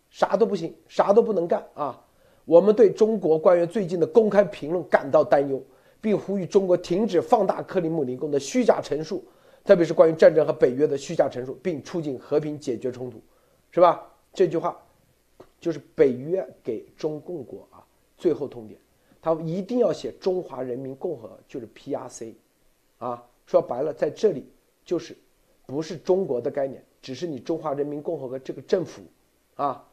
[0.08, 2.04] 啥都不行，啥都不能干啊！
[2.50, 5.62] 我们对中国官员最近的公开评论感到担忧，
[6.00, 9.22] 并呼吁中国停止放大克里姆林宫的虚假陈述，
[9.64, 13.20] 特别是关于战争和北约的虚假陈述，并促进和平解决冲突，
[13.70, 14.04] 是吧？
[14.34, 14.76] 这句话
[15.60, 17.86] 就是北约给中共国啊
[18.18, 18.74] 最后通牒。
[19.22, 22.32] 他一定要写中华人民共和就是 PRC，
[22.98, 24.50] 啊，说白了，在这里
[24.84, 25.16] 就是
[25.66, 29.02] 不是中国的概念，只是你中华人民共和国这个政府，
[29.54, 29.86] 啊，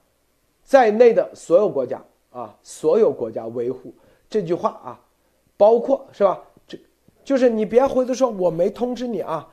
[0.64, 3.94] 在内的所有国家啊，所有国家维护
[4.30, 5.00] 这句话啊，
[5.56, 6.44] 包括是吧？
[6.68, 6.78] 这
[7.24, 9.48] 就是你别回头说我没通知你啊，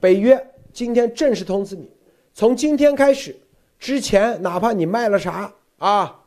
[0.00, 1.90] 北约今天正式通知你，
[2.32, 3.36] 从今天开始，
[3.78, 6.20] 之前哪怕你卖了啥啊。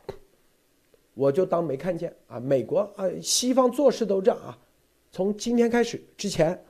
[1.13, 2.39] 我就当没看见啊！
[2.39, 4.55] 美国啊，西方做事都这样啊。
[5.11, 6.63] 从今天开始之前，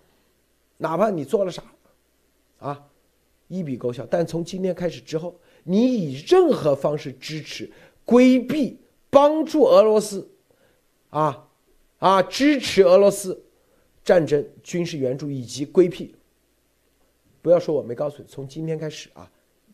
[0.78, 1.62] 哪怕你做了啥，
[2.60, 2.82] 啊，
[3.50, 4.06] 一笔勾销。
[4.06, 7.70] 但从今天开始之后，你以任何方式支持、
[8.06, 8.80] 规避、
[9.10, 10.30] 帮助俄罗斯，
[11.10, 11.48] 啊，
[12.00, 13.44] 啊，支持俄罗斯
[14.04, 16.16] 战争、军事援助以及规避，
[17.42, 18.28] 不要说我没告诉你。
[18.28, 19.32] 从今天开始啊，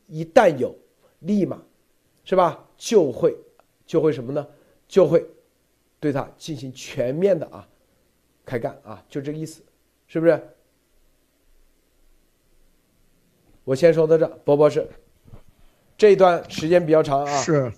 [0.08, 0.76] 一旦有，
[1.20, 1.62] 立马，
[2.24, 2.68] 是吧？
[2.78, 3.36] 就会，
[3.86, 4.48] 就会什么呢？
[4.88, 5.26] 就会
[6.00, 7.68] 对他进行全面的啊
[8.46, 9.62] 开干啊，就这个意思，
[10.08, 10.50] 是不是？
[13.64, 14.88] 我先说到这，波波是
[15.98, 17.72] 这一段时间比较长啊，是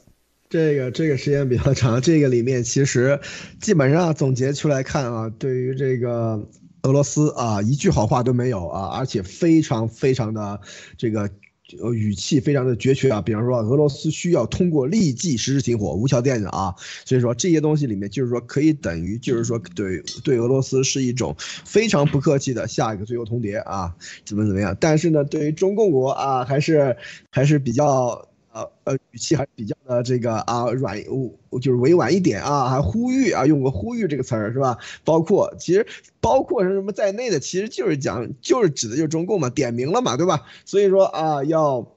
[0.56, 3.20] 这个这个时间比较长，这个里面其实
[3.60, 6.48] 基本上总结出来看啊，对于这个
[6.84, 10.62] 俄罗斯啊一句好话都没有啊，而且非常非常的
[10.98, 11.30] 这个。
[11.96, 16.76] 语气非常的决绝啊，比方说俄罗斯需要通过立即实施停火、无条件的啊，
[17.06, 24.78] 所以说这些东西里面就是说可以等于就是说对对俄罗斯是一种非常不客气的下一个最后通牒啊，怎么怎么样？
[24.80, 26.96] 但是呢，对于中共国啊，还是
[27.32, 28.30] 还是比较。
[28.56, 30.98] 呃呃，语气还是比较的这个啊软，
[31.62, 34.78] 就是委婉一点啊，还呼吁啊，用个呼吁这个词儿是吧？
[35.04, 35.86] 包括其实
[36.22, 40.42] 包括什么在内的，其实就是讲，就是指的就是中共嘛，点名了嘛，对吧？
[40.64, 41.95] 所以说啊，要。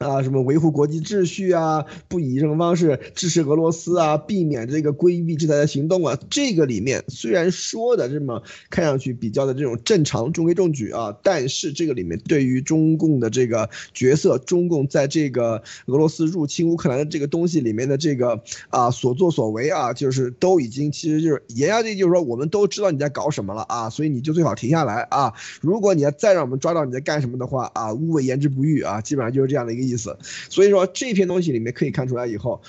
[0.00, 29.89] 啊，什么维护国际秩序啊，不以这种方式支持俄罗斯啊，避免这个规避制裁的行动啊，这个里面虽然说的这么看上去比较的这种正常中规中矩啊，但是这个里面对于中共的这个角色，中共在这个俄罗斯入侵乌克兰的这个东西里面的这个啊所作所为啊，就是都已经其实就是言下之意就是说，我们都知道你在搞什么了啊，所以你就最好停下来啊，如果你要再让我们抓到你在干什么的话啊，勿谓言之不预啊，基本上就是这样的一个。
[29.90, 30.16] 意思，
[30.48, 32.62] 所以说这篇东西里面可以看出来以后，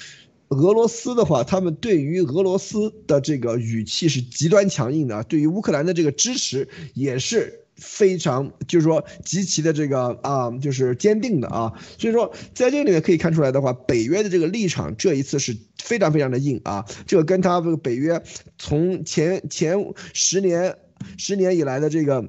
[0.49, 11.71] 俄罗斯的话，他们对于俄罗斯的这个语气是极端强硬的，对于乌克兰的这个支持也是非常，就是说极其的这个啊，就是坚定的啊。
[11.97, 18.21] 所以说在这里面可以看出来的话，北约的这个立场这一次是非常非常的硬啊，这个跟他这个北约
[18.57, 19.77] 从前前
[20.13, 20.75] 十年
[21.17, 22.27] 十年以来的这个。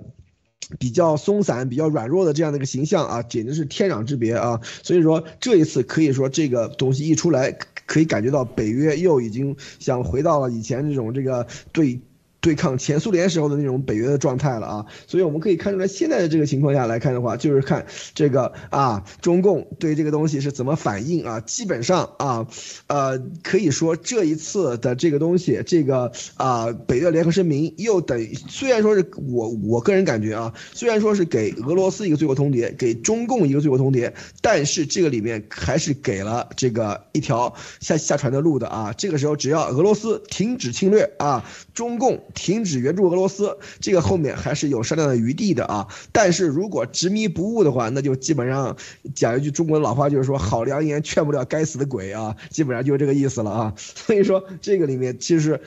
[0.78, 4.60] 比较松散、比较软弱的这样的一个形象啊，简直是天壤之别啊！
[4.82, 7.56] 所以说这一次可以说这个东西一出来，
[7.86, 12.00] 可以感觉到北约又已经想回到了以前这种这个对。
[12.42, 21.38] 对抗前苏联时候的那种北约的状态了啊，所以我们可以看出来，现在的这个情况下来看的话，就是看这个啊，中共对这个东西是怎么反应啊。
[21.40, 22.46] 基本上啊，
[22.88, 38.92] 呃，可以说这一次的这个东西，这个啊，北约联合声明又等于虽然说是我我个人感觉啊，虽然说是给俄罗斯一个最后通牒，给中共一个最后通牒，但是这个里面还是给了这个一条下下船的路的啊。
[38.92, 41.44] 这个时候只要俄罗斯停止侵略啊，
[41.74, 42.22] 中共。
[42.34, 45.86] 停止援助俄罗斯，这个后面还是有商量的余地的啊。
[46.12, 48.76] 但是如果执迷不悟的话，那就基本上
[49.14, 53.74] 讲一句中国的老话，就是说好良言劝不了该死的鬼啊，基本上就是这个意思了啊。
[53.76, 55.60] 所以说这个里面其实。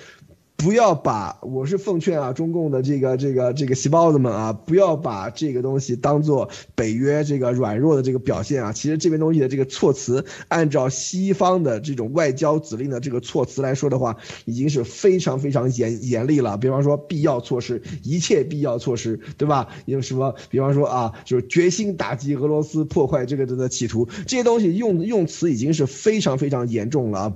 [0.58, 8.72] 不要把，我是奉劝啊，中共的这个这个这个细胞子们啊，不要把这个东西当做北约这个软弱的这个表现啊。
[8.72, 16.58] 其实这边东西的这个措辞，按照西方的这种外交指令的这个措辞来说的话，已经是非常非常严严厉了。
[16.58, 19.68] 比方说必要措施，一切必要措施，对吧？
[19.86, 20.34] 有什么？
[20.50, 27.34] 比方说啊，就是决心打击俄罗斯，破坏这个的企图，这些东西用用词已经是非常非常严重了啊。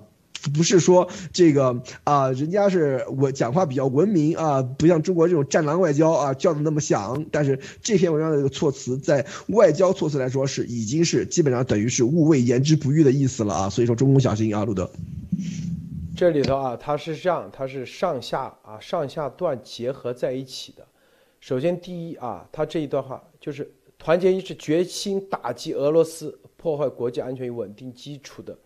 [0.53, 7.25] 不是说这个啊，人家是我讲话比较文明啊，不像中国这种战狼外交啊，叫的那么响。
[7.31, 13.69] 但是这篇文章的这个措辞，在外交措辞来说是已经是基本上等于是勿谓言之不预的意思了啊。
[13.69, 14.89] 所以说中共小心啊，路德。
[16.15, 20.85] 这里头啊，它是这样，它是上下啊上下段结合在一起的。
[21.39, 28.57] 首先第一啊，它这一段话就是团结一致，决心打击俄罗斯破坏国际安全与稳定基础的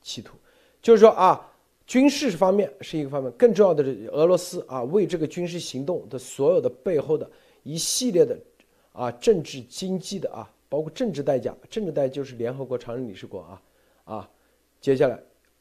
[0.00, 0.36] 企图。
[0.82, 1.48] 就是说啊，
[1.86, 7.30] 军事方面是一个方面，更重要的是俄罗斯啊，为这个军事行动的所有的背后的
[7.62, 8.36] 一系列的
[8.92, 13.62] 啊政治经济的啊，包括政治代价，政治代价就是联合国常任理事国啊
[14.04, 14.30] 啊，
[14.80, 15.16] 接下来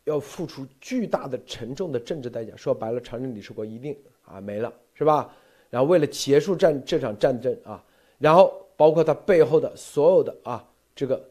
[0.06, 2.56] 要付出巨大的沉重的政治代价。
[2.56, 3.96] 说白了，常任理事国一定
[4.26, 5.32] 啊没了，是吧？
[5.70, 7.84] 然后为了结束战这场战争啊，
[8.18, 11.24] 然后包括它背后的所有的啊这个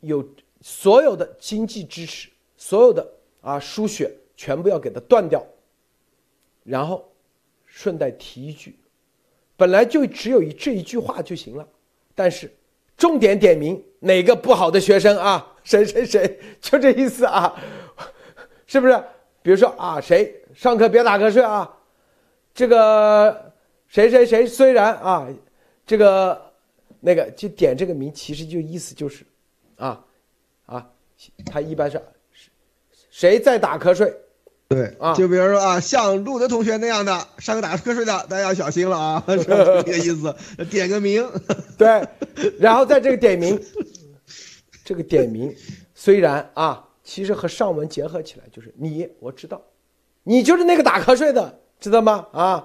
[0.00, 0.24] 有
[0.60, 2.30] 所有的经济支持。
[2.58, 3.08] 所有的
[3.40, 5.42] 啊输血全部要给它断掉，
[6.64, 7.10] 然后
[7.64, 8.78] 顺带提一句，
[9.56, 11.66] 本来就只有一这一句话就行了，
[12.14, 12.52] 但是
[12.96, 17.54] 重点点名哪个不好的学生啊， 谁谁谁，就这意思啊，
[18.66, 19.04] 是不是？
[19.40, 21.78] 比如说啊，谁上课别打瞌睡啊，
[22.52, 23.52] 这个
[23.86, 25.28] 谁谁谁虽然啊，
[25.86, 26.52] 这个
[27.00, 29.24] 那个就点这个名，其实就意思就是，
[29.76, 30.04] 啊
[30.66, 30.90] 啊，
[31.46, 32.02] 他一般是。
[33.18, 34.14] 谁在打瞌睡？
[34.68, 40.32] 对啊，就比如说啊，像路德同学那样的上课打瞌睡的，大家要小心了啊， 是这个意思。
[40.70, 41.28] 点个名，
[41.76, 42.06] 对，
[42.60, 43.60] 然后在这个点名，
[44.84, 45.52] 这个点名
[45.96, 49.60] 虽然啊，其实和上文结合起来就是你，我知道，
[50.22, 52.24] 你就是那个打瞌睡的，知道吗？
[52.30, 52.64] 啊，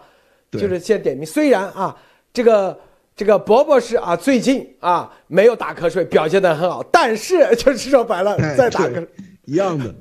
[0.51, 1.25] 就是先点名。
[1.25, 1.97] 虽然啊，
[2.31, 2.79] 这个
[3.15, 9.07] 这个伯伯是啊，最近啊没有打瞌睡，表现的很好，但是 就是说白了，在打瞌
[9.45, 9.91] 一样的。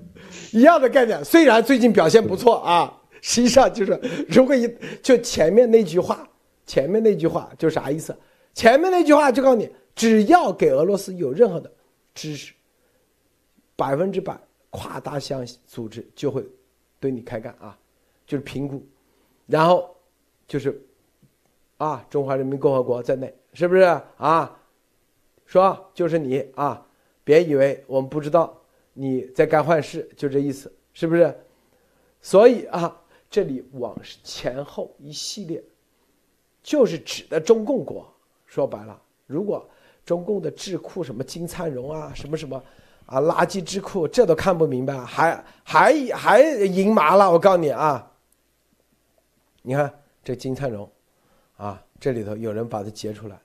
[0.53, 3.99] 一样的概念，虽然最近表现不错啊， 实际上就是
[4.29, 4.73] 如果一
[5.03, 6.29] 就前面那句话，
[6.67, 8.17] 前面那句话就啥意思？
[8.55, 11.71] 前面那句话就告诉你，只要给俄罗斯有任何的
[12.15, 12.53] 支持，
[13.77, 14.39] 百分之百
[14.71, 16.45] 跨大西洋组织就会
[17.01, 17.77] 对你开干啊，
[18.27, 18.87] 就是评估，
[19.47, 19.97] 然后
[20.47, 20.81] 就是
[21.79, 23.83] 啊，中华人民共和国在内，是不是
[24.19, 24.59] 啊？
[25.47, 26.87] 说就是你啊，
[27.25, 28.62] 别以为我们不知道。
[28.93, 31.35] 你在干坏事，就这意思，是不是？
[32.21, 35.63] 所以啊，这里往前后一系列，
[36.63, 38.07] 就是指的中共国。
[38.47, 39.67] 说白了，如果
[40.05, 42.63] 中共的智库什么金灿荣啊，什么什么
[43.07, 47.33] 啊，垃圾智库，这都看不明白，还还还赢麻了。
[47.33, 48.13] 我告诉你啊，
[49.63, 49.91] 你看
[50.23, 50.87] 这金灿荣，
[51.57, 53.41] 啊，这里头有人把它截出来，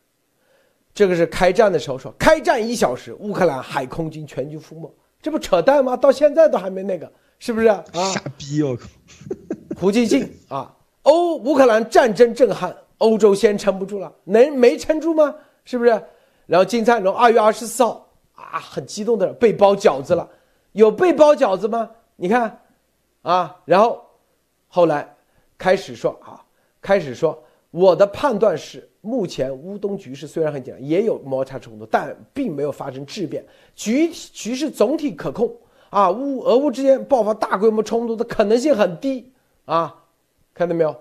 [0.94, 4.94] 这个是开战的时候说，开战一小时，乌克兰海空军全军覆没。
[5.22, 5.98] 这不扯淡吗？
[5.98, 7.84] 到现在都还没那个，是不是啊？
[7.94, 8.62] 傻逼！
[8.64, 8.88] 我靠！
[9.80, 15.36] 胡锡进啊，欧乌克兰战争震撼，欧洲先撑不住了，能没撑住吗？
[15.66, 15.90] 是不是？
[16.46, 20.30] 然后金灿荣二月二十四号啊，很激动的被包饺子了，
[20.72, 21.90] 有被包饺子吗？
[22.16, 22.62] 你看，
[23.22, 24.02] 啊，然后
[24.68, 25.16] 后来
[25.58, 26.42] 开始说啊，
[26.82, 28.90] 开始说我的判断是。
[29.08, 35.56] 目前乌东局势虽然很紧张，也有摩擦冲突，但并没有发生质变，局局势总体可控
[35.90, 36.12] 啊。
[36.12, 39.32] 乌俄乌之间爆发大规模冲突的可能性很低
[39.64, 40.04] 啊，
[40.54, 40.94] 看到没有？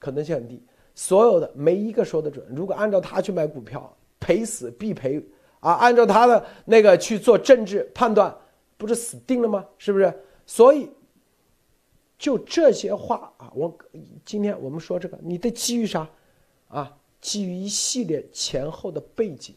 [0.00, 0.60] 可能性很低，
[0.94, 2.44] 所有的没一个说得准。
[2.50, 5.24] 如果按照他去买股票，赔死必赔
[5.60, 5.72] 啊！
[5.74, 8.34] 按照他的那个去做政治判断，
[8.76, 9.64] 不是死定了吗？
[9.78, 10.12] 是不是？
[10.44, 10.90] 所以
[12.18, 13.74] 就这些话啊，我
[14.24, 16.06] 今天我们说这个，你的基于啥
[16.68, 16.94] 啊？
[17.24, 19.54] 基于一系列前后的背景，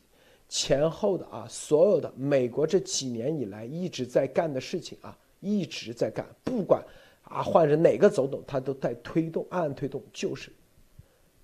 [0.47, 6.82] 前后的啊，所有的美国这几年以来一直在干的事情啊，一直在干，不管
[7.24, 10.49] 啊换成哪个总统，他都在推动，暗暗推动，就是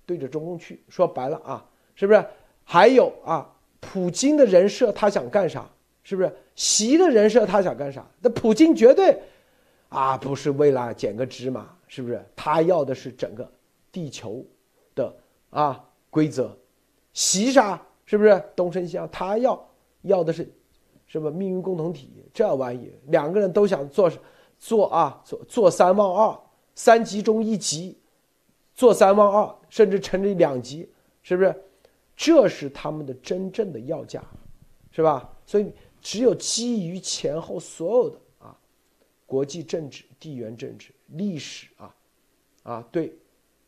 [0.06, 0.82] 对着中共去。
[0.88, 1.62] 说白了啊，
[1.94, 2.26] 是不是？
[2.64, 5.70] 还有啊，普京的人设他想干啥？
[6.02, 6.34] 是不是？
[6.56, 8.02] 习的人设他想干啥？
[8.22, 9.20] 那普京绝对
[9.90, 11.76] 啊不是为了捡个芝麻。
[11.86, 12.24] 是不是？
[12.34, 13.46] 他要的是整个
[13.92, 14.42] 地球
[14.94, 15.14] 的
[15.50, 16.56] 啊规则，
[17.12, 18.40] 袭杀是不是？
[18.54, 19.68] 东升西降，他要
[20.02, 20.48] 要的是
[21.08, 22.92] 什么命运共同体这玩意？
[23.08, 24.08] 两个人都想做
[24.56, 26.40] 做啊做做三望二，
[26.76, 27.98] 三级中一级，
[28.74, 30.88] 做三望二，甚至成为两级，
[31.22, 31.52] 是不是？
[32.14, 34.22] 这是他们的真正的要价，
[34.92, 35.28] 是吧？
[35.44, 38.56] 所以只有基于前后所有的啊，
[39.26, 41.96] 国际政治、地缘政治、历史啊，
[42.62, 43.12] 啊对，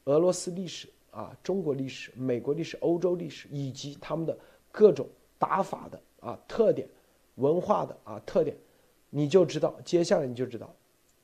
[0.04, 4.36] 俄罗斯历史啊、中国历史、美国历史、欧洲历史以及他们的
[4.70, 5.06] 各种
[5.38, 6.86] 打法的啊特点、
[7.36, 8.54] 文化的啊特点，
[9.08, 10.70] 你就知道接下来你就知道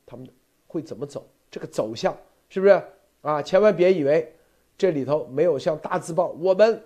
[0.06, 0.26] 他们
[0.66, 2.16] 会怎么走，这个走向
[2.48, 2.82] 是不是
[3.20, 3.42] 啊？
[3.42, 4.34] 千万别以为
[4.78, 6.82] 这里头没有像大字报我们。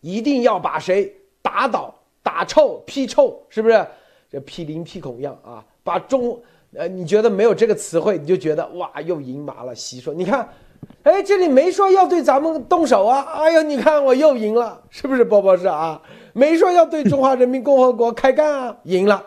[0.00, 1.12] 一定要把谁
[1.42, 3.84] 打倒、打臭、批臭，是不是？
[4.30, 5.66] 这批林批孔一样啊！
[5.82, 6.40] 把中，
[6.72, 9.74] 呃，你觉得没有这个词汇，你就觉得哇，又赢麻了。
[9.74, 10.48] 习说，你看，
[11.08, 13.22] 哎，这里没说要对咱们动手啊！
[13.32, 15.98] 哎呦，你看我又赢了，是不是，波波是啊？
[16.34, 19.24] 没说要对中华人民共和国开干啊，赢了，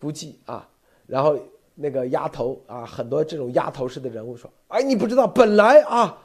[0.00, 0.66] 不计啊。
[1.06, 1.38] 然后
[1.76, 6.18] 那个丫头啊，很多这种丫头式的人物说，哎，你不知道，本来啊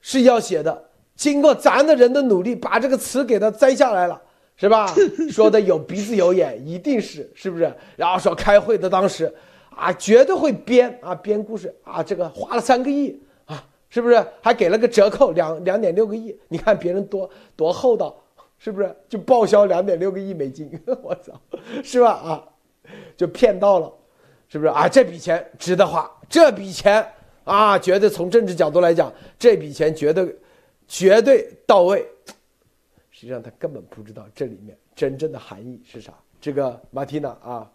[0.00, 0.84] 是要写的。
[1.14, 4.18] 经过咱的人的努力，把这个词给它摘下来了，
[4.56, 4.90] 是吧？
[5.30, 7.70] 说的有鼻子有眼，一定是是不是？
[7.96, 9.32] 然后说开会的当时，
[9.76, 13.20] 啊，绝对会编啊编故事啊，这个花了三个亿，
[13.92, 14.26] 是不是？
[14.40, 18.16] 还给了个折扣两两点六个亿，你看别人多多厚道，
[18.56, 18.96] 是不是？
[19.06, 20.72] 就报销两点六个亿美金，
[21.04, 21.38] 我操，
[21.84, 22.12] 是吧？
[22.12, 22.48] 啊，
[23.18, 23.92] 就骗到了，
[24.48, 24.88] 是不是啊？
[24.88, 27.06] 这笔钱值得花，这笔钱
[27.44, 30.34] 啊，绝对从政治角度来讲，这笔钱绝对。
[30.88, 32.06] 绝对到位，
[33.10, 36.12] 实际上他根本不知道这里面真正的含义是啥。
[36.38, 37.72] 这个马蒂娜啊，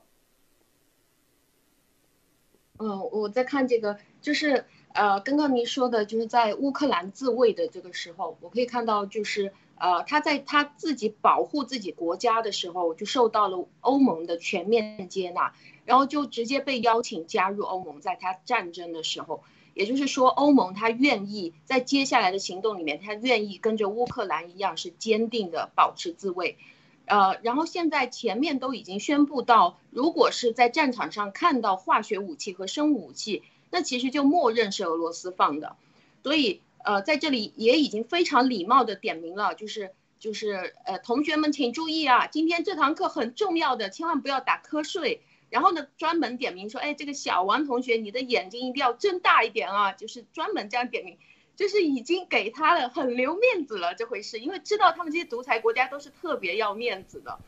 [2.78, 4.63] 嗯，我在看这个，就是
[4.98, 15.54] 呃，刚刚您说的，就是在乌克兰自卫的这个时候，我可以看到，就是呃，他在他自己保护自己国家的时候，就受到了欧盟的全面接纳，
[15.86, 19.43] 然后就直接被邀请加入欧盟，在他战争的时候。
[19.76, 26.58] 也就是说，欧盟他愿意在接下来的行动里面，他愿意跟着乌克兰一样，是坚定的保持自卫。
[27.06, 35.76] 呃，然后现在前面都已经宣布到，如果是在战场上看到化学武器和生物武器，那其实就默认是俄罗斯放的。
[36.24, 45.22] 所以，呃，在这里也已经非常礼貌的点名了，就是就是呃，同学们请注意啊，今天这堂课很重要的，千万不要打瞌睡。
[45.49, 49.93] 然后呢，专门点名说，哎，这个小王同学，你的眼睛一定要睁大一点啊！
[49.93, 51.18] 就是专门这样点名，
[51.55, 57.39] 就是已经给他了很留面子了这回事，因为知道他们这些独裁国家都是特别要面子的，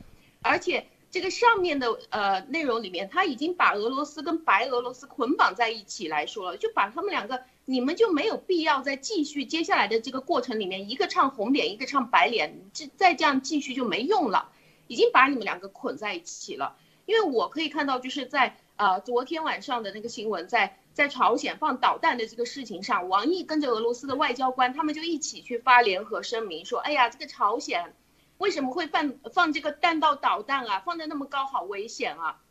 [0.41, 14.49] 而且这个上面的呃内容里面，他已经把俄罗斯跟白俄罗斯捆绑在一起来说了，就把他们两个，你们就没有必要再继续接下来的这个过程里面，一个唱红脸，一个唱白脸，这再这样继续就没用了，
[14.87, 16.75] 已经把你们两个捆在一起了。
[17.05, 27.95] 因为我可以看到，就是在呃昨天晚上的那个新闻，在在朝鲜放导弹的这个事情上，王毅跟着俄罗斯的外交官，他们就一起去发联合声明，说，哎呀，这个朝鲜
[28.39, 30.79] 为什么会放放这个弹道导弹啊？
[30.79, 32.41] 放的那么高，好危险啊！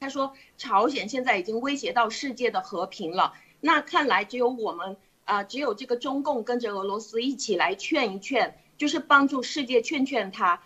[0.00, 10.62] 他说，朝鲜现在已经威胁到世界的和平了，那看来只有我们啊，只有这个中共跟着俄罗斯一起来劝一劝，就是帮助世界劝劝他。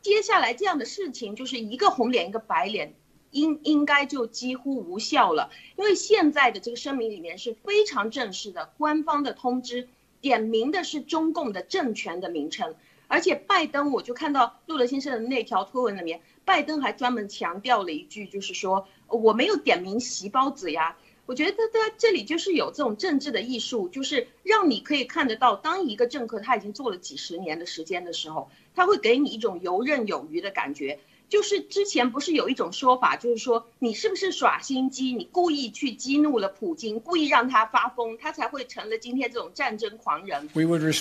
[0.00, 2.94] 接下来这样的事情就是一个红脸一个白脸，
[3.30, 9.88] 应应该就几乎无效了，因为现在的这个声明里面是非常正式的官方的通知，
[10.20, 12.74] 点名的是中共的政权的名称，
[13.12, 20.96] 而且拜登我就看到路德先生的那条推文里面，拜登还专门强调了一句，就是说我没有点名习包子呀。
[21.26, 30.98] 我觉得他这里就是有这种政治的艺术，就是让你可以看得到，当一个政客他已经做了几十年的时间的时候，他会给你一种游刃有余的感觉。
[31.28, 40.48] 就是之前不是有一种说法，就是说你是不是耍心机，你故意去激怒了普京，故意让他发疯，他才会成了今天这种战争狂人。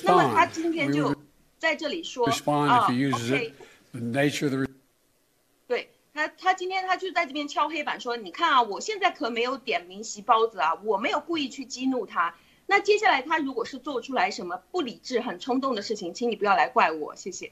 [0.03, 1.15] 那么他今天就
[1.61, 3.53] 在这里说啊，OK。
[6.13, 12.35] 他他今天他就在这边敲黑板说，你看啊，我现在可没有点名席包子啊，我没有故意去激怒他。
[12.65, 17.51] 那接下来他如果是做出来什么不理智、很冲动的事情，请你不要来怪我，谢谢。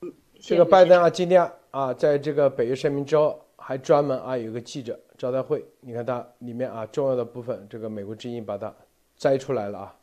[0.00, 8.74] 嗯，这个拜登啊，今天啊，在这个北约声明之后，还专门啊有个记者招待会，你看他里面啊重要的部分，这个美国之音把它
[9.16, 9.94] 摘出来了啊，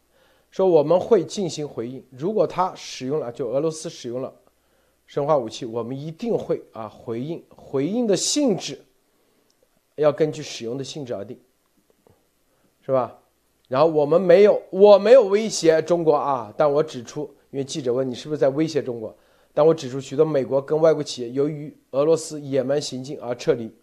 [0.54, 4.32] 说我们会进行回应，如果他使用了，就俄罗斯使用了。
[5.08, 8.80] 生化武器，我们一定会啊回应，回应的性质
[9.95, 11.39] 要根据使用的性质而定。
[12.86, 13.20] 是吧？
[13.68, 19.18] 然后我们没有，我没有威胁中国啊，但我指出，因为记者问你是不是在威胁中国，
[19.56, 23.74] 但我指出许多美国跟外国企业由于俄罗斯野蛮行径而撤离，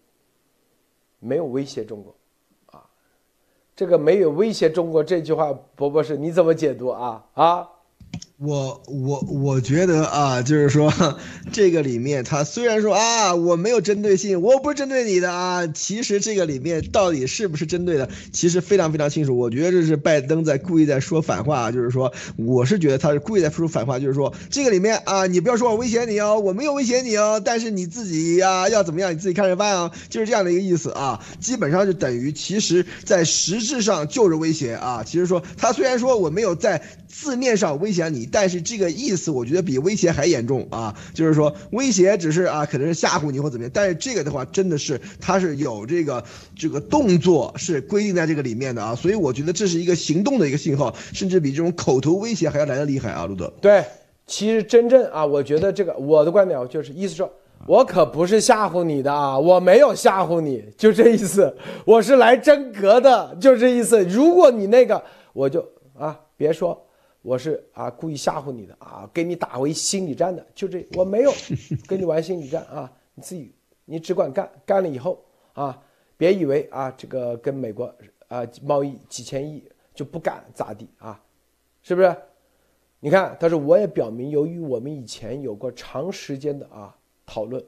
[1.19, 2.15] 没有威胁中国，
[3.81, 7.25] 这个没有威胁中国这句话，伯博士你怎么解读啊？
[7.33, 7.67] 啊？
[8.43, 10.91] 我我我觉得啊，就是说，
[11.53, 19.37] 这个里面他虽然说啊，我没有针对性，我不是针对你的啊，其实这个里面到底是不是针对的，其实非常非常清楚。
[19.37, 35.03] 我觉得这是拜登在故意在说反话，就是说，我是觉得他是故意在说反话，就是说，这个里面啊，你不要说我威胁你哦，我没有威胁你哦，但是你自己呀要怎么样，你自己看着办啊，就是这样的一个意思啊，基本上就等于其实在实质上就是威胁啊。
[35.05, 38.30] 其实说他虽然说我没有在字面上威胁你。
[38.31, 40.95] 但是这个意思，我觉得比威胁还严重啊！
[41.13, 46.23] 就是说，威胁只是啊，可能是吓唬你或怎么样，但是这个的话，真的是它是有这个
[46.55, 53.25] 这个动作是规定在这个里面的啊，所以我觉得这是一个行动的一个信号，甚至比这种口头威胁还要来的厉害啊！
[53.25, 53.83] 路德，对，
[54.25, 57.31] 其实真正啊，我觉得这个我的观点就是意思说，
[57.67, 61.53] 我可不是吓唬你的啊，我没有吓唬你，就这意思，
[61.85, 64.01] 我是来真格的，就这意思。
[64.05, 65.03] 如果你那个，
[65.33, 65.67] 我就
[65.97, 66.87] 啊，别说。
[67.23, 71.31] 我是啊，故意吓唬你的啊，给你打回心理战的，就这，我没有
[71.87, 73.53] 跟你玩心理战啊，你自己
[73.85, 75.83] 你只管干，干了以后啊，
[76.17, 77.93] 别以为啊这个跟美国
[78.27, 79.63] 啊贸易几千亿
[79.93, 81.23] 就不敢咋地啊，
[81.83, 82.15] 是不是？
[82.99, 87.63] 你看，他说我也表明，由于我们以前有过长时间的啊讨论，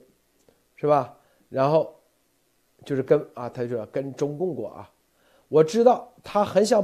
[0.76, 1.16] 是吧？
[1.50, 1.94] 然后
[2.84, 4.92] 就是跟啊，他说跟中共过啊，
[5.48, 6.84] 我知道他很想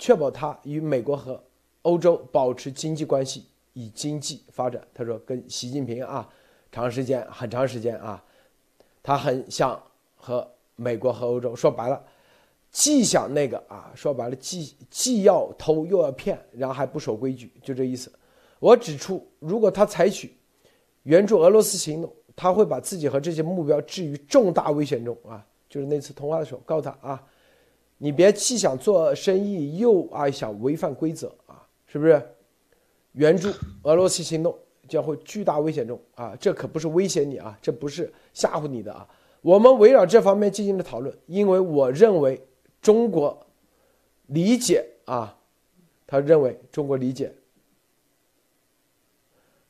[0.00, 1.40] 确保他与美国和。
[1.82, 4.82] 欧洲保持经济关系，以经济发展。
[4.94, 6.28] 他说，跟习近平啊，
[6.70, 8.22] 长时间很长时间啊，
[9.02, 9.80] 他很想
[10.14, 12.02] 和美国和欧洲说白了，
[12.70, 18.10] 既想那个啊，说白了既既要偷又要骗，然后还不守规矩，就这意思。
[18.60, 20.36] 我指出，如果他采取
[21.02, 25.44] 援助俄罗斯行动，他会把自己和这些目标置于重大危险中啊。
[25.68, 27.22] 就是那次通话的时候，告诉他啊，
[27.98, 31.34] 你别既想做生意，又啊想违反规则。
[31.92, 32.34] 是不是
[33.12, 36.34] 援助俄罗斯行动将会巨大危险中啊？
[36.36, 39.06] 这可不是威胁你啊，这不是吓唬你的啊。
[39.42, 42.42] 我们围绕这方面进行了讨论，因为我认为
[42.80, 43.46] 中国
[44.28, 45.38] 理解啊，
[46.06, 47.34] 他认为中国理解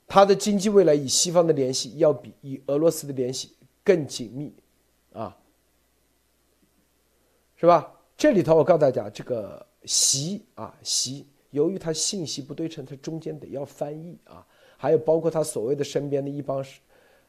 [0.06, 4.54] 他的经济未来与西方的联系要比与俄罗斯的联系更紧密
[5.12, 5.36] 啊，
[7.56, 7.92] 是吧？
[8.16, 11.26] 这里头我告诉大家，这个习啊习。
[11.53, 14.44] 由于他信息不对称，他中间得要翻译啊，
[14.76, 16.62] 还有包括他所谓的身边的一帮，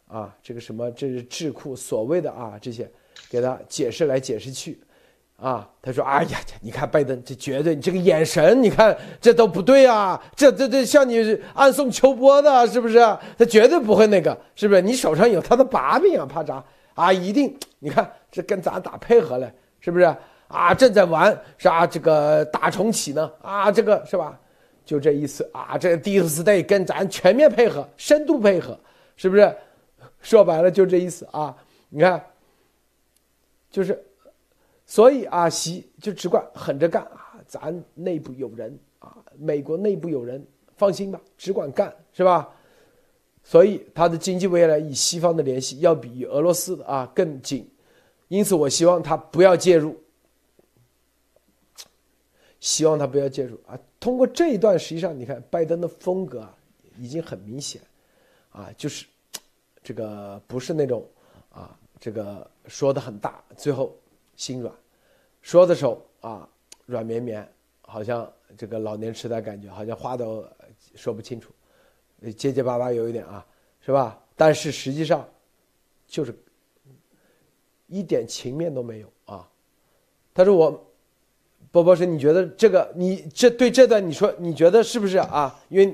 [0.07, 2.89] 啊，这个什么这是智库所谓的啊这些，
[3.29, 4.79] 给他解释来解释去，
[5.35, 12.97] 啊，他说哎呀，你看拜登这绝对，你这个眼神，你看这都不对啊，这这这像你暗送秋波的，是不是？
[13.37, 14.81] 他绝对不会那个，是不是？
[14.81, 16.63] 你手上有他的把柄啊，怕啥？
[16.93, 20.15] 啊，一定，你看这跟咱打配合了，是不是？
[20.47, 23.31] 啊，正在玩啥这个大重启呢？
[23.41, 24.39] 啊，这个是吧？
[24.85, 25.77] 就这意思啊。
[25.77, 28.77] 这 D S Day 跟咱全面配合，深度配合，
[29.15, 29.55] 是不是？
[30.21, 31.55] 说白了就这意思啊。
[31.89, 32.23] 你看，
[33.69, 34.03] 就是，
[34.85, 37.33] 所以啊，习就只管狠着干啊。
[37.47, 42.49] 咱内部有人啊，美国内部有人，放心吧，只管干，是吧？
[43.43, 47.69] 所以他的经济未来与西方的联系要比俄罗斯的啊更紧，
[48.29, 49.95] 因此我希望他不要介入。
[52.63, 53.77] 希望他不要介入啊！
[53.99, 56.57] 通过这一段，实际上你看拜登的风格啊，
[56.97, 57.81] 已经很明显，
[58.51, 59.05] 啊，就是
[59.83, 61.05] 这个不是那种
[61.49, 63.93] 啊，这个说的很大，最后
[64.37, 64.73] 心软，
[65.41, 66.47] 说的时候啊
[66.85, 67.45] 软绵绵，
[67.81, 70.47] 好像这个老年痴呆感觉，好像话都
[70.95, 71.51] 说不清楚，
[72.37, 73.45] 结结巴巴有一点啊，
[73.81, 74.17] 是吧？
[74.37, 75.27] 但是实际上
[76.07, 76.33] 就是
[77.87, 79.51] 一点情面都没有啊！
[80.33, 80.89] 他说我。
[81.73, 85.59] 波波说：“你觉得这个，你这对这段，你说你觉得是不是啊？
[85.69, 85.91] 因为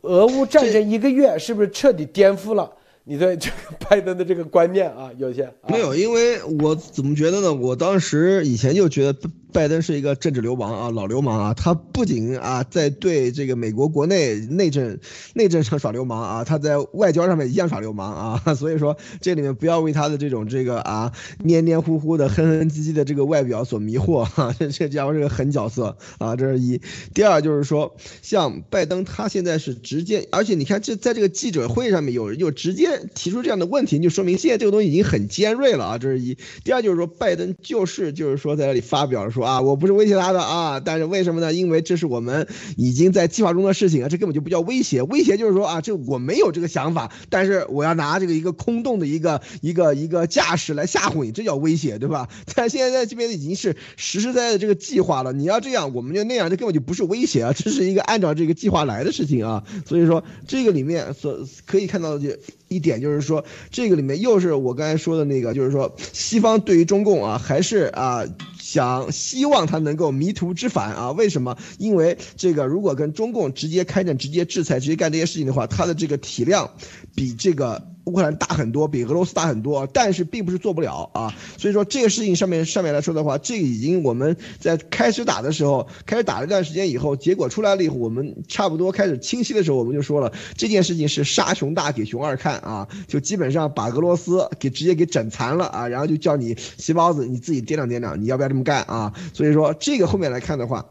[0.00, 2.72] 俄乌战争一个月，是不是彻底颠覆了
[3.04, 5.10] 你对这个拜登的这个观念啊？
[5.18, 7.52] 有些没有，因为我怎么觉得呢？
[7.52, 9.18] 我当时以前就觉得。”
[9.52, 11.54] 拜登是一个政治流氓啊，老流氓啊！
[11.54, 14.98] 他不仅啊在对这个美国国内内政
[15.34, 18.54] 内政上耍流氓啊，他在外交上面一样耍流氓啊！
[18.54, 26.36] 所以说这里面不要为他的这种这个啊黏黏糊糊的、哼哼唧唧的这个外表所迷惑哈， 这这家伙是个狠角色啊！
[26.36, 26.80] 这是一。
[27.12, 35.98] 第二就是说，像拜登他现在是直接，而且你看这在这个记者会上面有人就直接提出这样的问题，就说明现在这个东西已经很尖锐了啊！
[35.98, 36.38] 这是一。
[36.62, 39.39] 第二就是说，拜登就是就是说在那里发表了说。
[39.40, 41.52] 啊，我不是威胁他的啊，但是为什么呢？
[41.52, 45.02] 因为这是我们已经在计划中的事情啊，这根本就不叫威胁。
[45.02, 52.28] 威胁就是说啊，这我没有这个想法，但是我要拿这个一个空洞的一个一个一个架势来吓唬你，这叫威胁，对吧？
[52.56, 55.34] 但现在这边已经是实实在在的这个计划了。
[55.34, 59.62] 你要这样，我们就那样，这根本就不是威胁啊，这是一个按照这个计划来的事情啊。
[59.86, 62.38] 所以说，这个里面所可以看到的
[62.68, 68.24] 一点就是说，这个里面又是我刚才说的那个，就是说西方对于中共啊，还是啊
[68.70, 71.10] 想希望他能够迷途知返啊？
[71.10, 71.56] 为什么？
[71.78, 76.70] 因为这个如果跟中共直接开战、直接制裁、直接干这些事情的话，他的这个体量
[77.16, 77.84] 比这个。
[78.06, 81.32] 乌克兰大很多，比俄罗斯大很多，但是并不是做不了啊。
[81.58, 99.12] 所以说这个事情上面上面来说的话，这已经我们在开始打的时候，开始打了一段时间以后，结果出来了以后，我们差不多开始清晰的时候，我们就说了这件事情是杀熊大给熊二看啊，就基本上把俄罗斯给直接给整残了啊，然后就叫你细包子你自己掂量掂量，你要不要这么干啊？
[99.34, 100.86] 所以说这个后面来看的话，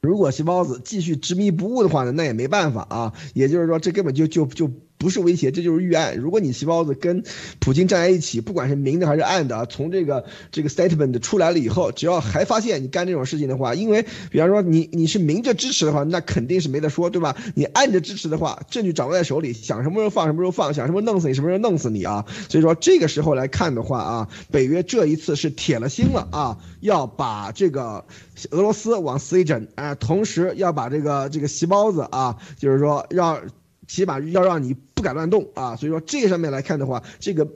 [0.00, 3.12] 如果细包子继续执迷不悟的话呢，那也没办法啊。
[3.34, 4.70] 也就是说，这根本就就就。
[5.02, 6.16] 不是威胁，这就是预案。
[6.16, 7.24] 如果你细胞子跟
[7.58, 17.36] 普京站在一起，不管是明的还是暗的啊，从这个这个 statement 出来了以后，只要还发现你干这种事情的话，因为比方说你你是明着支持的话，那肯定是没得说，对吧？
[17.56, 22.24] 你暗着支持的话，证据掌握在手里，想什么时候放什么时候放，想什么时候弄死你什么时候弄死你啊！
[22.48, 28.04] 所以说这个时候来看的话啊，北约这一次是铁了心了啊，要把这个
[28.50, 33.42] 俄罗斯往死里整啊，同时要把这个这个细胞子啊，就是说让。
[33.86, 37.46] 起码要让你不敢乱动啊，所以说这上面来看的话，这个。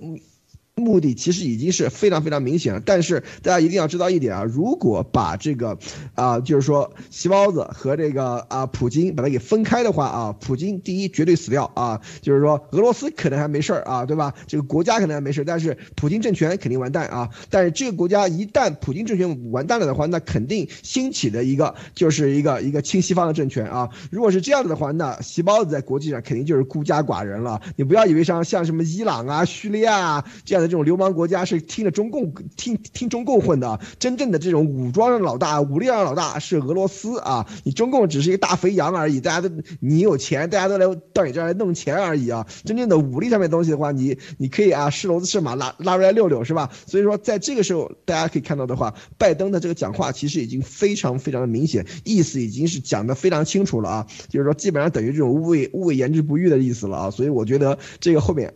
[0.79, 5.79] 目的其实已经是非常非常明显了，但是大家一定要知道一点啊，如果把这个，
[6.15, 14.35] 啊，就是说细包子和这个啊普京把它给分开的话啊，普京第一绝对死掉啊，就是说俄罗斯可能还没事儿啊，对吧？
[14.47, 17.31] 这个国家可能还没事但是普京政权肯定完蛋啊。
[17.49, 23.89] 但是这个国家一旦普京政权完蛋了的话，那肯定兴起的一个就是一个一个亲西方的政权啊。
[24.11, 27.63] 如果是这样子的话，那细包子在国际上肯定就是孤家寡人了。
[27.77, 30.66] 你不要以为像像什么伊朗啊、叙利亚啊这样。
[30.67, 37.47] 这种流氓国家是听着中共听听中共混的，真正的这种武装的老大、武力上老大是俄罗斯啊！
[37.65, 42.47] 你中共只是一个大肥羊而已，大家都你有钱，大家都来到你这儿来弄钱而已啊！
[42.65, 46.71] 真正的武力上面东西的话，你你可以啊，是骡子是马拉拉出来溜溜是吧？
[46.87, 54.07] 所以说，在这个时候，大家可以看到的话，拜登的这个讲话其实已经非常非常的明显，意思已经是讲的非常清楚了啊！
[54.29, 57.11] 就是说，基本上等于这种勿谓勿谓言之不预的意思了啊！
[57.11, 58.55] 所以我觉得这个后面。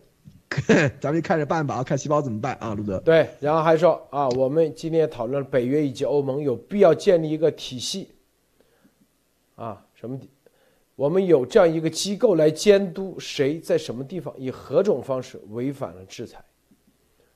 [1.00, 2.98] 咱们就看着办吧啊，看细胞怎么办啊，路德。
[3.00, 8.10] 对，然后还说啊，我们今天讨论北约以及欧盟有必要建立一个体系
[9.54, 10.18] 啊，什么？
[10.96, 16.44] 我们有这样一个机构来监督谁在什么地方以何种方式违反了制裁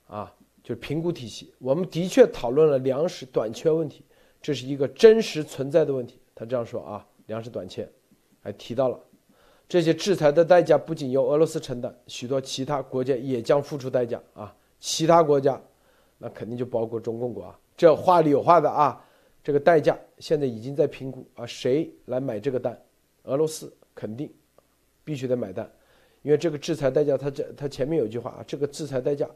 [0.07, 0.31] 啊，
[0.63, 1.55] 就是评估体系。
[1.59, 4.05] 我们的确讨论了粮食短缺问题，
[4.43, 6.21] 这是一个真实存在的问题。
[6.35, 7.89] 他这样说啊，粮食短缺，
[8.43, 9.01] 还提到了。
[9.75, 14.55] 这些制裁的代价不仅由俄罗斯承担，许多其他国家也将付出代价啊！
[14.79, 15.61] 其他国家，
[16.17, 17.59] 那肯定就包括中共国啊。
[17.77, 19.05] 这话里有话的啊！
[19.43, 22.81] 这个代价现在已经在评估啊，谁来买这个单？
[23.25, 24.33] 俄罗斯肯定
[25.03, 25.69] 必须得买单，
[26.23, 29.29] 因为这个制裁代价，它这它前面有句话啊，这个制裁代价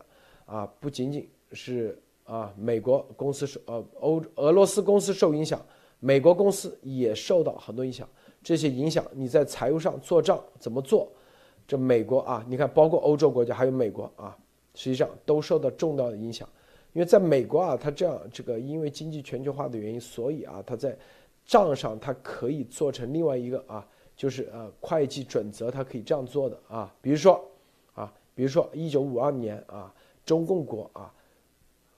[0.47, 5.61] 啊，不仅仅是啊美国公司受呃欧俄罗斯公司受影响，
[5.99, 8.09] 美国公司也受到很多影响。
[8.49, 11.07] 这些影响你在财务上做账怎么做？
[11.67, 14.35] 这美国啊，你看，包括欧洲国家还有美国啊，
[14.73, 16.49] 实际上都受到重大的影响。
[16.95, 20.97] 因为在美国啊，它这样这个因为经济全球化的原因，所以啊，它在
[21.45, 26.91] 账上它可以做成另外一个啊，就是呃会计准则，它可以这样做的啊。
[27.03, 27.47] 比如说
[27.93, 29.93] 啊，比如说一九五二年啊，
[30.25, 31.13] 中共国啊，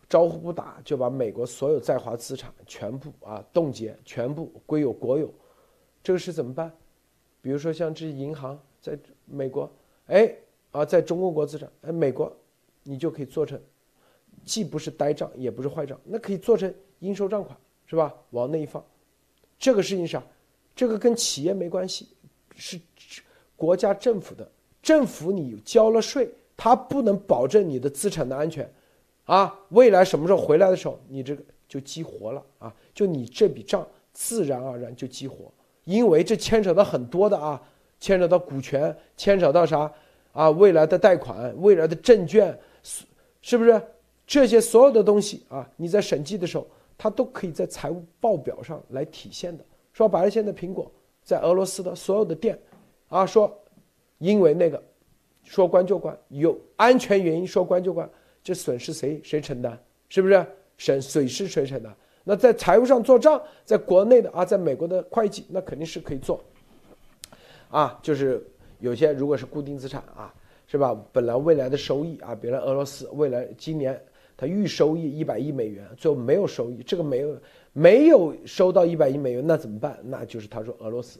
[0.09, 5.33] 招呼不打就把美国所有在华资产全部啊冻结，全部归有国有。
[6.03, 6.73] 这个是怎么办？
[7.43, 9.71] 比如说像这些银行在美国，
[10.07, 10.35] 哎
[10.73, 12.35] 啊，在中国国资产，哎，美国
[12.83, 13.61] 你就可以做成，
[14.45, 17.57] 既不是呆账，也不是坏账，那可以做成应收账款，
[17.87, 18.15] 是吧？
[18.31, 18.85] 往那一放，
[19.59, 20.23] 这个事情上，
[20.77, 22.09] 这个跟企业没关系，
[22.55, 22.81] 是
[23.57, 24.51] 国家政府的。
[24.83, 28.71] 政府你交了税，它不能保证你的资产的安全，
[29.25, 35.53] 啊，未来什么时候回来的时候，你这个就激活了啊，就你这笔账自然而然就激活。
[35.85, 37.61] 因为这牵扯到很多的啊，
[37.98, 39.90] 牵扯到股权，牵扯到啥
[40.32, 40.51] 啊？
[40.51, 42.57] 未来的贷款，未来的证券，
[43.40, 43.81] 是不是
[44.27, 45.69] 这些所有的东西啊？
[45.77, 46.66] 你在审计的时候，
[46.97, 49.65] 它都可以在财务报表上来体现的。
[49.93, 50.90] 说白了，现在苹果
[51.24, 52.59] 在俄罗斯的所有的店，
[53.09, 53.52] 啊，说
[54.19, 54.81] 因为那个
[55.43, 58.09] 说关就关，有安全原因说关就关，
[58.43, 59.78] 这损失谁谁承担？
[60.09, 60.47] 是不是
[60.78, 61.94] 损损失谁承担？
[62.25, 66.43] 那在财务上做账，在国内的啊，在美国的会计那肯定是可以做，
[67.71, 68.47] 啊，就是
[68.79, 70.33] 有些如果是固定资产啊，
[70.67, 70.95] 是吧？
[71.13, 74.01] 本来未来的收益啊，比如俄罗斯未来今年
[74.37, 77.37] 它预收益一百亿美元，最后没有收益，这个没有
[77.73, 79.99] 没有收到一百亿美元，那怎么办？
[80.05, 81.19] 那就是他说俄罗斯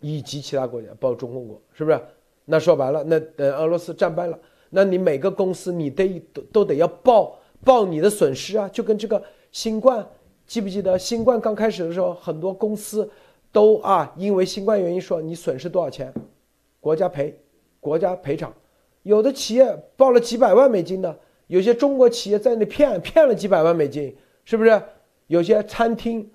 [0.00, 2.00] 以及其他国家，包括中共国，是不是？
[2.46, 4.38] 那说白了，那等俄罗斯战败了，
[4.70, 9.22] 那你每个公司你得都都得要报报你的损失啊，就跟这个
[9.52, 10.04] 新冠。
[10.50, 13.08] 记不记得新冠刚开始的时候，很多公司
[13.52, 16.12] 都啊，因为新冠原因说你损失多少钱，
[16.80, 17.40] 国家赔，
[17.78, 18.52] 国家赔偿。
[19.04, 21.16] 有的企业报了几百万美金的，
[21.46, 24.12] 有些中国企业在那骗骗了几百万美金，
[24.44, 24.82] 是不是？
[25.28, 26.28] 有些餐厅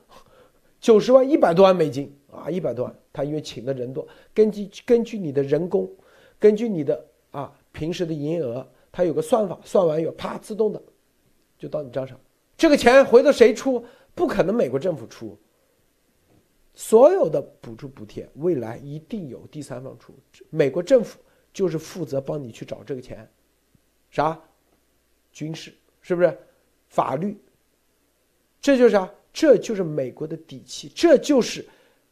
[0.80, 5.92] 九十万、一百多万美金啊，一百多万，他因为请的人多，根据根据你的人工，
[6.40, 10.82] 根据你的啊平时的营业额，他有个算法，算完以后啪自动的
[11.60, 12.18] 就到你账上，
[12.56, 13.84] 这个钱回头谁出？
[14.16, 15.38] 不可能，美国政府出
[16.74, 20.14] 所有的补助补贴，未来一定有第三方出。
[20.50, 21.20] 美国政府
[21.54, 23.30] 就是负责帮你去找这个钱，
[24.10, 24.42] 啥？
[25.32, 26.38] 军事是不是？
[26.88, 27.38] 法律？
[28.62, 29.10] 这就是啥？
[29.34, 31.66] 这就是美国的底气，这就是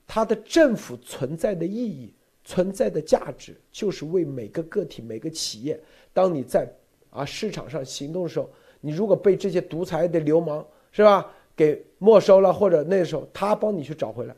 [0.05, 2.13] 它的政府存在的意义、
[2.43, 5.81] 存在的价值，就是为每个个体、每个企业，
[6.11, 6.69] 当你在
[7.09, 8.49] 啊市场上行动的时候，
[8.81, 11.33] 你如果被这些独裁的流氓是吧？
[11.55, 14.35] 给没收了，或者那时候他帮你去找回来，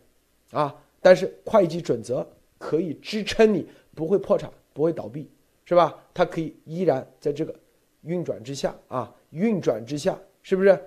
[0.52, 2.28] 啊，但是会计准则
[2.58, 5.30] 可以支撑你不会破产，不会倒闭，
[5.66, 5.98] 是吧？
[6.14, 7.56] 它可以依然在这个
[8.02, 10.78] 运转之下啊，运转之下是不是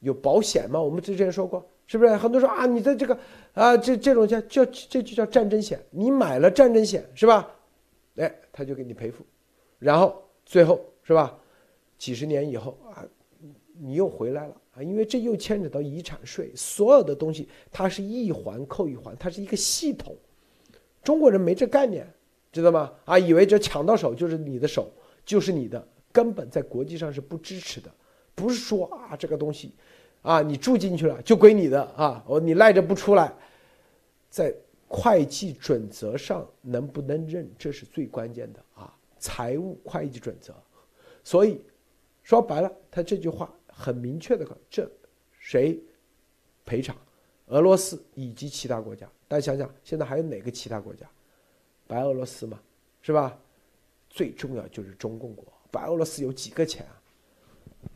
[0.00, 0.80] 有保险吗？
[0.80, 2.16] 我们之前说过，是不是？
[2.16, 3.18] 很多说啊，你的这个
[3.52, 7.54] 啊，这这种叫叫这就叫战争险，你买了战争险是吧？
[8.16, 9.24] 哎，他就给你赔付，
[9.78, 11.38] 然后最后是吧？
[11.98, 13.04] 几十年以后啊，
[13.78, 14.54] 你又回来了。
[14.82, 20.16] 因为这又牵扯到遗产税，所有的东西它是一环扣一环，它是一个系统。
[21.02, 22.06] 中国人没这概念，
[22.52, 22.92] 知道吗？
[23.04, 24.90] 啊，以为这抢到手就是你的手，
[25.24, 27.90] 就是你的，根本在国际上是不支持的。
[28.34, 29.72] 不是说啊，这个东西，
[30.22, 33.32] 啊，你住进去了就归你的啊，哦，你赖着不出来，
[34.28, 34.54] 在
[34.86, 40.54] 会计准则上能不能认，这是最关键的啊，财务会计准则。
[41.24, 41.60] 所以
[42.22, 43.52] 说白了，他这句话。
[43.78, 44.90] 很明确的，这
[45.38, 45.80] 谁
[46.66, 46.96] 赔偿？
[47.46, 49.08] 俄罗斯以及其他国家。
[49.28, 51.06] 大家想想，现在还有哪个其他国家？
[51.86, 52.58] 白俄罗斯嘛，
[53.00, 53.38] 是吧？
[54.10, 55.44] 最重要就是中共国。
[55.70, 57.00] 白俄罗斯有几个钱啊？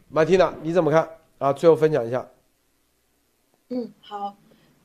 [0.09, 1.53] 马蒂娜，你怎么看啊？
[1.53, 2.31] 最后分享一下。
[3.71, 4.37] 嗯，好。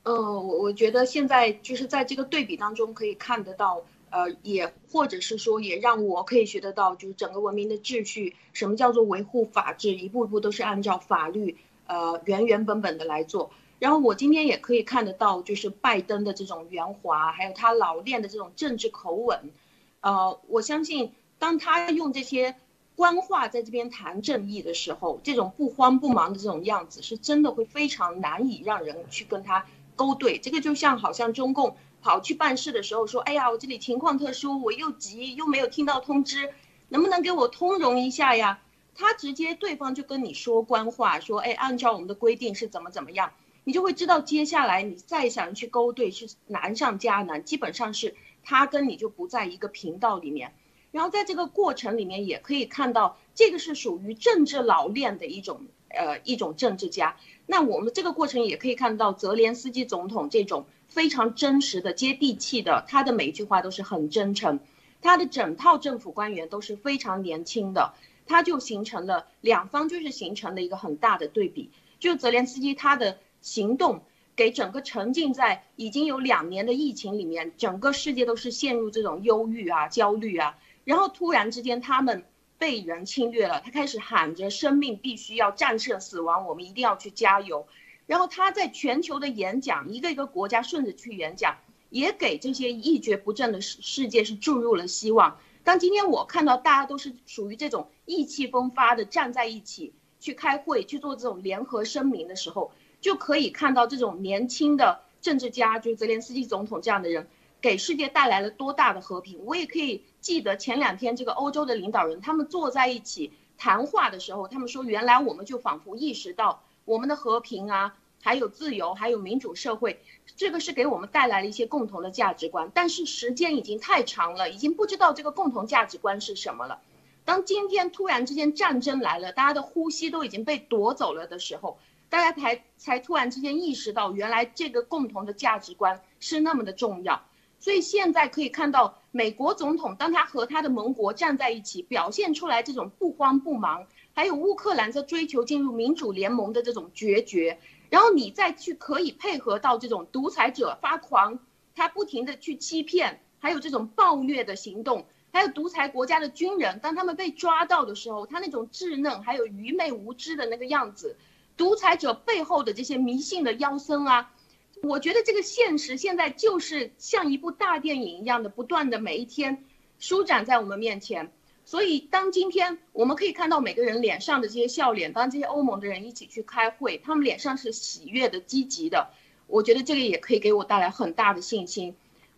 [0.04, 3.84] 嗯，我我觉得现在就是在这个对比当中可以看得到。
[4.10, 11.58] 呃，也或者是说，也让我可以学得到，就是整个文明的秩序，什么叫做维护法治，一步一步都是按照法律，
[11.88, 13.52] 呃，原原本本的来做。
[13.80, 19.52] 然后我今天也可以看得到，就是拜登的这种圆滑，还有他老练的这种政治口吻，
[20.00, 22.56] 呃，我相信当他用这些
[22.96, 29.66] 官话在这边谈正义的时候，这种不慌不忙的这种样子，是真的会非常难以让人去跟他
[29.96, 30.38] 勾兑。
[30.38, 31.76] 这个就像好像中共。
[32.08, 36.54] 跑去办事的时候说：“哎呀，我这里情况特殊，我又急又没有听到通知，
[36.88, 38.62] 能不能给我通融一下呀？”
[38.96, 43.34] 他直接对方就跟你说官话，说：“哎，按照我们的规定是怎么怎么样。”
[43.66, 50.54] 你就会知道接下来你再想去勾兑是难上加难，基本上是他跟你就不在一个频道里面。
[50.92, 57.18] 然后在这个过程里面也可以看到，这个是属于政治老练的一种呃一种政治家。
[57.46, 60.68] 那我们这个过程也可以看到泽连斯基总统这种。
[60.88, 64.60] 非常真实的、接地气的，他的每一句话都是很真诚。
[65.02, 67.94] 他的整套政府官员都是非常年轻的，
[68.26, 71.70] 他就形成了两方就是形成了一个很大的对比。
[72.00, 74.02] 就泽连斯基他的行动，
[74.36, 80.58] 给整个沉浸在已经有两年的疫情里面，整个世界都是陷入这种忧郁啊、焦虑啊。
[80.84, 82.24] 然后突然之间他们
[82.58, 87.68] 被人侵略了，他开始喊着生命必须要战胜死亡，我们一定要去加油。
[88.08, 91.58] 然后他在全球的演讲，一个一个国家顺着去演讲，
[91.90, 95.38] 也给这些一蹶不振的世世界是注入了希望。
[95.64, 102.72] 当今天我看到大家都是属于这种意气风发的站在一起去开会去做这种联合声明的时候，
[103.02, 107.28] 就可以看到这种年轻的政治家，就是泽连斯基总统这样的人，
[107.60, 109.42] 给世界带来了多大的和平。
[109.44, 116.64] 我也可以记得前两天这个欧洲的领导人他们坐在一起谈话的时候，他们说原来我们就仿佛意识到。
[116.88, 120.02] 我们的和平啊，还有自由，还有民主社会，
[120.38, 122.72] 这个是给我们带来了一些共同的价值观。
[122.74, 126.80] 但是时间已经太长了，已经不知道这个共同价值观是什么了。
[127.26, 131.78] 当今天突然之间战争来了，大家的呼吸都已经被夺走了的时候，
[132.08, 137.22] 大家才才突然之间意识到，原来这个共同的价值观是那么的重要。
[137.60, 143.88] 所以现在可以看到，美国总统当他和他的盟国站在一起，表现出来这种不慌不忙，
[144.18, 147.60] 还有乌克兰在追求进入民主联盟的这种决绝，
[147.92, 151.38] 然后你再去可以配合到这种独裁者发狂，
[151.76, 161.16] 他不停的去欺骗，还有这种暴虐的行动，还有独裁国家的军人，当他们被抓到的时候，他那种稚嫩还有愚昧无知的那个样子，
[161.56, 164.34] 独裁者背后的这些迷信的妖僧啊。
[164.82, 169.64] 我觉得这个现实现在就是像一部大电影一样的，不断的每一天
[170.00, 171.32] 舒展在我们面前。
[171.68, 179.10] 所以，当今天我们可以看到每个人脸上的这些笑脸，当这些欧盟的人一起去开会，他们脸上是喜悦的、积极的。
[179.48, 181.94] 我觉得这个也可以给我带来很大的信心。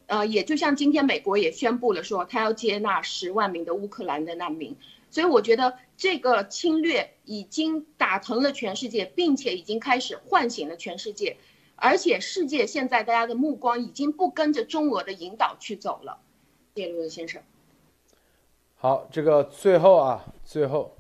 [0.08, 4.76] 呃，也就像今天美国也宣布了说，他要接纳十万名的乌克兰的难民。
[5.12, 11.38] 所以，我觉得这个侵略已经打疼了全世界，并且已经开始唤醒了全世界。
[11.76, 16.18] 而且世界现在大家的目光已经不跟着中俄的引导去走了，
[16.74, 17.44] 谢谢陆先生。
[18.82, 20.96] 好，这个最后啊，最后，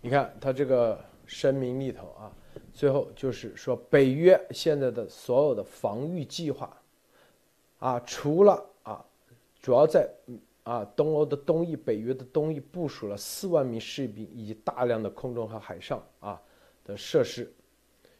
[0.00, 0.96] 你看他这个
[1.26, 2.30] 声明里头啊，
[2.72, 6.80] 最后就是说北约现在的所有的防御计划，
[7.80, 9.04] 啊，除了啊，
[9.60, 10.08] 主要在
[10.62, 16.40] 啊东欧的东翼，北约的东翼部署了四万名士兵以及大量的空中和海上啊
[16.84, 17.52] 的设施。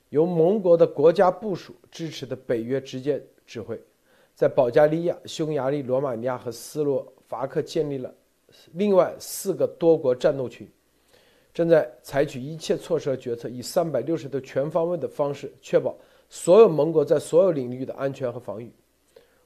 [0.09, 3.81] 由盟国的国家部署支持的北约直接指挥，
[4.35, 8.13] 在保加利亚、匈牙利、罗马尼亚和斯洛伐克建立了
[8.73, 10.69] 另外四个多国战斗群，
[11.55, 15.97] 正在采取一切措施和决策，以三百六十度全方位的方式确保
[16.29, 18.71] 所有盟国在所有领域的安全和防御。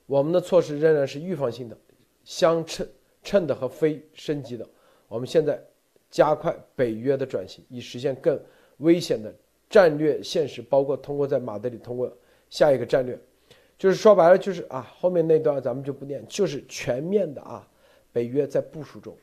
[0.07, 1.77] 我们的措施仍然是预防性的、
[2.25, 2.87] 相称
[3.23, 4.67] 称的和非升级的。
[5.07, 5.63] 我们现在
[6.11, 8.41] 加快北约的转型，以实现更
[8.79, 9.33] 危险的。
[9.69, 12.13] 战略现实包括通过在马德里通过
[12.49, 13.17] 下一个战略，
[13.79, 17.65] 就是说白了就是啊，后面那段咱们就不念，就是全面的啊，
[18.13, 19.17] 北约在部署中，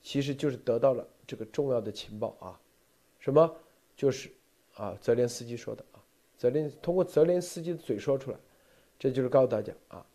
[0.00, 2.60] 其实就是得到了这个重要的情报啊，
[3.18, 3.56] 什么
[3.96, 4.30] 就是
[4.74, 6.02] 啊，泽连斯基说的啊，
[6.36, 8.36] 泽连通过泽连斯基的嘴说出来，
[8.98, 10.06] 这就是告诉大家啊，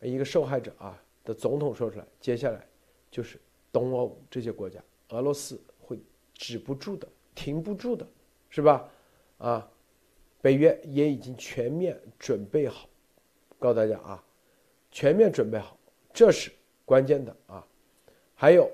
[0.00, 2.66] 一个受害者啊的总统说出来，接下来
[3.10, 3.40] 就是
[3.72, 5.98] 东欧这些国家，俄罗斯会
[6.34, 8.06] 止不住的，停不住的。
[8.50, 8.88] 是吧？
[9.38, 9.68] 啊，
[10.40, 12.88] 北约也已经全面准备好，
[13.58, 14.24] 告诉大家啊，
[14.92, 15.76] 全面准备好，
[16.12, 16.52] 这是
[16.84, 17.66] 关键的啊。
[18.34, 18.70] 还有，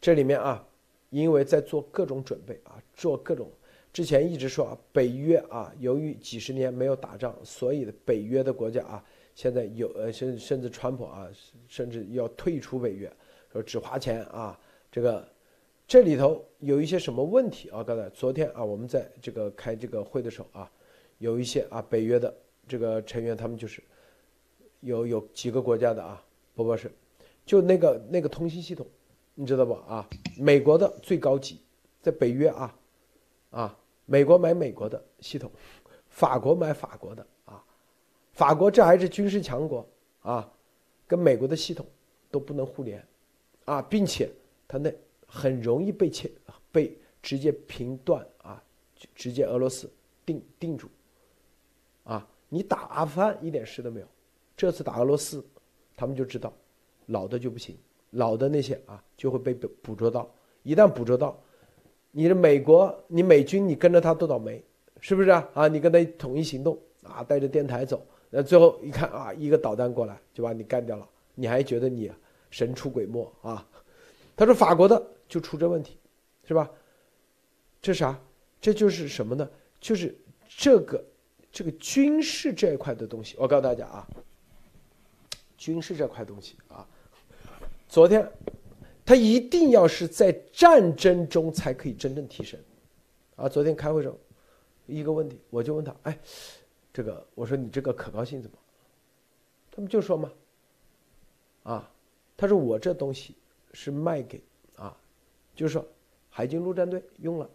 [0.00, 0.66] 这里面啊，
[1.10, 3.50] 因为在做各种准备啊，做各种
[3.92, 9.04] 之前一直说啊，北约啊，由于几十年没有打仗，所以北约的国家啊，
[9.34, 11.28] 现在有呃，甚甚至川普啊，
[11.66, 13.12] 甚至要退出北约，
[13.52, 14.58] 说只花钱啊，
[14.90, 15.26] 这个。
[15.86, 17.84] 这里头有一些什么问题啊？
[17.84, 20.72] 刚才昨天啊，我们在这个开这个会的时候啊，
[21.18, 22.34] 有一些啊北约的
[22.66, 23.82] 这个成员，他们就是
[24.80, 26.24] 有有几个国家的啊，
[26.54, 26.90] 不不是，
[27.44, 28.86] 就那个那个通信系统，
[29.34, 30.08] 你知道不啊？
[30.38, 31.60] 美国的最高级，
[32.00, 32.78] 在北约啊
[33.50, 35.50] 啊，美国买美国的系统，
[36.08, 37.64] 法国买法国的啊，
[38.32, 39.86] 法国这还是军事强国
[40.22, 40.52] 啊，
[41.06, 41.84] 跟美国的系统
[42.30, 43.06] 都不能互联
[43.64, 44.30] 啊，并且
[44.66, 44.92] 他那。
[45.26, 46.30] 很容易被切
[46.70, 48.62] 被直接评断啊，
[49.16, 49.90] 直接俄罗斯
[50.24, 50.86] 定定住，
[52.04, 54.06] 啊，你打阿富汗一点事都没有，
[54.56, 55.44] 这次打俄罗斯，
[55.96, 56.52] 他们就知道，
[57.06, 57.76] 老的就不行，
[58.10, 60.30] 老的那些啊就会被捕捕捉到，
[60.62, 61.38] 一旦捕捉到，
[62.10, 64.62] 你的美国你美军你跟着他都倒霉，
[65.00, 65.48] 是不是啊？
[65.54, 72.10] 啊，你跟他统一行动啊，带着电台走，那最后一看啊，一个导弹过来就把你干掉了，你还觉得你
[72.50, 73.66] 神出鬼没啊？
[74.36, 75.10] 他说法国的。
[75.26, 75.98] 就出这问题，
[76.46, 76.70] 是吧？
[77.80, 78.16] 这啥？
[78.60, 79.50] 这就是什么呢？
[79.80, 80.14] 就是
[80.46, 81.02] 这个
[81.50, 83.34] 这个军事这一块的东西。
[83.38, 84.06] 我告诉大家啊，
[85.56, 86.86] 军事这块东西啊，
[87.88, 88.30] 昨天
[89.04, 92.58] 他一定要是在战争中才可以真正提升
[93.36, 93.48] 啊。
[93.48, 94.18] 昨天开会中
[94.86, 96.18] 一个问题，我就问他，哎，
[96.92, 98.56] 这个我说你这个可靠性怎么？
[99.70, 100.30] 他们就说嘛，
[101.64, 101.90] 啊，
[102.36, 103.34] 他说我这东西
[103.72, 104.42] 是卖给
[104.76, 104.96] 啊。
[105.56, 105.86] 就是说，
[106.30, 107.48] 海军陆战队用了，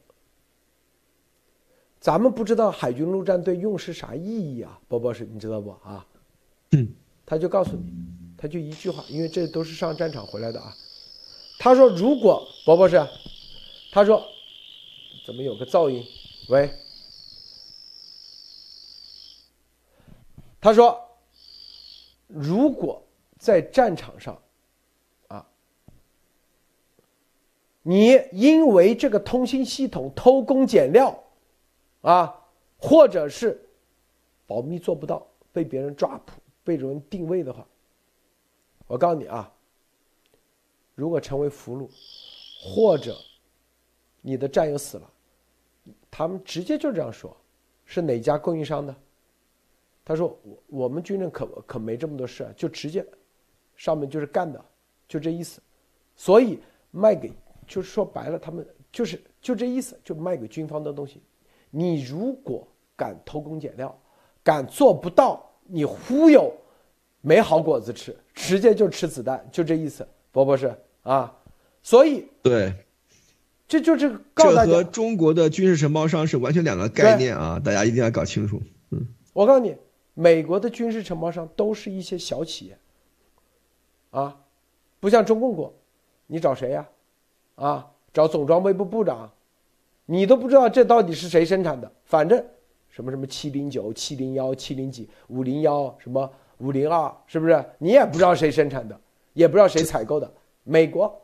[1.99, 4.79] 咱们不知道海军陆战队用是啥意义啊？
[4.87, 6.07] 波博士，你知道不啊？
[6.71, 6.87] 嗯，
[7.29, 7.93] 他就告诉你，
[8.35, 10.75] 他就一句话，因为这都是上战场回来的啊。
[11.59, 13.07] 他说：“如果波博士，
[13.91, 14.25] 他说
[15.27, 16.03] 怎么有个噪音？
[16.47, 16.73] 喂，
[20.59, 20.99] 他说，
[22.27, 22.99] 如果
[23.37, 24.33] 在战场上。”
[25.27, 25.45] 啊
[27.83, 31.23] 你因为这个通信系统偷工减料，
[32.01, 32.35] 啊，
[32.77, 33.69] 或者是
[34.47, 36.33] 保密做不到，被别人抓捕、
[36.69, 37.65] 被人定位的话，
[38.85, 39.51] 我告诉你啊，
[40.93, 41.89] 如果成为俘虏，
[42.61, 43.17] 或者
[44.21, 45.11] 你的战友死了，
[46.11, 47.35] 他们直接就这样说，
[47.85, 48.95] 是哪家供应商的？
[50.05, 53.03] 他说我我们军人可可没这么多事，就直接
[53.75, 54.63] 上面就是干的，
[55.07, 55.59] 就这意思，
[56.15, 56.59] 所以
[56.91, 57.33] 卖给
[57.65, 61.19] 就是说白了，他们就是就这意思，就卖给军方的东西。
[61.71, 63.99] 你如果敢偷工减料，
[64.43, 66.51] 敢做不到，你忽悠
[67.21, 71.35] 没好果子吃，直接就吃子弹，就这意思，博博士啊。
[71.81, 72.73] 所以对，
[73.67, 78.61] 这就是告诉大这和，中国的军事承包商是完全两个概念啊，大家一定要搞清楚。
[78.89, 79.75] 嗯，我告诉你，
[80.13, 82.77] 美国的军事承包商都是一些小企业，
[84.11, 84.37] 啊，
[84.99, 85.73] 不像中共国，
[86.27, 86.87] 你找谁呀、
[87.55, 87.87] 啊？
[88.11, 89.31] 找总装备部部长，
[90.07, 92.43] 你都不知道这到底是谁生产的，反正
[92.89, 97.65] 什么什么七零九、七零幺、七零几、五零幺什么五零二，是不是？
[97.77, 98.99] 你也不知道谁生产的，
[99.33, 100.31] 也不知道谁采购的。
[100.63, 101.21] 美国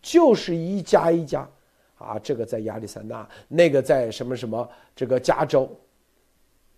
[0.00, 1.48] 就是一家一家，
[1.98, 5.70] 啊，这个在亚利桑那，那个在什么什么这个加州，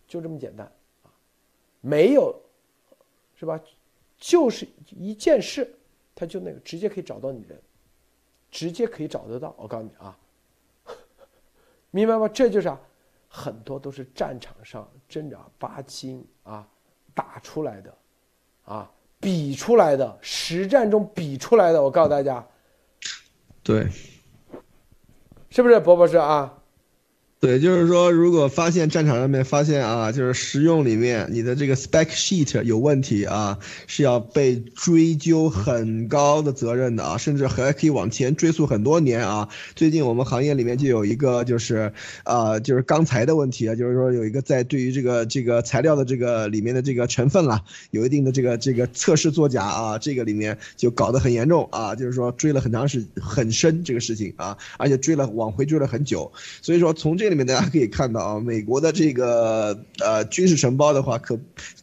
[0.09, 0.67] 就这么简单
[1.03, 1.11] 啊，
[1.81, 2.35] 没有，
[3.35, 3.61] 是吧？
[4.19, 5.71] 就是一件事，
[6.15, 7.61] 他就那个直接可以找到你人，
[8.51, 9.55] 直接可以找得到。
[9.59, 10.17] 我告诉你啊，
[11.91, 12.27] 明白吗？
[12.29, 12.81] 这就是啊，
[13.37, 16.67] 很多都是战场上正儿八经啊
[17.15, 17.95] 打出来的，
[18.65, 18.91] 啊
[19.21, 21.83] 比出来的，实战中比出来的。
[21.83, 22.43] 我告诉大家，
[23.63, 23.87] 对。
[25.51, 26.56] 是不是博博士啊？
[27.39, 39.51] 对，就是说，如果发现战场上面发现啊，就是实用里面你的这个 spec sheet 有问题啊，是要被追究很高的责任的啊，甚至还可以往前追溯很多年啊。
[39.75, 41.93] 最近我们行业里面就有一个就是
[42.25, 56.33] 啊，就是钢材的问题啊，就是说有一个在对于这个这个材料的这个里面的这个成分啦，有一定的这个这个测试作假啊，这个里面就搞得很严重啊，就是说追了很长时很深这个事情啊，而且追了往回追了很久，
[56.63, 61.37] 所以说从这这里面大家可以看到啊，美国的这个呃军事承包的话，可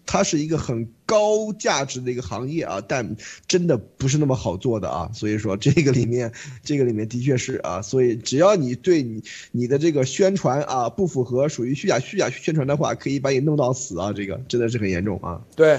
[0.06, 5.12] 它是一个很高价值的一个行业啊，但真的不是那么好做的啊。
[5.14, 6.32] 所以说这个里面，
[6.64, 9.22] 这个里面的确是啊，所以只要你对你
[9.52, 15.44] 你的这个宣传啊不符合，属于虚假虚假宣传的话，可以把你弄到死啊，这个真的是很严重啊。
[15.58, 15.78] 对，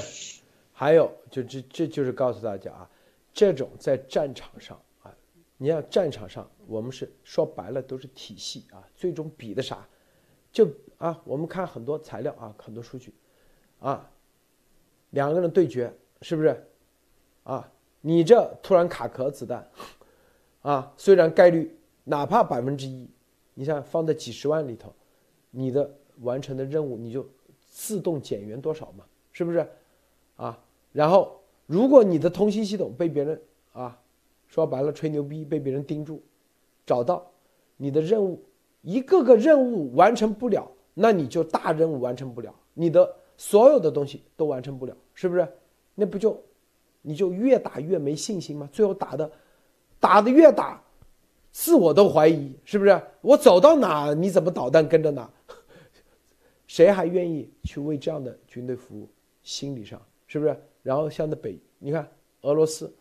[0.75, 2.87] 还有就这这就是告诉大家啊，
[3.33, 5.11] 这种在战场上啊，
[5.57, 9.87] 你看战场上我们是说白了都是体系啊，最终比的啥？
[10.53, 10.69] 就
[10.99, 13.13] 啊，我们看很多材料啊，很多数据，
[13.81, 14.11] 啊，
[15.11, 15.93] 两个人对决
[16.23, 16.69] 是不是？
[17.43, 17.71] 啊，
[18.01, 19.69] 你这突然卡壳子弹，
[20.63, 23.11] 啊，虽然概率哪怕百分之一，
[23.55, 24.95] 你想放在几十万里头，
[25.51, 27.29] 你的完成的任务你就
[27.59, 29.05] 自动减员多少嘛？
[29.33, 29.69] 是不是？
[30.37, 33.43] 啊，然后如果你的通信系统被别人
[33.73, 34.01] 啊，
[34.47, 36.23] 说白了吹牛逼被别人盯住，
[36.87, 37.31] 找到
[37.77, 38.43] 你的任务
[38.83, 45.49] 一个个任务完成不了，那你就大任务完成不了，你的所有的东西都完成不了，是不是？
[45.95, 46.41] 那不就
[47.03, 48.69] 你就越打越没信心吗？
[48.73, 49.31] 最后打的
[49.99, 50.83] 打的越打，
[51.51, 53.01] 自我都怀疑，是不是？
[53.21, 55.31] 我走到哪你怎么导弹跟着哪？
[56.67, 59.09] 谁还愿意去为这样的军队服务？
[59.43, 60.57] 心理上是不是？
[60.83, 62.11] 然后像那北，你看
[62.43, 62.93] 俄罗斯，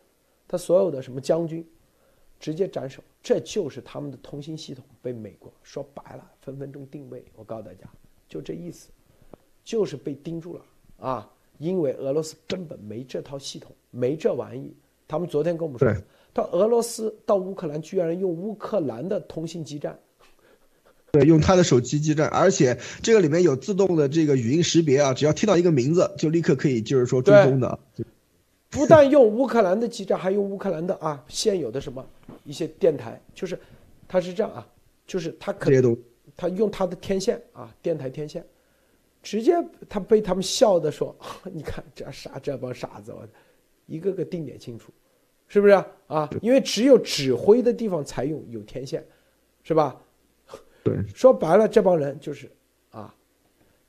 [0.48, 1.66] 他所有的什么将军，
[2.44, 7.24] 直接斩首，这就是他们的通信系统被美国说白了，分分钟定位。
[7.38, 7.90] 我告诉大家，
[8.28, 8.90] 就这意思，
[9.64, 10.62] 就是被盯住了
[11.00, 11.32] 啊！
[11.58, 14.76] 因为俄罗斯根本没这套系统，没这玩意。
[15.08, 16.04] 他们昨天跟我们说对，
[16.34, 19.98] 到俄罗斯到乌克兰居然用乌克兰的通信基站，
[21.14, 27.80] 对，用他的手机基站，而且这个里面有自动的这个语音识别啊，只要听到一个名字，就立刻可以就是说追踪的。
[28.70, 32.04] 不但用乌克兰的基站，还用乌克兰的啊现有的什么
[32.44, 33.60] 一些电台，就是
[34.08, 34.68] 它是这样啊，
[35.06, 35.72] 就是它可
[36.36, 38.44] 他用他的天线啊，电台天线，
[39.22, 39.54] 直接
[39.88, 41.16] 他被他们笑的说
[41.52, 43.28] ：“你看这傻这帮傻子，我
[43.86, 44.92] 一个个定点清楚，
[45.48, 45.88] 是不是啊？
[46.08, 49.06] 啊因为只有指挥的地方才用有天线，
[49.64, 50.02] 是吧？
[50.84, 50.98] 对。
[51.14, 52.52] 说白了，这帮人就是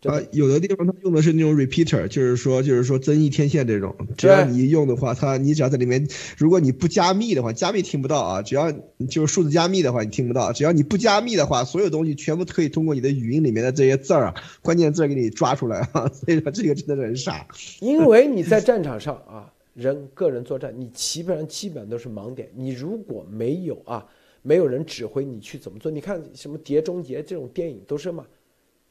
[0.05, 6.07] 啊，有的地方它用的是那种 repeater，就是说就是说增益天线这种，只要你一用的话，它你只要在里面，
[6.37, 8.71] 如果你不加密的话，加密听不到啊，只要
[9.09, 17.47] 就是数字加密的话，你听不到，只要你不加密的话，所有东西全部可以通过你的语音里面的这些字儿啊，关键字给你抓出来啊， 所以说这个真的是很傻。
[17.81, 22.49] 因为你在战场上啊，人个人作战，你基本上基本都是盲点。
[22.55, 24.05] 你如果没有啊，
[24.43, 28.25] 没有人指挥你去怎么做，你看什么《碟中谍》这种电影都是嘛，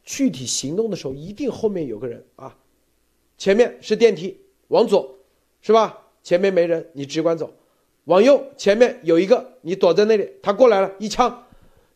[0.03, 2.55] 具体行动的时候，一定后面有个人啊，
[3.37, 5.17] 前面是电梯，往左，
[5.61, 5.97] 是吧？
[6.21, 7.47] 前面没人，你只管走；
[8.05, 11.45] 往右，前面有一个，你躲在那里，他过来了，一枪，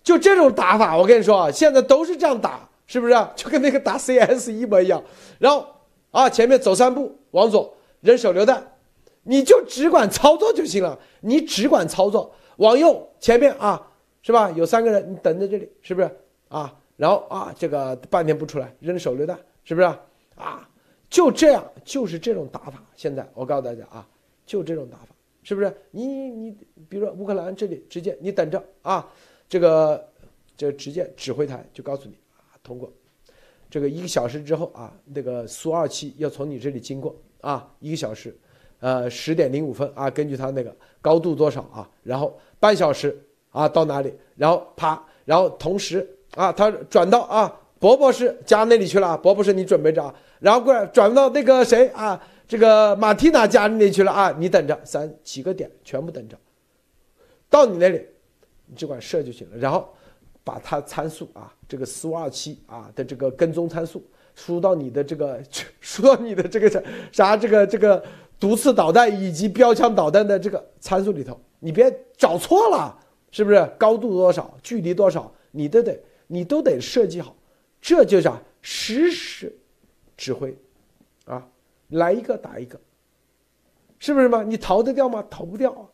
[0.03, 3.13] 就这种打法，我跟你说啊，现在都是这样打，是不是？
[3.35, 5.03] 就跟那个打 CS 一模一样。
[5.39, 5.65] 然后
[6.11, 8.75] 啊，前面走三步，往左扔手榴弹，
[9.23, 12.33] 你就只管操作就行了，你只管操作。
[12.57, 14.49] 往右，前面啊，是吧？
[14.51, 16.09] 有三个人，你等在这里，是不是
[16.47, 16.73] 啊？
[16.97, 19.87] 然后啊，这个半天不出来，扔手榴弹，是不是
[20.35, 20.67] 啊？
[21.09, 22.83] 就这样，就是这种打法。
[22.95, 24.05] 现在我告诉大家啊，
[24.47, 25.71] 就这种打法，是不是？
[25.91, 26.51] 你你，
[26.89, 29.07] 比如说乌克兰这里直接你等着啊，
[29.47, 30.09] 这个
[30.57, 32.91] 这直接指挥台就告诉你啊，通过
[33.69, 38.35] 这个一个小时之后啊，那个苏二七要从你这里经过啊，一个小时，
[38.79, 43.17] 呃，十点零五分啊，根据它那个高度多少啊，然后半小时
[43.51, 46.11] 啊到哪里，然后啪，然后同时。
[46.35, 49.17] 啊，他转到啊，伯伯是家那里去了。
[49.17, 56.37] 伯伯是你准备着啊，然后过来转到那个谁啊，这个马蒂娜家那里去了啊，你等着，三几个点全部等着，
[57.49, 58.05] 到你那里，
[58.65, 59.57] 你只管射就行了。
[59.57, 59.93] 然后
[60.43, 64.03] 把它参数啊，这个四五二七啊的这个跟踪参数
[64.35, 65.41] 输到你的这个
[65.81, 66.81] 输到你的这个啥
[67.11, 68.03] 啥这个这个
[68.39, 72.97] 毒刺导弹以及标枪导弹的这个参数里头，你别找错了，
[73.31, 73.67] 是不是？
[73.77, 75.99] 高度多少，距离多少，你都得。
[76.27, 77.35] 你都得设计好，
[77.81, 79.57] 这就叫实时
[80.15, 80.55] 指挥，
[81.25, 81.49] 啊，
[81.89, 82.79] 来一个打一个，
[83.97, 84.43] 是不是嘛？
[84.43, 85.25] 你逃得掉吗？
[85.29, 85.89] 逃不掉。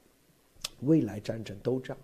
[0.81, 1.97] 未来战争都这样，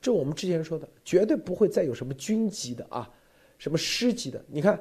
[0.00, 3.10] 这我们之前说的，绝对不会再有什么军级的啊，
[3.58, 4.42] 什么师级的。
[4.48, 4.80] 你看，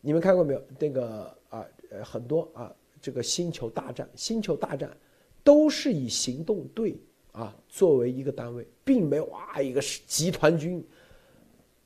[0.00, 0.62] 你们看过没有？
[0.78, 1.66] 那个啊，
[2.04, 4.96] 很多啊，这个星球大战，星球大战
[5.42, 6.96] 都是以行动队
[7.32, 10.84] 啊作为一个单位，并没有啊一个集团军。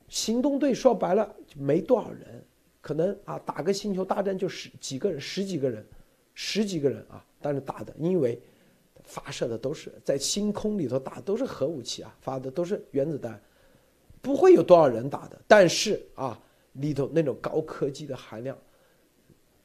[0.07, 2.43] 行动队说白了就没多少人，
[2.81, 5.85] 可能啊打个星球大战就十几个人、十几个人、
[6.33, 8.39] 十几个人啊，但是打的，因为
[9.03, 13.41] 发射的都是在星空里头打，都是核武器啊，发的都是原子弹，
[14.21, 15.39] 不会有多少人打的。
[15.47, 16.39] 但是啊，
[16.73, 18.57] 里头那种高科技的含量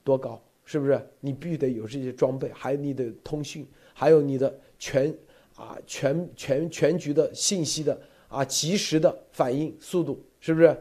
[0.02, 1.00] 多高，是不是？
[1.20, 5.14] 你必须得有这些装备，还有你的通讯，还有你的全
[5.54, 8.00] 啊全全全局的信息的
[8.32, 10.20] 啊及时的反应速度。
[10.44, 10.76] 是不是？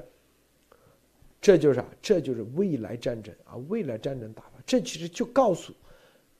[1.39, 1.85] 这就是啥？
[2.01, 3.55] 这就是未来战争啊！
[3.69, 5.71] 未来战争打法，这其实就告诉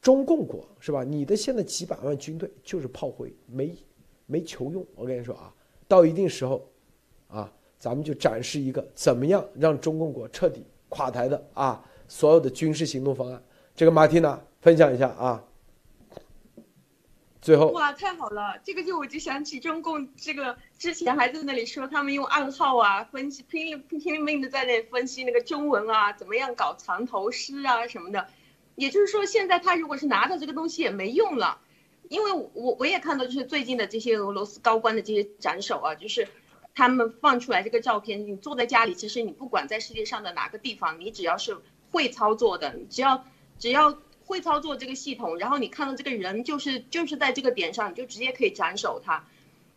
[0.02, 1.04] 中共国是吧？
[1.04, 3.76] 你的现在几百万军队就是炮灰，没
[4.26, 4.84] 没球用。
[4.96, 5.54] 我跟你说啊，
[5.88, 6.68] 到一定时候，
[7.28, 13.40] 啊，咱们就展示一个怎么样让中共国彻底垮台的啊，所有的军事行动方案。
[13.76, 15.44] 这个马蒂娜分享一下啊。
[17.74, 18.60] 哇，太好了！
[18.64, 28.28] 这个就我就想起中共这个之前还在那里说他们用暗号啊分析拼拼拼命的在那分析那个中文啊，怎么样搞藏头诗啊什么的。
[28.76, 31.60] 也就是说，现在他如果是拿到这个东西也没用了，
[32.10, 36.28] 因为我我也看到就是最近的这些俄罗斯高官的这些斩首啊，就是
[36.76, 41.58] 他们放出来这个照片，你坐在家里，其实你不管在世界上的哪个地方，你只要是
[41.90, 43.26] 会操作的，只要
[43.58, 43.98] 只要。
[44.32, 49.28] 会操作这个系统，然后你看到这个人就是就是在这个点上，你就直接可以斩首他。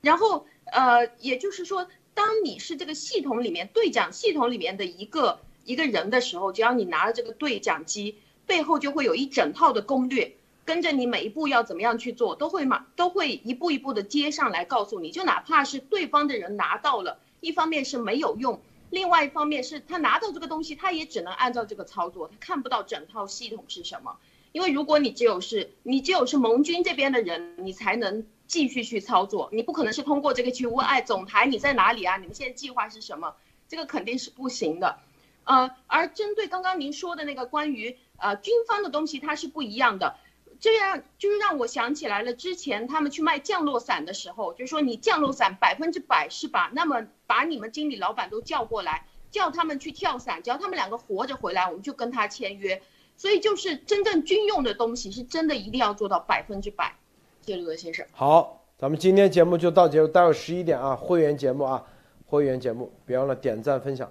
[0.01, 8.17] 然后呃，也就是说，当你是这个系统里面对讲系统里面的一个一个人的时候，只要你拿了这个对讲机，
[8.47, 15.11] 背后就会有一整套的攻略，跟着你每一步要怎么样去做，都会马都会一步一步的接上来告诉你。
[15.11, 18.61] 就哪怕是对方的人拿到了，一方面是没有用，
[18.91, 24.17] 另外一方面是他拿到这个东西，他也只能按照这个操作，他看不到整套系统是什么。
[24.55, 32.19] 因为如果你只有是你只有是盟军这边的人，你才能继续去操作，你不可能是通过这个去问，哎，总台你在哪里啊？
[32.19, 33.35] 你们现在计划是什么？
[33.67, 35.01] 这个肯定是不行的。
[35.43, 40.15] 呃，而针对刚刚您说的那个关于呃军方的东西，它是不一样的。
[40.61, 46.71] 这样就是让我想起来了，之前他们去卖降落伞的时候，就是说你降落伞百分之百是吧？
[46.73, 52.81] 那么把你们经理老板都叫过来，叫他们去跳伞，只要他们两个活着回来，我们就跟他签约。
[53.17, 56.95] 所以就是真正军用的东西，是真的一定要做到百分之百。
[57.43, 58.05] 谢陆德先生。
[58.13, 61.85] 好，咱们今天节目就到结束，待会十一点啊，会员节目啊，
[62.27, 64.11] 会员节目，别忘了点赞分享。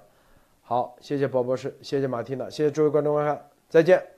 [0.61, 4.12] 好，谢谢宝博士，谢谢马蒂娜，谢谢诸位观众观看，再见。